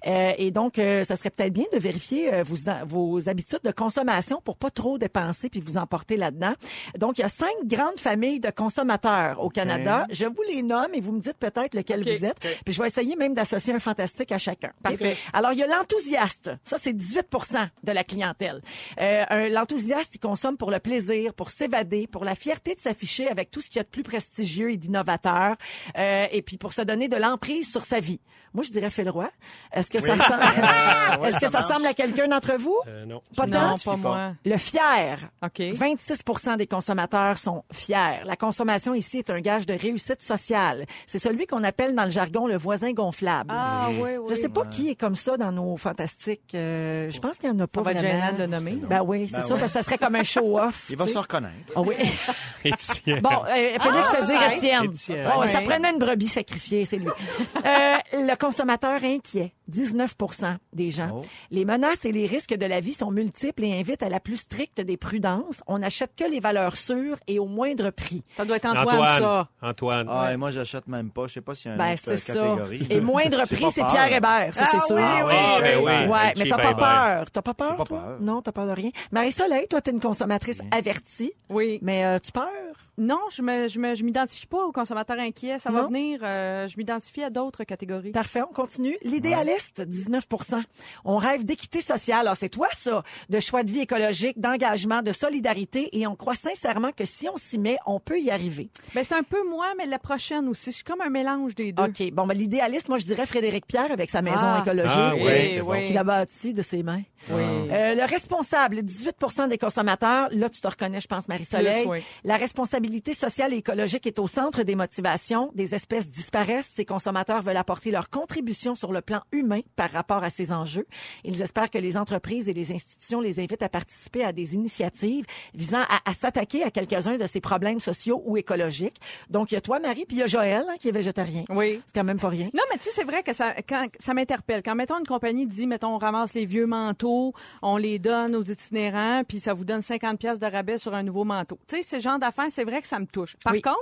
Euh, 0.06 0.32
et 0.38 0.50
donc, 0.50 0.78
euh, 0.78 1.04
ça 1.04 1.16
serait 1.16 1.30
peut-être 1.30 1.52
bien 1.52 1.64
de 1.72 1.78
vérifier 1.78 2.32
euh, 2.32 2.42
vos, 2.42 2.56
vos 2.86 3.28
habitudes 3.28 3.60
de 3.64 3.70
consommation 3.70 4.40
pour 4.44 4.56
pas 4.56 4.70
trop 4.70 4.98
dépenser 4.98 5.48
puis 5.48 5.60
vous 5.60 5.76
emporter 5.76 6.16
là-dedans. 6.16 6.54
Donc, 6.98 7.18
il 7.18 7.22
y 7.22 7.24
a 7.24 7.28
cinq 7.28 7.54
grandes 7.64 7.98
familles 7.98 8.40
de 8.40 8.50
consommateurs 8.50 9.42
au 9.42 9.48
Canada. 9.48 10.06
Je 10.10 10.26
vous 10.26 10.42
les 10.48 10.62
nomme 10.62 10.94
et 10.94 11.00
vous 11.00 11.12
me 11.12 11.20
dites 11.20 11.38
peut-être 11.38 11.74
lequel 11.74 12.02
vous 12.02 12.24
êtes. 12.24 12.40
Puis 12.64 12.74
je 12.74 12.80
vais 12.80 12.88
essayer 12.88 13.16
même 13.16 13.34
d'associer 13.34 13.74
un 13.74 13.78
fantastique 13.78 14.32
à 14.32 14.38
chacun. 14.38 14.72
Parfait. 14.82 15.16
Alors, 15.32 15.52
il 15.52 15.58
y 15.58 15.62
a 15.62 15.66
l'enthousiaste. 15.66 16.50
Ça, 16.64 16.78
c'est 16.78 16.92
18% 16.92 17.68
de 17.82 17.92
la 17.92 18.04
clientèle. 18.04 18.62
Euh, 19.00 19.48
l'enthousiaste, 19.48 20.14
il 20.14 20.18
consomme 20.18 20.56
pour 20.56 20.70
le 20.70 20.78
plaisir, 20.78 21.34
pour 21.34 21.50
s'évader, 21.50 22.06
pour 22.06 22.24
la 22.24 22.34
fierté 22.34 22.74
de 22.74 22.80
s'afficher 22.80 23.28
avec 23.28 23.50
tout 23.50 23.60
ce 23.60 23.68
qu'il 23.68 23.76
y 23.76 23.80
a 23.80 23.84
de 23.84 23.88
plus 23.88 24.02
prestigieux 24.02 24.72
et 24.72 24.76
d'innovateur, 24.76 25.56
euh, 25.98 26.26
et 26.30 26.42
puis 26.42 26.58
pour 26.58 26.72
se 26.72 26.82
donner 26.82 27.08
de 27.08 27.16
l'emprise 27.16 27.70
sur 27.70 27.84
sa 27.84 28.00
vie. 28.00 28.20
Moi, 28.54 28.62
je 28.62 28.70
dirais 28.74 28.90
Phil 28.90 29.08
Roy. 29.10 29.28
Est-ce 29.72 29.90
que 29.90 30.00
ça 30.00 30.14
ressemble, 30.14 30.40
ouais, 31.22 31.28
est-ce 31.28 31.34
que 31.40 31.46
ça 31.46 31.48
ça 31.48 31.58
marche. 31.58 31.66
ressemble 31.66 31.86
à 31.86 31.94
quelqu'un 31.94 32.28
d'entre 32.28 32.54
vous? 32.58 32.76
Euh, 32.86 33.04
non. 33.06 33.22
Pas 33.36 33.46
Non, 33.46 33.76
tant? 33.76 33.90
pas 33.92 33.96
moi. 33.96 34.32
Le 34.44 34.56
fier. 34.56 35.18
OK. 35.42 35.58
26% 35.58 36.56
des 36.56 36.66
consommateurs 36.66 37.38
sont 37.38 37.64
fiers. 37.72 38.20
La 38.24 38.36
consommation 38.36 38.94
ici 38.94 39.18
est 39.18 39.30
un 39.30 39.40
gage 39.40 39.66
de 39.66 39.74
réussite 39.74 40.22
sociale. 40.22 40.86
C'est 41.06 41.18
celui 41.18 41.46
qu'on 41.46 41.64
appelle 41.64 41.94
dans 41.94 42.04
le 42.04 42.10
jargon 42.10 42.46
le 42.46 42.56
voisin 42.56 42.92
gonflable. 42.92 43.50
Ah, 43.52 43.88
oui, 43.90 44.10
oui. 44.18 44.26
Je 44.30 44.34
sais 44.34 44.48
pas 44.48 44.64
qui 44.66 44.90
est 44.90 44.94
comme 44.94 45.14
ça 45.14 45.36
dans 45.36 45.52
nos 45.52 45.76
fantastiques. 45.76 46.54
Euh, 46.54 47.10
je 47.10 47.20
pense 47.20 47.38
qu'il 47.38 47.48
y 47.48 47.52
en 47.52 47.58
a 47.60 47.66
pas 47.66 47.80
Ça 47.80 47.82
va 47.82 47.90
être 47.92 47.98
vraiment. 47.98 48.20
gênant 48.26 48.32
de 48.32 48.38
le 48.38 48.46
nommer. 48.46 48.72
Ben 48.88 49.02
oui, 49.02 49.28
c'est 49.28 49.36
Ben 49.36 49.42
ça, 49.42 49.54
ouais. 49.54 49.60
parce 49.60 49.72
que 49.72 49.78
ça 49.78 49.84
serait 49.84 49.98
comme 49.98 50.16
un 50.16 50.22
show-off. 50.22 50.86
Il 50.90 50.96
va 50.96 51.06
se 51.06 51.18
reconnaître. 51.18 51.72
Ah 51.76 51.80
oui. 51.80 51.94
Étienne. 52.64 53.20
Bon, 53.20 53.42
euh, 53.48 53.78
Félix 53.78 53.80
Ah, 54.16 54.20
veut 54.20 54.26
dire 54.26 54.40
ouais. 54.40 54.56
Étienne. 54.56 54.84
Étienne. 54.84 55.28
Oh, 55.36 55.46
Ça 55.46 55.60
prenait 55.60 55.90
une 55.90 55.98
brebis 55.98 56.28
sacrifiée, 56.28 56.84
c'est 56.84 56.96
lui. 56.96 57.08
Euh, 57.08 57.94
le 58.12 58.34
consommateur 58.36 58.63
inquiet, 58.68 59.52
19% 59.70 60.56
des 60.72 60.90
gens. 60.90 61.10
Oh. 61.20 61.24
Les 61.50 61.64
menaces 61.64 62.04
et 62.04 62.12
les 62.12 62.26
risques 62.26 62.54
de 62.54 62.66
la 62.66 62.80
vie 62.80 62.92
sont 62.92 63.10
multiples 63.10 63.64
et 63.64 63.78
invitent 63.78 64.02
à 64.02 64.08
la 64.08 64.20
plus 64.20 64.36
stricte 64.36 64.80
des 64.80 64.96
prudences. 64.96 65.62
On 65.66 65.78
n'achète 65.78 66.12
que 66.16 66.24
les 66.24 66.40
valeurs 66.40 66.76
sûres 66.76 67.16
et 67.26 67.38
au 67.38 67.46
moindre 67.46 67.90
prix. 67.90 68.22
Ça 68.36 68.44
doit 68.44 68.56
être 68.56 68.66
Antoine, 68.66 68.88
Antoine. 68.88 69.18
ça. 69.20 69.48
Antoine. 69.62 70.06
Ah, 70.10 70.32
et 70.32 70.36
moi, 70.36 70.50
j'achète 70.50 70.86
même 70.88 71.10
pas. 71.10 71.26
Je 71.28 71.34
sais 71.34 71.40
pas 71.40 71.54
s'il 71.54 71.68
y 71.68 71.70
a 71.70 71.72
une 71.74 71.78
Ben, 71.78 71.92
autre 71.92 72.02
c'est 72.04 72.16
ça. 72.16 72.34
catégorie. 72.34 72.86
Et 72.90 73.00
moindre 73.00 73.44
prix, 73.46 73.70
c'est 73.70 73.80
peur. 73.80 73.90
Pierre 73.90 74.12
Hébert, 74.12 74.54
ça, 74.54 74.62
Ah 74.64 74.68
c'est 74.72 74.86
sûr. 74.86 74.96
oui, 74.96 75.02
Ah 75.04 75.26
oui, 75.26 75.32
Ah, 75.36 75.58
ben 75.60 75.78
oui. 75.78 75.84
Ouais, 75.84 76.32
Le 76.36 76.44
mais 76.44 76.48
t'as 76.50 76.56
pas 76.58 76.74
peur. 76.74 77.30
T'as 77.30 77.42
pas 77.42 77.54
peur, 77.54 77.76
pas 77.76 77.84
toi? 77.84 77.98
peur. 78.00 78.18
Non, 78.20 78.42
t'as 78.42 78.52
peur 78.52 78.66
de 78.66 78.72
rien. 78.72 78.90
Marie-Soleil, 79.12 79.66
toi, 79.68 79.80
t'es 79.80 79.90
une 79.90 80.00
consommatrice 80.00 80.60
avertie, 80.70 81.32
Oui. 81.48 81.78
mais 81.82 82.04
euh, 82.04 82.18
tu 82.18 82.32
peurs? 82.32 82.48
Non, 82.96 83.18
je 83.30 83.42
me, 83.42 83.68
je 83.68 83.78
me, 83.78 83.94
je 83.94 84.04
m'identifie 84.04 84.46
pas 84.46 84.64
aux 84.64 84.72
consommateurs 84.72 85.18
inquiets. 85.18 85.58
Ça 85.58 85.70
va 85.70 85.82
venir. 85.86 86.20
euh, 86.22 86.68
je 86.68 86.76
m'identifie 86.76 87.22
à 87.24 87.30
d'autres 87.30 87.64
catégories. 87.64 88.12
Parfait, 88.12 88.42
on 88.48 88.52
continue. 88.52 88.96
L'idéaliste, 89.02 89.82
19% 89.82 90.62
On 91.04 91.16
rêve 91.16 91.44
d'équité 91.44 91.80
sociale. 91.80 92.20
Alors, 92.26 92.36
c'est 92.36 92.48
toi, 92.48 92.68
ça, 92.72 93.02
de 93.30 93.40
choix 93.40 93.62
de 93.64 93.70
vie 93.70 93.80
écologique, 93.80 94.38
d'engagement, 94.40 95.02
de 95.02 95.12
solidarité, 95.12 95.88
et 95.98 96.06
on 96.06 96.14
croit 96.16 96.34
sincèrement 96.36 96.90
que 96.92 97.04
si 97.04 97.28
on 97.28 97.36
s'y 97.36 97.58
met, 97.58 97.78
on 97.86 97.98
peut 98.00 98.20
y 98.20 98.30
arriver. 98.30 98.68
Ben, 98.94 99.02
c'est 99.02 99.14
un 99.14 99.22
peu 99.24 99.42
moi, 99.48 99.66
mais 99.76 99.86
la 99.86 99.98
prochaine 99.98 100.48
aussi. 100.48 100.70
Je 100.70 100.76
suis 100.76 100.84
comme 100.84 101.00
un 101.00 101.10
mélange 101.10 101.54
des 101.54 101.72
deux. 101.72 101.82
OK. 101.82 102.10
Bon, 102.12 102.26
ben, 102.26 102.36
l'idéaliste, 102.36 102.88
moi, 102.88 102.98
je 102.98 103.04
dirais 103.04 103.26
Frédéric 103.26 103.66
Pierre 103.66 103.90
avec 103.90 104.10
sa 104.10 104.22
maison 104.22 104.36
Ah. 104.40 104.62
écologique. 104.64 104.90
Ah, 104.96 105.12
oui, 105.14 105.22
c'est 105.24 105.60
bon. 105.60 105.72
oui. 105.72 105.86
Qu'il 105.86 105.98
a 105.98 106.04
bâti 106.04 106.54
de 106.54 106.62
ses 106.62 106.82
mains. 106.82 107.02
Oui. 107.30 107.42
Euh, 107.70 107.94
le 107.94 108.04
responsable, 108.04 108.82
18% 108.82 109.48
des 109.48 109.58
consommateurs, 109.58 110.28
là, 110.30 110.48
tu 110.48 110.60
te 110.60 110.68
reconnais, 110.68 111.00
je 111.00 111.06
pense, 111.08 111.26
Marie-Soleil. 111.28 111.82
Plus, 111.82 111.90
oui. 111.90 112.02
La 112.24 112.36
responsabilité 112.64 113.12
sociale 113.12 113.52
et 113.52 113.58
écologique 113.58 114.06
est 114.06 114.18
au 114.18 114.26
centre 114.26 114.62
des 114.62 114.74
motivations. 114.74 115.50
Des 115.54 115.74
espèces 115.74 116.08
disparaissent. 116.08 116.70
Ces 116.72 116.86
consommateurs 116.86 117.42
veulent 117.42 117.58
apporter 117.58 117.90
leur 117.90 118.08
contribution 118.08 118.74
sur 118.74 118.90
le 118.90 119.02
plan 119.02 119.20
humain 119.32 119.60
par 119.76 119.90
rapport 119.90 120.24
à 120.24 120.30
ces 120.30 120.50
enjeux. 120.50 120.86
Ils 121.24 121.42
espèrent 121.42 121.68
que 121.68 121.76
les 121.76 121.98
entreprises 121.98 122.48
et 122.48 122.54
les 122.54 122.72
institutions 122.72 123.20
les 123.20 123.38
invitent 123.38 123.62
à 123.62 123.68
participer 123.68 124.24
à 124.24 124.32
des 124.32 124.54
initiatives 124.54 125.26
visant 125.52 125.82
à, 125.90 126.10
à 126.10 126.14
s'attaquer 126.14 126.62
à 126.62 126.70
quelques-uns 126.70 127.18
de 127.18 127.26
ces 127.26 127.42
problèmes 127.42 127.80
sociaux 127.80 128.22
ou 128.24 128.38
écologiques. 128.38 128.98
Donc, 129.28 129.52
il 129.52 129.56
y 129.56 129.58
a 129.58 129.60
toi, 129.60 129.78
Marie, 129.78 130.06
puis 130.06 130.16
il 130.16 130.20
y 130.20 130.22
a 130.22 130.26
Joël, 130.26 130.64
hein, 130.66 130.76
qui 130.80 130.88
est 130.88 130.92
végétarien. 130.92 131.44
Oui. 131.50 131.82
C'est 131.84 131.94
quand 131.94 132.04
même 132.04 132.18
pas 132.18 132.30
rien. 132.30 132.48
Non, 132.54 132.62
mais 132.72 132.78
tu 132.78 132.84
sais, 132.84 132.92
c'est 132.94 133.04
vrai 133.04 133.22
que 133.22 133.34
ça, 133.34 133.52
quand, 133.68 133.88
ça 133.98 134.14
m'interpelle. 134.14 134.62
Quand, 134.62 134.74
mettons, 134.74 134.98
une 134.98 135.06
compagnie 135.06 135.46
dit, 135.46 135.66
mettons, 135.66 135.96
on 135.96 135.98
ramasse 135.98 136.32
les 136.32 136.46
vieux 136.46 136.66
manteaux, 136.66 137.34
on 137.60 137.76
les 137.76 137.98
donne 137.98 138.34
aux 138.34 138.42
itinérants, 138.42 139.22
puis 139.28 139.38
ça 139.38 139.52
vous 139.52 139.66
donne 139.66 139.82
50 139.82 140.18
pièces 140.18 140.38
de 140.38 140.46
rabais 140.46 140.78
sur 140.78 140.94
un 140.94 141.02
nouveau 141.02 141.24
manteau. 141.24 141.58
Tu 141.68 141.76
sais, 141.76 141.82
ce 141.82 142.00
genre 142.00 142.18
d'affaires, 142.18 142.50
c'est 142.54 142.64
vrai 142.64 142.80
que 142.80 142.86
ça 142.86 142.98
me 142.98 143.06
touche. 143.06 143.36
Par 143.44 143.52
Oui. 143.52 143.60
contre, 143.62 143.76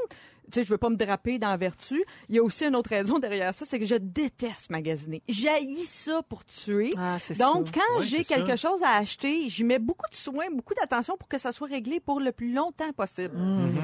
tu 0.51 0.59
sais, 0.59 0.65
je 0.65 0.71
veux 0.71 0.77
pas 0.79 0.91
me 0.91 0.97
draper 0.97 1.39
dans 1.39 1.49
la 1.51 1.57
vertu. 1.57 2.05
Il 2.29 2.35
y 2.35 2.39
a 2.39 2.43
aussi 2.43 2.65
une 2.65 2.75
autre 2.75 2.91
raison 2.91 3.19
derrière 3.21 3.55
ça, 3.55 3.65
c'est 3.65 3.79
que 3.79 3.87
je 3.87 3.95
déteste 3.95 4.71
magasiner. 4.71 5.23
J'haïs 5.29 5.87
ça 5.87 6.21
pour 6.29 6.45
tuer. 6.45 6.91
Ah, 6.99 7.17
Donc, 7.39 7.69
ça. 7.69 7.73
quand 7.75 8.01
j'ai 8.05 8.25
quelque 8.25 8.57
ça. 8.57 8.69
chose 8.71 8.83
à 8.83 8.97
acheter, 8.97 9.49
j'y 9.49 9.63
mets 9.63 9.79
beaucoup 9.79 10.11
de 10.11 10.17
soin, 10.17 10.47
beaucoup 10.53 10.75
d'attention 10.75 11.17
pour 11.17 11.29
que 11.29 11.39
ça 11.39 11.53
soit 11.53 11.69
réglé 11.69 12.01
pour 12.01 12.19
le 12.21 12.33
plus 12.33 12.53
longtemps 12.53 12.93
possible. 12.93 13.35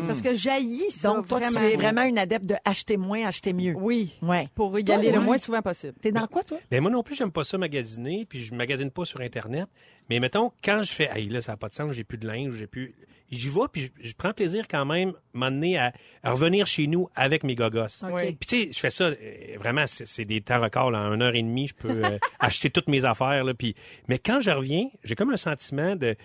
Parce 0.08 0.20
que 0.20 0.34
j'haïs 0.34 0.90
ça. 0.90 1.08
Donc, 1.14 1.28
toi, 1.28 1.38
vraiment. 1.38 1.60
tu 1.60 1.66
es 1.66 1.76
vraiment 1.76 2.02
une 2.02 2.18
adepte 2.18 2.44
de 2.46 2.56
acheter 2.64 2.96
moins, 2.96 3.24
acheter 3.26 3.52
mieux. 3.52 3.74
Oui. 3.76 4.18
Ouais. 4.20 4.48
Pour 4.56 4.76
y 4.78 4.90
aller 4.90 5.12
le 5.12 5.20
moins 5.20 5.38
souvent 5.38 5.62
possible. 5.62 5.94
T'es 6.02 6.12
dans 6.12 6.26
quoi, 6.26 6.42
toi? 6.42 6.58
Ben 6.70 6.80
moi 6.82 6.90
non 6.90 7.02
plus, 7.04 7.14
j'aime 7.14 7.30
pas 7.32 7.44
ça 7.44 7.56
magasiner, 7.56 8.26
puis 8.28 8.40
je 8.40 8.52
magasine 8.54 8.90
pas 8.90 9.04
sur 9.04 9.20
Internet. 9.20 9.68
Mais 10.08 10.20
mettons, 10.20 10.52
quand 10.64 10.82
je 10.82 10.92
fais, 10.92 11.10
hey, 11.14 11.28
là, 11.28 11.40
ça 11.40 11.52
n'a 11.52 11.56
pas 11.56 11.68
de 11.68 11.74
sens, 11.74 11.92
j'ai 11.92 12.04
plus 12.04 12.18
de 12.18 12.26
linge, 12.26 12.54
j'ai 12.54 12.66
plus. 12.66 12.94
J'y 13.30 13.50
vais, 13.50 13.68
puis 13.70 13.82
je, 13.82 14.08
je 14.08 14.14
prends 14.14 14.32
plaisir 14.32 14.66
quand 14.68 14.86
même, 14.86 15.12
m'emmener 15.34 15.76
à, 15.76 15.92
à 16.22 16.30
revenir 16.30 16.66
chez 16.66 16.86
nous 16.86 17.10
avec 17.14 17.44
mes 17.44 17.54
gogos. 17.54 18.02
OK. 18.02 18.10
Oui. 18.10 18.32
Puis 18.32 18.48
tu 18.48 18.64
sais, 18.64 18.72
je 18.72 18.78
fais 18.78 18.88
ça, 18.88 19.04
euh, 19.04 19.14
vraiment, 19.58 19.84
c'est 19.86 20.24
des 20.24 20.40
temps 20.40 20.62
records. 20.62 20.90
Là. 20.90 21.02
En 21.02 21.12
une 21.12 21.20
heure 21.20 21.34
et 21.34 21.42
demie, 21.42 21.66
je 21.66 21.74
peux 21.74 22.06
euh, 22.06 22.18
acheter 22.40 22.70
toutes 22.70 22.88
mes 22.88 23.04
affaires. 23.04 23.44
Là, 23.44 23.52
puis... 23.52 23.74
Mais 24.08 24.18
quand 24.18 24.40
je 24.40 24.50
reviens, 24.50 24.88
j'ai 25.04 25.14
comme 25.14 25.28
un 25.28 25.36
sentiment 25.36 25.94
de... 25.94 26.16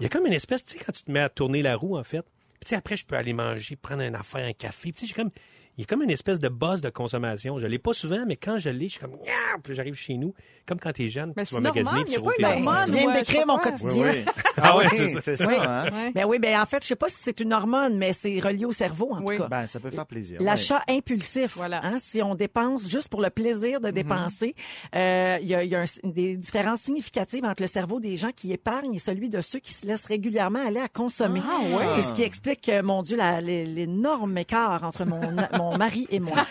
Il 0.00 0.02
y 0.02 0.06
a 0.06 0.08
comme 0.08 0.26
une 0.26 0.32
espèce, 0.32 0.64
tu 0.64 0.76
sais, 0.76 0.84
quand 0.84 0.90
tu 0.90 1.04
te 1.04 1.12
mets 1.12 1.20
à 1.20 1.28
tourner 1.28 1.62
la 1.62 1.76
roue, 1.76 1.96
en 1.96 2.02
fait. 2.02 2.22
Puis 2.22 2.64
tu 2.64 2.68
sais, 2.70 2.76
après, 2.76 2.96
je 2.96 3.06
peux 3.06 3.14
aller 3.14 3.34
manger, 3.34 3.76
prendre 3.76 4.02
une 4.02 4.16
affaire, 4.16 4.44
un 4.44 4.52
café. 4.52 4.90
Puis 4.90 4.94
tu 4.94 5.00
sais, 5.02 5.06
j'ai 5.06 5.14
comme... 5.14 5.30
Il 5.78 5.82
y 5.82 5.84
a 5.84 5.86
comme 5.86 6.02
une 6.02 6.10
espèce 6.10 6.38
de 6.40 6.48
buzz 6.48 6.80
de 6.80 6.90
consommation. 6.90 7.58
Je 7.58 7.66
l'ai 7.68 7.78
pas 7.78 7.92
souvent, 7.94 8.24
mais 8.26 8.34
quand 8.36 8.58
je 8.58 8.68
l'ai, 8.68 8.88
je 8.88 8.92
suis 8.94 9.00
comme... 9.00 9.16
Puis 9.62 9.74
j'arrive 9.74 9.94
chez 9.94 10.16
nous, 10.16 10.34
comme 10.66 10.78
quand 10.80 10.92
t'es 10.92 11.08
jeune, 11.08 11.32
Mais 11.36 11.44
puis 11.44 11.46
tu 11.50 11.54
vas 11.54 11.60
magasiner, 11.60 12.02
puis 12.04 12.12
y 12.12 12.16
a 12.16 12.18
tu 12.18 12.24
pas 12.24 12.26
roules 12.26 12.34
tes 12.36 12.42
une 12.42 12.46
affaires. 12.48 12.58
hormone, 12.66 12.84
Tu 12.86 12.92
viens 12.92 13.10
de 13.12 13.16
décrire 13.18 13.46
mon 13.46 13.56
sais 13.62 13.62
pas. 13.62 13.70
quotidien. 13.78 14.12
Ah 14.56 14.76
oui, 14.76 14.84
c'est 15.20 15.36
ça. 15.36 15.46
Oui. 15.48 15.54
hein? 15.56 15.84
Ouais. 15.92 16.12
Ben 16.14 16.24
oui, 16.26 16.38
ben 16.40 16.60
en 16.60 16.66
fait, 16.66 16.82
je 16.82 16.88
sais 16.88 16.96
pas 16.96 17.08
si 17.08 17.16
c'est 17.20 17.38
une 17.40 17.52
hormone, 17.52 17.96
mais 17.96 18.12
c'est 18.12 18.38
relié 18.40 18.64
au 18.64 18.72
cerveau, 18.72 19.12
en 19.12 19.22
Oui. 19.22 19.36
tout 19.36 19.42
cas. 19.44 19.48
Ben, 19.48 19.66
ça 19.68 19.78
peut 19.80 19.90
faire 19.90 20.04
plaisir. 20.06 20.42
L'achat 20.42 20.82
impulsif. 20.88 21.56
Voilà. 21.56 21.80
Hein, 21.84 21.96
si 22.00 22.22
on 22.22 22.34
dépense 22.34 22.88
juste 22.88 23.08
pour 23.08 23.22
le 23.22 23.30
plaisir 23.30 23.78
Mm-hmm. 23.78 23.82
de 23.84 23.90
dépenser, 23.90 24.54
euh, 24.96 25.38
il 25.40 25.46
y 25.48 25.54
a, 25.54 25.62
il 25.62 25.70
y 25.70 25.74
a 25.76 25.80
un- 25.82 26.08
des 26.08 26.36
différences 26.36 26.80
significatives 26.80 27.44
entre 27.44 27.62
le 27.62 27.68
cerveau 27.68 28.00
des 28.00 28.16
gens 28.16 28.30
qui 28.34 28.52
épargnent 28.52 28.94
et 28.94 28.98
celui 28.98 29.28
de 29.28 29.40
ceux 29.40 29.58
qui 29.60 29.72
se 29.72 29.86
laissent 29.86 30.06
régulièrement 30.06 30.64
aller 30.66 30.80
à 30.80 30.88
consommer. 30.88 31.40
Ah, 31.44 31.60
ouais. 31.76 31.84
C'est 31.94 32.02
ce 32.02 32.12
qui 32.12 32.22
explique, 32.22 32.70
mon 32.82 33.02
Dieu, 33.02 33.16
l'énorme 33.42 34.36
écart 34.38 34.82
entre 34.84 35.04
mon, 35.06 35.20
mon 35.58 35.67
mari 35.76 36.06
et 36.10 36.20
moi. 36.20 36.36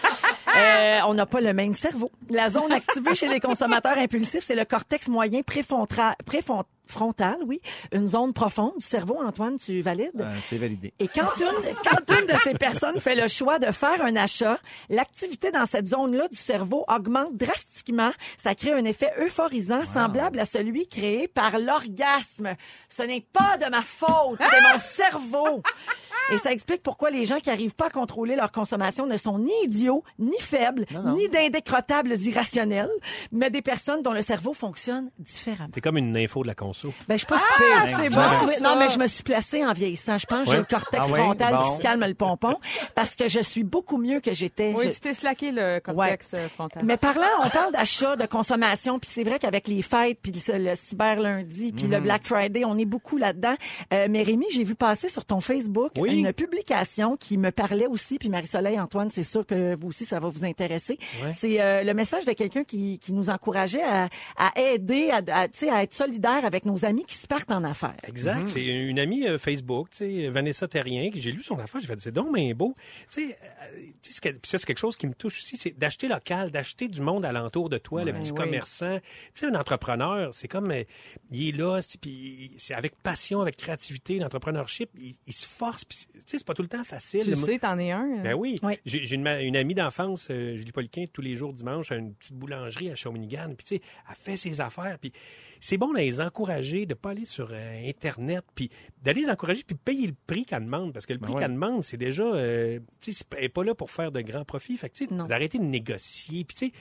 Euh, 0.56 0.99
on 1.06 1.13
n'a 1.13 1.25
pas 1.25 1.41
le 1.41 1.53
même 1.53 1.73
cerveau. 1.73 2.12
La 2.30 2.49
zone 2.49 2.71
activée 2.71 3.13
chez 3.15 3.27
les 3.27 3.39
consommateurs 3.39 3.97
impulsifs, 3.97 4.43
c'est 4.43 4.56
le 4.56 4.65
cortex 4.65 5.08
moyen 5.08 5.43
préfrontal, 5.43 6.15
préfrontal, 6.25 7.38
oui, 7.45 7.62
une 7.91 8.08
zone 8.08 8.34
profonde 8.34 8.73
du 8.80 8.86
cerveau. 8.86 9.19
Antoine, 9.21 9.58
tu 9.60 9.82
valides? 9.82 10.19
Euh, 10.19 10.36
c'est 10.43 10.58
validé. 10.58 10.93
Et 10.99 11.08
quand 11.08 11.30
une, 11.39 11.75
quand 11.84 12.12
une 12.19 12.25
de 12.25 12.38
ces 12.43 12.53
personnes 12.53 12.99
fait 12.99 13.15
le 13.15 13.27
choix 13.27 13.60
de 13.60 13.71
faire 13.71 14.01
un 14.01 14.15
achat, 14.15 14.58
l'activité 14.89 15.51
dans 15.51 15.65
cette 15.65 15.88
zone-là 15.88 16.27
du 16.30 16.38
cerveau 16.38 16.86
augmente 16.88 17.36
drastiquement. 17.36 18.12
Ça 18.38 18.56
crée 18.56 18.71
un 18.71 18.86
effet 18.86 19.12
euphorisant 19.19 19.86
semblable 19.86 20.39
à 20.39 20.45
celui 20.45 20.88
créé 20.88 21.27
par 21.27 21.60
l'orgasme. 21.60 22.56
Ce 22.89 23.03
n'est 23.03 23.25
pas 23.34 23.58
de 23.58 23.69
ma 23.69 23.84
faute, 23.84 24.39
c'est 24.49 24.62
mon 24.62 24.80
cerveau. 24.80 25.62
Et 26.31 26.37
ça 26.37 26.51
explique 26.51 26.83
pourquoi 26.83 27.09
les 27.09 27.25
gens 27.25 27.39
qui 27.39 27.49
arrivent 27.49 27.75
pas 27.75 27.87
à 27.87 27.89
contrôler 27.89 28.35
leur 28.35 28.51
consommation 28.51 29.05
ne 29.05 29.17
sont 29.17 29.39
ni 29.39 29.51
idiots, 29.63 30.03
ni 30.19 30.37
faibles, 30.39 30.85
Non, 30.91 31.01
non. 31.03 31.15
ni 31.15 31.27
d'indécrottables 31.29 32.13
irrationnels, 32.17 32.89
mais 33.31 33.49
des 33.49 33.61
personnes 33.61 34.01
dont 34.01 34.11
le 34.11 34.21
cerveau 34.21 34.53
fonctionne 34.53 35.09
différemment. 35.19 35.69
T'es 35.73 35.81
comme 35.81 35.97
une 35.97 36.15
info 36.17 36.41
de 36.43 36.47
la 36.47 36.55
conso. 36.55 36.93
Ben, 37.07 37.15
je 37.15 37.19
suis 37.19 37.27
pas 37.27 37.37
si 37.37 37.43
pire. 37.57 37.97
c'est 37.97 38.09
bon. 38.09 38.63
Non, 38.63 38.75
mais 38.77 38.89
je 38.89 38.99
me 38.99 39.07
suis 39.07 39.23
placée 39.23 39.65
en 39.65 39.73
vieillissant. 39.73 40.17
Je 40.17 40.25
pense 40.25 40.45
que 40.45 40.51
j'ai 40.51 40.57
le 40.57 40.63
cortex 40.63 41.05
Ah 41.07 41.11
oui? 41.13 41.19
frontal 41.19 41.55
qui 41.63 41.75
se 41.77 41.81
calme 41.81 42.05
le 42.05 42.13
pompon 42.13 42.55
parce 42.95 43.15
que 43.15 43.27
je 43.27 43.39
suis 43.39 43.63
beaucoup 43.63 43.97
mieux 43.97 44.19
que 44.19 44.33
j'étais. 44.33 44.73
Oui, 44.77 44.85
Je- 44.87 44.91
tu 44.91 44.99
t'es 44.99 45.13
slacké 45.13 45.51
le 45.51 45.79
cortex 45.79 46.31
euh, 46.33 46.47
frontal. 46.49 46.83
Mais 46.85 46.97
parlant, 46.97 47.25
on 47.43 47.49
parle 47.49 47.71
d'achat, 47.73 48.15
de 48.15 48.25
consommation, 48.25 48.99
puis 48.99 49.09
c'est 49.11 49.23
vrai 49.23 49.39
qu'avec 49.39 49.67
les 49.67 49.81
fêtes, 49.81 50.19
puis 50.21 50.31
le, 50.53 50.75
cyber 50.75 51.15
lundi, 51.21 51.71
puis 51.71 51.85
Mhm. 51.85 51.91
le 51.91 51.99
Black 52.01 52.25
Friday, 52.25 52.63
on 52.65 52.77
est 52.77 52.85
beaucoup 52.85 53.17
là-dedans. 53.17 53.55
Euh, 53.93 54.07
mais 54.09 54.23
Rémi, 54.23 54.45
j'ai 54.49 54.63
vu 54.63 54.75
passer 54.75 55.09
sur 55.09 55.25
ton 55.25 55.39
Facebook 55.39 55.91
Oui. 55.97 56.16
Une 56.19 56.34
publication 56.34 57.17
qui 57.17 57.38
me 57.38 57.51
parlait 57.51 57.88
aussi, 57.88 58.17
puis 58.17 58.30
Marie-Soleil, 58.30 58.80
Antoine, 58.80 59.10
c'est 59.12 59.23
sûr 59.23 59.45
que 59.45 59.75
vous 59.75 59.88
aussi, 59.89 60.06
ça 60.06 60.19
va 60.19 60.30
vous 60.30 60.45
intéresser. 60.45 60.97
Ouais. 61.23 61.32
C'est 61.38 61.62
euh, 61.62 61.84
le 61.84 61.93
message 61.93 62.25
de 62.25 62.34
quelqu'un 62.34 62.63
qui, 62.63 62.99
qui 62.99 63.13
nous 63.13 63.30
encourageait 63.30 63.84
à, 63.84 64.10
à 64.38 64.60
aider, 64.60 65.10
à, 65.12 65.21
à, 65.41 65.47
tu 65.47 65.60
sais, 65.60 65.69
à 65.69 65.84
être 65.84 65.93
solidaire 65.93 66.45
avec 66.45 66.65
nos 66.65 66.86
amis 66.86 67.06
qui 67.06 67.15
se 67.15 67.27
partent 67.27 67.51
en 67.51 67.63
affaires. 67.63 67.95
Exact. 68.08 68.47
C'est 68.47 68.65
une 68.65 68.99
amie 68.99 69.27
euh, 69.27 69.38
Facebook, 69.38 69.89
tu 69.91 69.97
sais, 69.97 70.30
Vanessa 70.30 70.67
Terrien, 70.67 71.10
que 71.12 71.19
j'ai 71.19 71.32
lu 71.32 71.43
son 71.43 71.58
affaire, 71.60 71.82
j'ai 71.82 71.88
fait, 71.88 71.99
c'est 71.99 72.12
donc 72.12 72.34
bien 72.34 72.53
beau. 72.53 72.75
Tu 73.12 73.30
sais, 73.30 73.38
euh, 73.71 74.36
c'est 74.43 74.65
quelque 74.65 74.77
chose 74.80 74.95
qui 74.95 75.08
me 75.08 75.13
touche 75.13 75.38
aussi, 75.39 75.58
c'est 75.58 75.77
d'acheter 75.77 76.08
local, 76.08 76.51
d'acheter 76.51 76.88
du 76.88 77.01
monde 77.01 77.25
alentour 77.25 77.69
de 77.69 77.77
toi, 77.77 78.03
le 78.03 78.13
petit 78.13 78.32
oui. 78.32 78.38
commerçant. 78.38 78.99
Tu 79.34 79.41
sais, 79.41 79.45
un 79.47 79.56
entrepreneur, 79.56 80.34
c'est 80.34 80.47
comme, 80.47 80.71
euh, 80.71 80.84
il 81.32 81.49
est 81.49 81.58
là, 81.58 81.82
c'est- 81.82 81.99
puis 81.99 82.51
c'est 82.58 82.73
avec 82.73 82.95
passion, 83.01 83.41
avec 83.41 83.58
créativité, 83.58 84.17
l'entrepreneurship, 84.19 84.89
il, 84.97 85.15
il 85.25 85.34
se 85.34 85.45
force, 85.45 85.86
puis 85.86 86.06
c'est- 86.13 86.19
tu 86.19 86.23
sais, 86.27 86.37
c'est 86.39 86.47
pas 86.47 86.53
tout 86.53 86.61
le 86.61 86.67
temps 86.67 86.83
facile. 86.83 87.23
tu 87.23 87.29
le 87.31 87.35
sais, 87.35 87.59
t'en 87.59 87.77
es 87.79 87.91
un. 87.91 88.19
euh. 88.19 88.23
Ben 88.23 88.33
oui. 88.33 88.55
Oui. 88.63 88.73
J'ai 88.85 89.15
une, 89.15 89.27
une 89.27 89.55
amie 89.55 89.75
d'enfance, 89.75 90.27
euh, 90.31 90.55
Julie 90.55 90.71
Poliquin, 90.71 91.05
tous 91.11 91.21
les 91.21 91.35
jours 91.35 91.53
dimanche, 91.53 91.91
à 91.91 91.95
une 91.95 92.13
petite 92.13 92.35
boulangerie 92.35 92.89
à 92.91 92.95
Shawinigan. 92.95 93.53
Puis, 93.55 93.65
tu 93.65 93.75
sais, 93.75 93.81
elle 94.09 94.15
fait 94.15 94.37
ses 94.37 94.61
affaires. 94.61 94.97
Puis, 94.99 95.11
c'est 95.59 95.77
bon 95.77 95.91
de 95.93 95.97
les 95.97 96.21
encourager, 96.21 96.85
de 96.85 96.93
pas 96.93 97.11
aller 97.11 97.25
sur 97.25 97.49
euh, 97.51 97.87
Internet, 97.89 98.43
puis 98.55 98.69
d'aller 99.01 99.21
les 99.21 99.29
encourager, 99.29 99.63
puis 99.65 99.75
payer 99.75 100.07
le 100.07 100.15
prix 100.27 100.45
qu'elle 100.45 100.65
demande. 100.65 100.93
Parce 100.93 101.05
que 101.05 101.13
le 101.13 101.19
prix 101.19 101.33
ouais. 101.33 101.41
qu'elle 101.41 101.53
demande, 101.53 101.83
c'est 101.83 101.97
déjà... 101.97 102.23
euh, 102.23 102.79
tu 103.01 103.11
sais, 103.13 103.23
c'est- 103.23 103.35
elle 103.37 103.43
n'est 103.43 103.49
pas 103.49 103.63
là 103.63 103.73
pour 103.75 103.89
faire 103.91 104.11
de 104.11 104.21
grands 104.21 104.45
profits. 104.45 104.77
Fait 104.77 104.89
que, 104.89 104.95
tu 104.95 105.05
sais, 105.07 105.13
Non. 105.13 105.25
d'arrêter 105.25 105.57
de 105.59 105.63
négocier. 105.63 106.43
Puis, 106.43 106.55
tu 106.55 106.65
sais, 106.67 106.71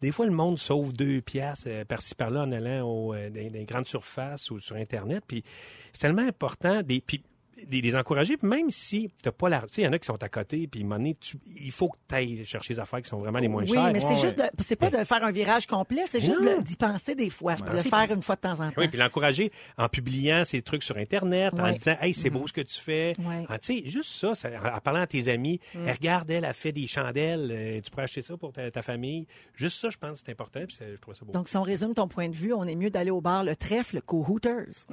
des 0.00 0.10
fois, 0.10 0.26
le 0.26 0.32
monde 0.32 0.58
sauve 0.58 0.92
deux 0.92 1.20
piastres 1.20 1.66
euh, 1.68 1.84
par-ci 1.84 2.14
par-là 2.14 2.42
en 2.42 2.50
allant 2.52 2.88
au, 2.88 3.14
euh, 3.14 3.30
dans, 3.30 3.40
dans 3.44 3.52
les 3.52 3.64
grandes 3.66 3.86
surfaces 3.86 4.50
ou 4.50 4.58
sur 4.58 4.74
Internet. 4.76 5.22
Puis, 5.28 5.44
c'est 5.92 6.02
tellement 6.08 6.26
important. 6.26 6.82
Des, 6.82 7.00
puis, 7.00 7.22
des, 7.68 7.80
des 7.82 7.96
encourager, 7.96 8.36
même 8.42 8.70
si 8.70 9.10
t'as 9.22 9.30
pas 9.32 9.48
la... 9.48 9.60
Tu 9.62 9.66
sais, 9.74 9.82
il 9.82 9.84
y 9.84 9.88
en 9.88 9.92
a 9.92 9.98
qui 9.98 10.06
sont 10.06 10.20
à 10.22 10.28
côté, 10.28 10.66
puis 10.66 10.84
tu- 11.20 11.38
il 11.56 11.70
faut 11.70 11.88
que 11.88 11.96
tu 12.08 12.14
ailles 12.14 12.44
chercher 12.44 12.74
les 12.74 12.80
affaires 12.80 13.00
qui 13.02 13.08
sont 13.08 13.18
vraiment 13.18 13.38
les 13.38 13.48
moins 13.48 13.62
Oui, 13.62 13.68
chères. 13.72 13.92
mais 13.92 14.00
c'est 14.00 14.06
Ouais, 14.06 14.16
juste 14.16 14.38
de, 14.38 14.44
c'est 14.60 14.76
pas 14.76 14.90
de 14.90 15.04
faire 15.04 15.24
un 15.24 15.30
virage 15.32 15.66
complet, 15.66 16.02
c'est 16.06 16.20
juste 16.20 16.40
d'y 16.64 16.76
penser 16.76 17.14
des 17.14 17.30
fois, 17.30 17.54
de 17.54 17.70
le 17.70 17.76
faire 17.78 18.10
une 18.10 18.22
fois 18.22 18.36
de 18.36 18.40
temps 18.40 18.52
en 18.60 18.68
temps. 18.70 18.74
Oui, 18.78 18.88
puis 18.88 18.98
l'encourager 18.98 19.52
en 19.78 19.88
publiant 19.88 20.44
ces 20.44 20.62
trucs 20.62 20.82
sur 20.82 20.96
Internet, 20.96 21.54
en 21.54 21.64
Ouais. 21.64 21.74
disant 21.74 21.96
Hey, 22.00 22.14
c'est 22.14 22.30
beau 22.30 22.46
ce 22.46 22.52
que 22.52 22.60
tu 22.62 22.80
fais. 22.80 23.12
Ouais. 23.20 23.44
Ah, 23.48 23.58
tu 23.58 23.82
sais, 23.82 23.88
juste 23.88 24.10
ça, 24.12 24.34
ça- 24.34 24.50
en 24.76 24.80
parlant 24.80 25.02
à 25.02 25.06
tes 25.06 25.28
amis, 25.28 25.60
Hey, 25.74 25.92
regarde, 25.92 26.30
elle 26.30 26.44
a 26.44 26.52
fait 26.52 26.72
des 26.72 26.86
chandelles, 26.86 27.50
euh, 27.52 27.80
tu 27.80 27.90
pourrais 27.90 28.04
acheter 28.04 28.22
ça 28.22 28.36
pour 28.36 28.52
ta, 28.52 28.70
ta 28.70 28.82
famille. 28.82 29.26
Juste 29.54 29.78
ça, 29.80 29.90
je 29.90 29.98
pense 29.98 30.20
que 30.20 30.26
c'est 30.26 30.32
important, 30.32 30.60
puis 30.66 30.76
je 30.80 30.96
trouve 31.00 31.14
ça 31.14 31.24
beau. 31.24 31.32
Donc, 31.32 31.48
si 31.48 31.56
on 31.56 31.62
résume 31.62 31.94
ton 31.94 32.08
point 32.08 32.28
de 32.28 32.34
vue, 32.34 32.52
on 32.52 32.64
est 32.64 32.74
mieux 32.74 32.90
d'aller 32.90 33.10
au 33.10 33.20
bar 33.20 33.44
Le 33.44 33.54
Trèfle 33.56 34.00
qu'au 34.02 34.24
Hooters. 34.28 34.86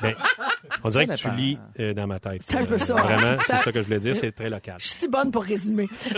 Ben, 0.00 0.14
on 0.84 0.90
dirait 0.90 1.06
que 1.06 1.14
tu 1.14 1.30
lis 1.32 1.58
euh, 1.82 1.94
dans 1.94 2.06
ma 2.06 2.18
tête. 2.20 2.42
C'est 2.48 2.56
un 2.58 2.64
peu 2.64 2.78
ça. 2.78 2.94
Vraiment, 2.94 3.36
c'est 3.46 3.56
ça 3.56 3.72
que 3.72 3.80
je 3.80 3.86
voulais 3.86 3.98
dire, 3.98 4.16
c'est 4.16 4.32
très 4.32 4.48
local. 4.50 4.76
Je 4.78 4.86
suis 4.86 4.96
si 4.96 5.08
bonne 5.08 5.30
pour 5.30 5.42
résumer. 5.42 5.88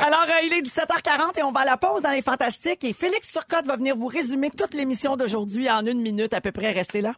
Alors, 0.00 0.26
euh, 0.28 0.44
il 0.46 0.52
est 0.52 0.62
17h40 0.62 1.38
et 1.38 1.42
on 1.42 1.52
va 1.52 1.60
à 1.60 1.64
la 1.64 1.76
pause 1.76 2.02
dans 2.02 2.10
les 2.10 2.22
Fantastiques. 2.22 2.84
Et 2.84 2.92
Félix 2.92 3.30
Turcotte 3.32 3.66
va 3.66 3.76
venir 3.76 3.96
vous 3.96 4.06
résumer 4.06 4.50
toute 4.50 4.74
l'émission 4.74 5.16
d'aujourd'hui 5.16 5.70
en 5.70 5.84
une 5.86 6.00
minute 6.00 6.34
à 6.34 6.40
peu 6.40 6.52
près. 6.52 6.72
Restez 6.72 7.00
là. 7.00 7.12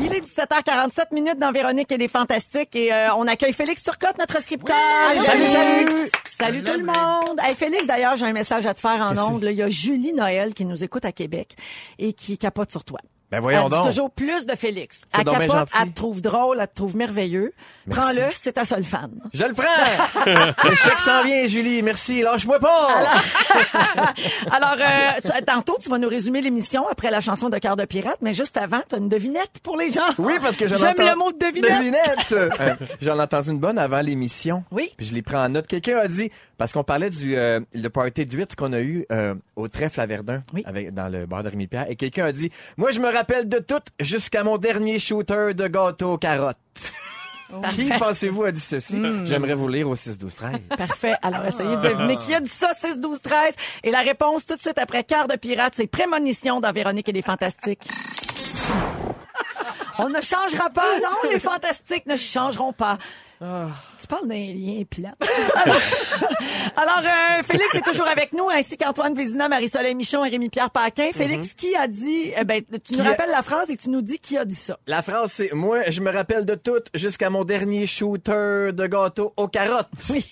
Il 0.00 0.12
est 0.12 0.20
17h47 0.20 1.12
minutes 1.12 1.38
dans 1.38 1.52
Véronique 1.52 1.90
et 1.92 1.96
les 1.96 2.08
Fantastiques 2.08 2.74
et 2.74 2.92
euh, 2.92 3.14
on 3.14 3.26
accueille 3.26 3.52
Félix 3.52 3.82
Turcotte, 3.82 4.18
notre 4.18 4.40
scripteur. 4.42 4.76
Salut, 5.20 5.46
salut! 5.46 5.86
Félix! 5.86 6.10
Salut 6.38 6.62
tout 6.64 6.78
le 6.78 6.84
monde! 6.84 7.38
Hey, 7.42 7.54
Félix, 7.54 7.86
d'ailleurs, 7.86 8.16
j'ai 8.16 8.26
un 8.26 8.32
message 8.32 8.66
à 8.66 8.74
te 8.74 8.80
faire 8.80 9.00
en 9.00 9.16
ondes. 9.18 9.42
là. 9.44 9.50
Il 9.50 9.56
y 9.56 9.62
a 9.62 9.68
Julie 9.68 10.12
Noël 10.12 10.54
qui 10.54 10.64
nous 10.64 10.82
écoute 10.82 11.04
à 11.04 11.12
Québec 11.12 11.56
et 11.98 12.12
qui 12.12 12.38
capote 12.38 12.70
sur 12.70 12.84
toi. 12.84 12.98
Ben 13.32 13.40
voyons 13.40 13.62
elle 13.64 13.68
dit 13.70 13.74
donc. 13.76 13.86
toujours 13.86 14.10
plus 14.10 14.46
de 14.46 14.54
Félix. 14.54 15.00
Elle 15.18 15.24
donc 15.24 15.38
bien 15.38 15.46
capote, 15.48 15.58
gentil. 15.70 15.76
elle 15.82 15.88
te 15.90 15.94
trouve 15.96 16.20
drôle, 16.22 16.58
elle 16.60 16.68
te 16.68 16.74
trouve 16.74 16.96
merveilleux. 16.96 17.52
Prends-le, 17.90 18.22
c'est 18.34 18.52
ta 18.52 18.64
seule 18.64 18.84
fan. 18.84 19.10
Je 19.32 19.44
le 19.44 19.54
prends! 19.54 20.64
le 20.68 20.74
chèque 20.76 21.00
s'en 21.00 21.24
vient, 21.24 21.46
Julie. 21.48 21.82
Merci. 21.82 22.22
Lâche-moi 22.22 22.60
pas! 22.60 22.88
Alors, 24.50 24.76
euh, 24.80 25.20
tu- 25.22 25.44
tantôt, 25.44 25.78
tu 25.80 25.88
vas 25.88 25.98
nous 25.98 26.08
résumer 26.08 26.40
l'émission 26.40 26.86
après 26.88 27.10
la 27.10 27.20
chanson 27.20 27.48
de 27.48 27.58
Cœur 27.58 27.76
de 27.76 27.84
Pirate, 27.84 28.18
mais 28.20 28.34
juste 28.34 28.56
avant, 28.56 28.80
tu 28.88 28.94
as 28.94 28.98
une 28.98 29.08
devinette 29.08 29.58
pour 29.62 29.76
les 29.76 29.90
gens. 29.90 30.00
Oui, 30.18 30.34
parce 30.40 30.56
que 30.56 30.68
j'en 30.68 30.76
J'aime 30.76 30.90
entends- 30.92 31.10
le 31.10 31.16
mot 31.16 31.32
de 31.32 31.38
devinette. 31.38 31.70
Devinette! 31.78 32.32
Euh, 32.62 32.74
J'en 33.00 33.16
ai 33.18 33.22
entendu 33.22 33.50
une 33.50 33.58
bonne 33.58 33.78
avant 33.78 34.00
l'émission. 34.00 34.62
Oui. 34.70 34.90
Puis 34.96 35.06
je 35.06 35.14
l'ai 35.14 35.22
pris 35.22 35.36
en 35.36 35.48
note. 35.48 35.66
Quelqu'un 35.66 35.96
a 35.98 36.06
dit, 36.08 36.30
parce 36.58 36.72
qu'on 36.72 36.84
parlait 36.84 37.08
du 37.10 37.36
euh, 37.36 37.60
le 37.72 37.88
party 37.88 38.26
8 38.30 38.56
qu'on 38.56 38.72
a 38.72 38.80
eu 38.80 39.06
euh, 39.10 39.34
au 39.56 39.68
trèfle 39.68 40.00
à 40.00 40.06
Verdun, 40.06 40.42
Oui. 40.52 40.62
avec, 40.66 40.92
dans 40.92 41.08
le 41.08 41.24
bar 41.26 41.42
de 41.42 41.48
Rémi-Pierre, 41.48 41.86
et 41.88 41.96
quelqu'un 41.96 42.26
a 42.26 42.32
dit, 42.32 42.50
moi 42.76 42.90
je 42.90 43.00
me 43.00 43.06
rappelle 43.06 43.21
de 43.22 43.58
tout 43.58 43.80
jusqu'à 44.00 44.44
mon 44.44 44.58
dernier 44.58 44.98
shooter 44.98 45.54
de 45.54 45.68
gâteau 45.68 46.12
aux 46.12 46.18
carottes. 46.18 46.58
Qui 47.70 47.88
pensez-vous 47.98 48.44
a 48.44 48.52
dit 48.52 48.60
ceci? 48.60 48.96
J'aimerais 49.26 49.54
vous 49.54 49.68
lire 49.68 49.88
au 49.88 49.94
6-12-13. 49.94 50.60
Parfait. 50.68 51.14
Alors, 51.20 51.44
essayez 51.44 51.76
de 51.76 51.82
deviner 51.82 52.16
qui 52.16 52.34
a 52.34 52.40
dit 52.40 52.48
ça, 52.48 52.72
6, 52.72 52.98
12, 52.98 53.20
13. 53.20 53.54
Et 53.84 53.90
la 53.90 54.00
réponse, 54.00 54.46
tout 54.46 54.56
de 54.56 54.60
suite 54.60 54.78
après 54.78 55.04
Cœur 55.04 55.28
de 55.28 55.36
Pirate, 55.36 55.74
c'est 55.76 55.86
Prémonition 55.86 56.60
dans 56.60 56.72
Véronique 56.72 57.10
et 57.10 57.12
les 57.12 57.20
Fantastiques. 57.20 57.86
On 59.98 60.08
ne 60.08 60.22
changera 60.22 60.70
pas, 60.70 60.98
non, 61.00 61.30
les 61.30 61.38
Fantastiques 61.38 62.06
ne 62.06 62.16
changeront 62.16 62.72
pas. 62.72 62.96
Tu 64.00 64.06
parles 64.06 64.28
d'un 64.28 64.36
lien 64.36 64.82
plate. 64.88 65.16
Alors, 66.76 67.02
euh, 67.02 67.42
Félix 67.42 67.74
est 67.74 67.80
toujours 67.80 68.06
avec 68.06 68.32
nous, 68.32 68.48
ainsi 68.48 68.76
qu'Antoine 68.76 69.14
Vézina, 69.14 69.48
Marie-Soleil 69.48 69.94
Michon 69.94 70.24
et 70.24 70.28
Rémi-Pierre 70.30 70.70
Paquin. 70.70 71.10
Félix, 71.12 71.54
qui 71.54 71.74
a 71.74 71.88
dit... 71.88 72.32
eh 72.36 72.44
ben, 72.44 72.62
tu 72.84 72.96
nous 72.96 73.02
rappelles 73.04 73.30
la 73.30 73.42
phrase 73.42 73.70
et 73.70 73.76
tu 73.76 73.90
nous 73.90 74.02
dis 74.02 74.18
qui 74.18 74.38
a 74.38 74.44
dit 74.44 74.54
ça. 74.54 74.78
La 74.86 75.02
phrase, 75.02 75.32
c'est, 75.32 75.52
moi 75.52 75.90
je 75.90 76.00
me 76.00 76.10
rappelle 76.10 76.44
de 76.44 76.54
tout 76.54 76.82
jusqu'à 76.94 77.30
mon 77.30 77.44
dernier 77.44 77.86
shooter 77.86 78.70
de 78.72 78.86
gâteau 78.86 79.32
aux 79.36 79.48
carottes. 79.48 79.88
Oui. 80.10 80.24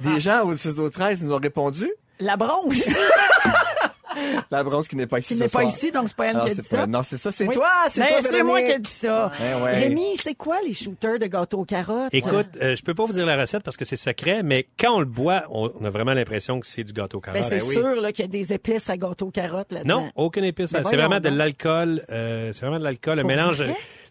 Des 0.00 0.20
gens 0.20 0.42
au 0.44 0.54
6-12-13 0.54 1.24
nous 1.24 1.32
ont 1.32 1.38
répondu. 1.38 1.90
La 2.18 2.36
bronze, 2.36 2.82
La 4.50 4.64
bronze 4.64 4.88
qui 4.88 4.96
n'est 4.96 5.06
pas 5.06 5.18
ici 5.18 5.34
qui 5.34 5.40
n'est 5.40 5.46
pas 5.46 5.50
soir. 5.50 5.64
ici, 5.64 5.90
donc 5.92 6.08
c'est 6.08 6.16
pas 6.16 6.26
elle 6.26 6.40
qui 6.40 6.46
a 6.48 6.54
c'est 6.54 6.62
dit 6.62 6.68
pas- 6.68 6.76
ça. 6.76 6.86
Non, 6.86 7.02
c'est 7.02 7.16
ça, 7.16 7.30
c'est 7.32 7.46
Oui. 7.46 7.54
toi, 7.54 7.68
c'est 7.90 8.00
Ben, 8.00 8.08
toi, 8.08 8.18
c'est 8.22 8.42
moi 8.42 8.62
qui 8.62 8.70
ai 8.72 8.78
dit 8.78 8.90
ça. 8.90 9.32
Eh 9.40 9.62
ouais. 9.62 9.72
Rémi, 9.78 10.16
c'est 10.22 10.34
quoi 10.34 10.58
les 10.64 10.72
shooters 10.72 11.18
de 11.18 11.26
gâteau 11.26 11.58
aux 11.60 11.64
carottes? 11.64 12.12
Écoute, 12.12 12.46
euh, 12.60 12.74
je 12.76 12.82
peux 12.82 12.94
pas 12.94 13.04
vous 13.04 13.12
dire 13.12 13.26
la 13.26 13.36
recette 13.36 13.62
parce 13.62 13.76
que 13.76 13.84
c'est 13.84 13.96
secret, 13.96 14.42
mais 14.42 14.66
quand 14.78 14.96
on 14.96 15.00
le 15.00 15.06
boit, 15.06 15.44
on, 15.50 15.68
a 15.84 15.90
vraiment 15.90 16.12
l'impression 16.14 16.60
que 16.60 16.66
c'est 16.66 16.84
du 16.84 16.92
gâteau 16.92 17.20
Ben, 17.24 17.32
carotte. 17.34 17.48
c'est 17.50 17.62
oui. 17.62 17.74
sûr 17.74 18.00
là, 18.00 18.12
qu'il 18.12 18.24
y 18.24 18.28
a 18.28 18.30
des 18.30 18.52
épices 18.52 18.88
à 18.90 18.96
gâteau 18.96 19.26
aux 19.26 19.30
carottes 19.30 19.72
là-dedans. 19.72 20.02
Non, 20.02 20.10
aucune 20.16 20.44
épice. 20.44 20.72
Ben, 20.72 20.78
c'est 20.78 20.82
voyons 20.82 20.98
vraiment 21.08 21.20
de 21.20 21.28
l'alcool. 21.28 22.02
euh, 22.10 22.50
c'est 22.52 22.60
vraiment 22.60 22.78
de 22.78 22.84
l'alcool. 22.84 23.18
Un 23.18 23.22
Pour 23.22 23.28
mélange. 23.30 23.62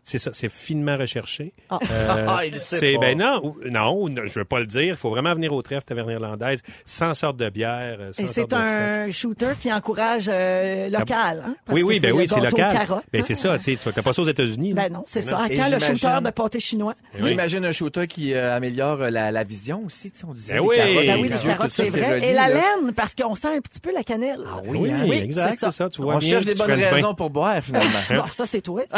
C'est 0.08 0.20
ça, 0.20 0.30
c'est 0.34 0.50
finement 0.50 0.98
recherché. 0.98 1.54
Ah. 1.72 1.80
Euh, 1.92 2.26
Ah, 2.28 2.46
il 2.46 2.60
sait 2.60 2.78
c'est 2.78 2.94
pas. 2.94 3.00
ben 3.02 3.18
non, 3.18 3.56
non, 3.66 4.08
je 4.26 4.38
veux 4.40 4.46
pas 4.46 4.60
le 4.60 4.68
dire. 4.68 4.84
Il 4.84 4.96
faut 4.96 5.10
vraiment 5.10 5.34
venir 5.34 5.52
au 5.52 5.62
trèfle 5.64 5.84
taverne 5.86 6.12
irlandaise, 6.12 6.62
sans 6.86 7.14
sorte 7.16 7.38
de 7.38 7.50
bière, 7.50 7.98
euh, 8.00 8.14
sans 8.14 8.24
Et 8.24 8.28
c'est 8.28 8.54
un 8.54 9.10
shooter 9.10 9.54
qui 9.60 9.74
encourage 9.74 10.30
euh, 10.32 10.90
local. 10.90 11.44
Hein, 11.48 11.56
parce 11.66 11.76
Oui, 11.76 11.82
que 11.82 11.88
oui, 11.88 12.00
ben 12.00 12.12
oui, 12.12 12.28
c'est 12.28 12.40
local. 12.40 12.72
carottes, 12.72 13.04
Ben 13.12 13.20
hein. 13.22 13.24
c'est 13.26 13.34
ça, 13.36 13.58
tu 13.58 13.64
sais, 13.64 13.78
tu 13.78 13.90
n'as 13.90 14.04
pas 14.04 14.14
ça 14.14 14.22
aux 14.22 14.28
États-Unis. 14.28 14.74
Ben 14.76 14.92
non, 14.94 15.04
c'est 15.08 15.22
Ben 15.26 15.32
ça. 15.32 15.38
À 15.40 15.50
quand 15.50 15.70
le 15.72 15.80
shooter 15.80 16.22
de 16.24 16.30
pâté 16.30 16.60
chinois? 16.60 16.94
Ben 17.16 17.24
oui. 17.24 17.30
J'imagine 17.30 17.66
un 17.66 17.72
shooter 17.72 18.06
qui 18.08 18.34
euh, 18.36 18.56
améliore 18.56 18.98
la, 19.10 19.32
la 19.32 19.44
vision 19.44 19.84
aussi, 19.86 20.12
tu 20.12 20.20
sais, 20.20 20.26
on 20.30 20.34
disait. 20.34 20.54
Ben 20.56 20.62
les 20.62 20.68
oui. 20.68 20.76
carottes, 20.78 21.06
Ben 21.08 21.16
oui, 21.22 21.30
les 21.30 21.50
carottes, 21.50 21.72
c'est 21.74 21.90
vrai. 21.90 22.30
Et 22.30 22.34
la 22.34 22.48
laine, 22.50 22.94
parce 22.96 23.16
qu'on 23.16 23.34
sent 23.34 23.58
un 23.58 23.62
petit 23.62 23.80
peu 23.80 23.92
la 23.92 24.04
cannelle. 24.04 24.44
Ah 24.48 24.62
Oui, 24.68 24.92
Oui, 25.08 25.16
exact, 25.18 25.58
c'est 25.60 25.72
ça. 25.72 25.90
Tu 25.90 26.02
vois 26.02 26.16
On 26.16 26.20
cherche 26.20 26.46
des 26.46 26.54
bonnes 26.56 26.72
raisons 26.72 27.16
pour 27.16 27.32
boire, 27.32 27.60
finalement. 27.64 27.90
Bon, 28.10 28.30
ça, 28.30 28.46
c'est 28.46 28.62
toi. 28.62 28.84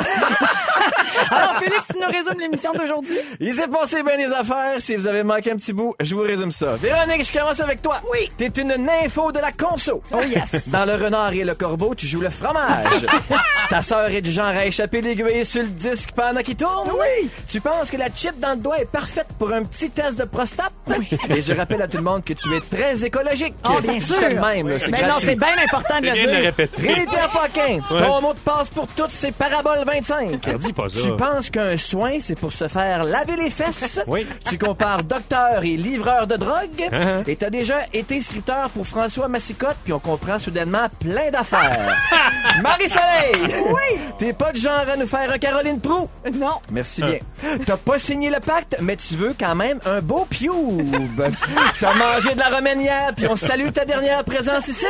Alors, 1.31 1.57
Félix, 1.57 1.85
tu 1.91 1.99
nous 1.99 2.07
résumes 2.07 2.39
l'émission 2.39 2.71
d'aujourd'hui? 2.73 3.17
Il 3.39 3.53
s'est 3.53 3.67
passé 3.67 4.03
bien 4.03 4.17
des 4.17 4.31
affaires. 4.33 4.75
Si 4.79 4.95
vous 4.95 5.07
avez 5.07 5.23
manqué 5.23 5.51
un 5.51 5.57
petit 5.57 5.73
bout, 5.73 5.95
je 5.99 6.15
vous 6.15 6.21
résume 6.21 6.51
ça. 6.51 6.75
Véronique, 6.77 7.25
je 7.25 7.37
commence 7.37 7.59
avec 7.59 7.81
toi. 7.81 7.97
Oui. 8.11 8.29
T'es 8.37 8.47
une 8.61 8.75
nympho 8.75 9.31
de 9.31 9.39
la 9.39 9.51
conso. 9.51 10.01
Oh 10.11 10.21
yes. 10.21 10.67
Dans 10.67 10.85
le 10.85 10.95
renard 10.95 11.33
et 11.33 11.43
le 11.43 11.55
corbeau, 11.55 11.93
tu 11.95 12.05
joues 12.07 12.21
le 12.21 12.29
fromage. 12.29 13.05
Ta 13.69 13.81
sœur 13.81 14.09
est 14.09 14.21
du 14.21 14.31
genre 14.31 14.45
à 14.47 14.65
échapper 14.65 15.01
l'aiguille 15.01 15.45
sur 15.45 15.61
le 15.61 15.67
disque 15.69 16.11
pendant 16.15 16.41
qu'il 16.41 16.55
tourne. 16.55 16.89
Oui. 16.91 17.29
Tu 17.47 17.59
penses 17.61 17.91
que 17.91 17.97
la 17.97 18.07
chip 18.13 18.39
dans 18.39 18.51
le 18.51 18.57
doigt 18.57 18.79
est 18.79 18.85
parfaite 18.89 19.27
pour 19.37 19.51
un 19.51 19.63
petit 19.63 19.89
test 19.89 20.17
de 20.17 20.23
prostate? 20.25 20.71
Et 21.29 21.41
je 21.41 21.53
rappelle 21.53 21.81
à 21.81 21.87
tout 21.87 21.97
le 21.97 22.03
monde 22.03 22.23
que 22.23 22.33
tu 22.33 22.47
es 22.55 22.59
très 22.61 23.03
écologique. 23.05 23.55
Oh, 23.69 23.81
bien 23.81 23.99
sûr. 23.99 24.21
Même, 24.21 24.67
là, 24.69 24.75
Mais 24.89 25.01
non, 25.07 25.15
c'est 25.19 25.35
bien 25.35 25.57
important 25.63 25.99
de 25.99 26.05
le 26.07 26.13
dire. 26.13 26.41
répéter. 26.41 26.81
Rémi-Pierre 26.93 27.29
Paquin, 27.29 27.79
ton 27.89 28.21
mot 28.21 28.33
de 28.33 28.39
passe 28.39 28.69
pour 28.69 28.87
toutes, 28.87 29.11
c'est 29.11 29.31
parabole 29.33 29.83
25. 29.85 30.29
Ah, 30.47 30.51
dis 30.57 30.73
pas 30.73 30.86
ça. 30.89 30.99
Tu 31.01 31.15
penses 31.15 31.49
qu'un 31.49 31.77
soin, 31.77 32.17
c'est 32.19 32.39
pour 32.39 32.53
se 32.53 32.67
faire 32.67 33.03
laver 33.03 33.35
les 33.35 33.49
fesses? 33.49 33.99
Oui. 34.07 34.25
Tu 34.49 34.57
compares 34.57 35.03
docteur 35.03 35.63
et 35.63 35.75
livreur 35.75 36.27
de 36.27 36.37
drogue? 36.37 36.79
Uh-huh. 36.79 37.27
Et 37.27 37.35
t'as 37.35 37.49
déjà 37.49 37.79
été 37.91 38.21
scripteur 38.21 38.69
pour 38.69 38.87
François 38.87 39.27
Massicotte, 39.27 39.75
puis 39.83 39.91
on 39.91 39.99
comprend 39.99 40.39
soudainement 40.39 40.87
plein 40.99 41.29
d'affaires. 41.29 41.93
Marie-Soleil! 42.61 43.65
Oui! 43.69 43.99
T'es 44.17 44.31
pas 44.33 44.53
de 44.53 44.57
genre 44.57 44.85
à 44.91 44.95
nous 44.95 45.07
faire 45.07 45.29
un 45.29 45.37
Caroline 45.37 45.79
Prou? 45.81 46.07
Non. 46.33 46.59
Merci 46.71 47.01
bien. 47.01 47.19
T'as 47.65 47.77
pas 47.77 47.99
signé 47.99 48.29
le 48.29 48.39
pacte, 48.39 48.77
mais 48.81 48.95
tu 48.95 49.15
veux 49.15 49.35
quand 49.37 49.55
même 49.55 49.79
un 49.85 50.01
beau 50.01 50.25
pioube. 50.29 51.23
T'as 51.79 51.93
mangé 51.93 52.33
de 52.33 52.39
la 52.39 52.49
romaine 52.49 52.81
hier, 52.81 53.11
puis 53.15 53.27
on 53.27 53.35
salue 53.35 53.69
ta 53.71 53.85
dernière 53.85 54.23
présence 54.23 54.67
ici. 54.67 54.85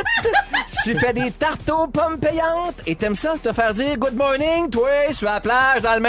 Tu 0.84 0.98
fais 0.98 1.12
des 1.12 1.30
tartes 1.32 1.68
aux 1.68 1.86
pommes 1.88 2.18
payantes 2.18 2.80
et 2.86 2.94
t'aimes 2.94 3.16
ça 3.16 3.34
te 3.42 3.52
faire 3.52 3.74
dire 3.74 3.96
good 3.98 4.14
morning, 4.14 4.70
toi, 4.70 5.12
sur 5.12 5.26
la 5.26 5.40
plage 5.40 5.82
dans 5.96 6.02
le. 6.02 6.08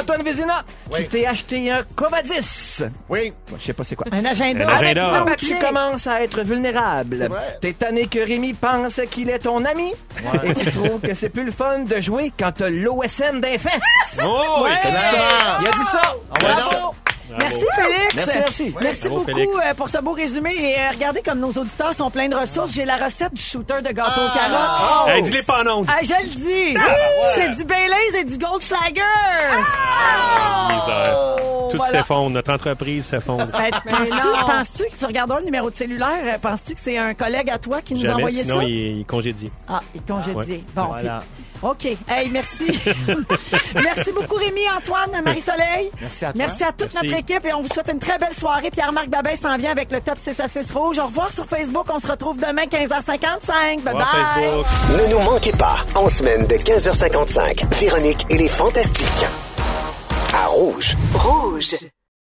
Antoine 0.00 0.22
Vézina, 0.22 0.64
tu 0.94 1.06
t'es 1.08 1.26
acheté 1.26 1.70
un 1.70 1.82
Covadis. 1.94 2.82
Oui. 3.08 3.32
Je 3.58 3.62
sais 3.64 3.72
pas 3.72 3.84
c'est 3.84 3.96
quoi. 3.96 4.06
Un 4.12 4.24
agenda. 4.24 4.66
Un 4.66 4.76
agenda. 4.76 5.20
Avec 5.20 5.24
Nous, 5.24 5.30
nos 5.30 5.36
tu 5.36 5.58
commences 5.64 6.06
à 6.06 6.22
être 6.22 6.42
vulnérable. 6.42 7.16
vrai. 7.16 7.58
T'es 7.60 7.72
tanné 7.72 8.06
que 8.06 8.18
Rémi 8.18 8.54
pense 8.54 9.00
qu'il 9.10 9.30
est 9.30 9.38
ton 9.40 9.64
ami. 9.64 9.92
Et 10.44 10.54
tu 10.54 10.70
trouves 10.72 11.00
que 11.00 11.14
c'est 11.14 11.28
plus 11.30 11.44
le 11.44 11.52
fun 11.52 11.80
de 11.80 12.00
jouer 12.00 12.32
quand 12.38 12.52
t'as 12.52 12.70
l'OSM 12.70 13.40
d'un 13.40 13.58
fesses. 13.58 14.20
Oh, 14.24 14.62
oui, 14.64 14.70
Ouais. 14.70 14.78
t'as 14.82 14.90
dit 14.90 14.96
ça. 15.10 15.18
Il 15.60 15.66
a 15.66 15.70
dit 15.70 15.84
ça. 15.84 16.00
Bravo. 16.40 16.94
Merci 17.30 17.64
Merci, 17.64 17.64
Félix. 18.12 18.34
merci. 18.36 18.74
Merci 18.82 19.00
Bravo, 19.08 19.14
beaucoup 19.16 19.30
Félix. 19.32 19.56
euh, 19.56 19.74
pour 19.74 19.88
ce 19.88 19.98
beau 19.98 20.12
résumé. 20.12 20.54
Et 20.54 20.78
euh, 20.78 20.90
regardez 20.92 21.22
comme 21.22 21.38
nos 21.40 21.52
auditeurs 21.52 21.94
sont 21.94 22.10
pleins 22.10 22.28
de 22.28 22.34
ressources. 22.36 22.72
J'ai 22.72 22.84
la 22.84 22.96
recette 22.96 23.32
du 23.34 23.40
shooter 23.42 23.80
de 23.82 23.88
gâteau 23.92 24.20
aux 24.20 24.34
carottes. 24.34 25.08
Hey, 25.08 25.22
dis-les 25.22 25.42
pas 25.42 25.62
en 25.64 25.78
ondes. 25.78 25.86
Ah, 25.88 26.00
je 26.02 26.12
le 26.22 26.28
dis. 26.28 26.78
C'est 27.34 27.56
du 27.56 27.64
Baileys 27.64 28.20
et 28.20 28.24
du 28.24 28.36
Goldschlager. 28.38 29.00
Misère. 30.68 31.36
Tout 31.70 31.76
voilà. 31.78 31.92
s'effondre. 31.92 32.30
Notre 32.30 32.52
entreprise 32.52 33.06
s'effondre. 33.06 33.46
Ben, 33.46 33.70
penses-tu, 33.90 34.14
non. 34.16 34.46
penses-tu 34.46 34.84
que 34.90 34.96
tu 34.96 35.04
regarderas 35.06 35.38
le 35.40 35.44
numéro 35.46 35.70
de 35.70 35.76
cellulaire? 35.76 36.08
euh, 36.34 36.38
Penses-tu 36.40 36.74
que 36.74 36.80
c'est 36.80 36.98
un 36.98 37.14
collègue 37.14 37.50
à 37.50 37.58
toi 37.58 37.80
qui 37.82 37.94
nous 37.94 38.06
a 38.08 38.14
envoyé 38.14 38.42
sinon 38.42 38.58
ça? 38.58 38.64
il, 38.64 38.98
il 39.00 39.04
congédie. 39.06 39.50
Ah, 39.68 39.80
il 39.94 40.00
est 40.00 40.06
congédié. 40.08 40.64
Bon. 40.74 40.84
Voilà. 40.84 41.22
OK. 41.64 41.86
Hey, 42.08 42.28
merci. 42.30 42.66
merci 43.74 44.12
beaucoup, 44.12 44.34
Rémi, 44.34 44.60
Antoine, 44.76 45.22
Marie-Soleil. 45.24 45.90
Merci 46.00 46.24
à 46.26 46.32
toi. 46.32 46.38
Merci 46.38 46.64
à 46.64 46.72
toute 46.72 46.92
Merci. 46.92 47.06
notre 47.08 47.18
équipe 47.18 47.44
et 47.46 47.54
on 47.54 47.62
vous 47.62 47.68
souhaite 47.68 47.88
une 47.90 47.98
très 47.98 48.18
belle 48.18 48.34
soirée. 48.34 48.70
Pierre-Marc 48.70 49.08
Babin 49.08 49.34
s'en 49.34 49.56
vient 49.56 49.70
avec 49.70 49.90
le 49.90 50.00
top 50.00 50.18
6 50.18 50.38
à 50.40 50.48
6 50.48 50.70
rouge. 50.72 50.98
Au 50.98 51.06
revoir 51.06 51.32
sur 51.32 51.46
Facebook. 51.46 51.86
On 51.88 51.98
se 51.98 52.06
retrouve 52.08 52.36
demain 52.36 52.66
15h55. 52.66 53.16
Bye 53.50 53.78
Au 53.78 53.82
bye. 53.82 53.94
revoir, 53.94 54.34
Facebook. 54.34 54.66
Ne 55.00 55.10
nous 55.12 55.20
manquez 55.20 55.52
pas, 55.52 55.76
en 55.94 56.08
semaine 56.08 56.46
de 56.46 56.56
15h55, 56.56 57.74
Véronique 57.80 58.26
et 58.30 58.36
les 58.38 58.48
Fantastiques. 58.48 59.26
À 60.34 60.46
Rouge. 60.46 60.96
Rouge. 61.14 61.76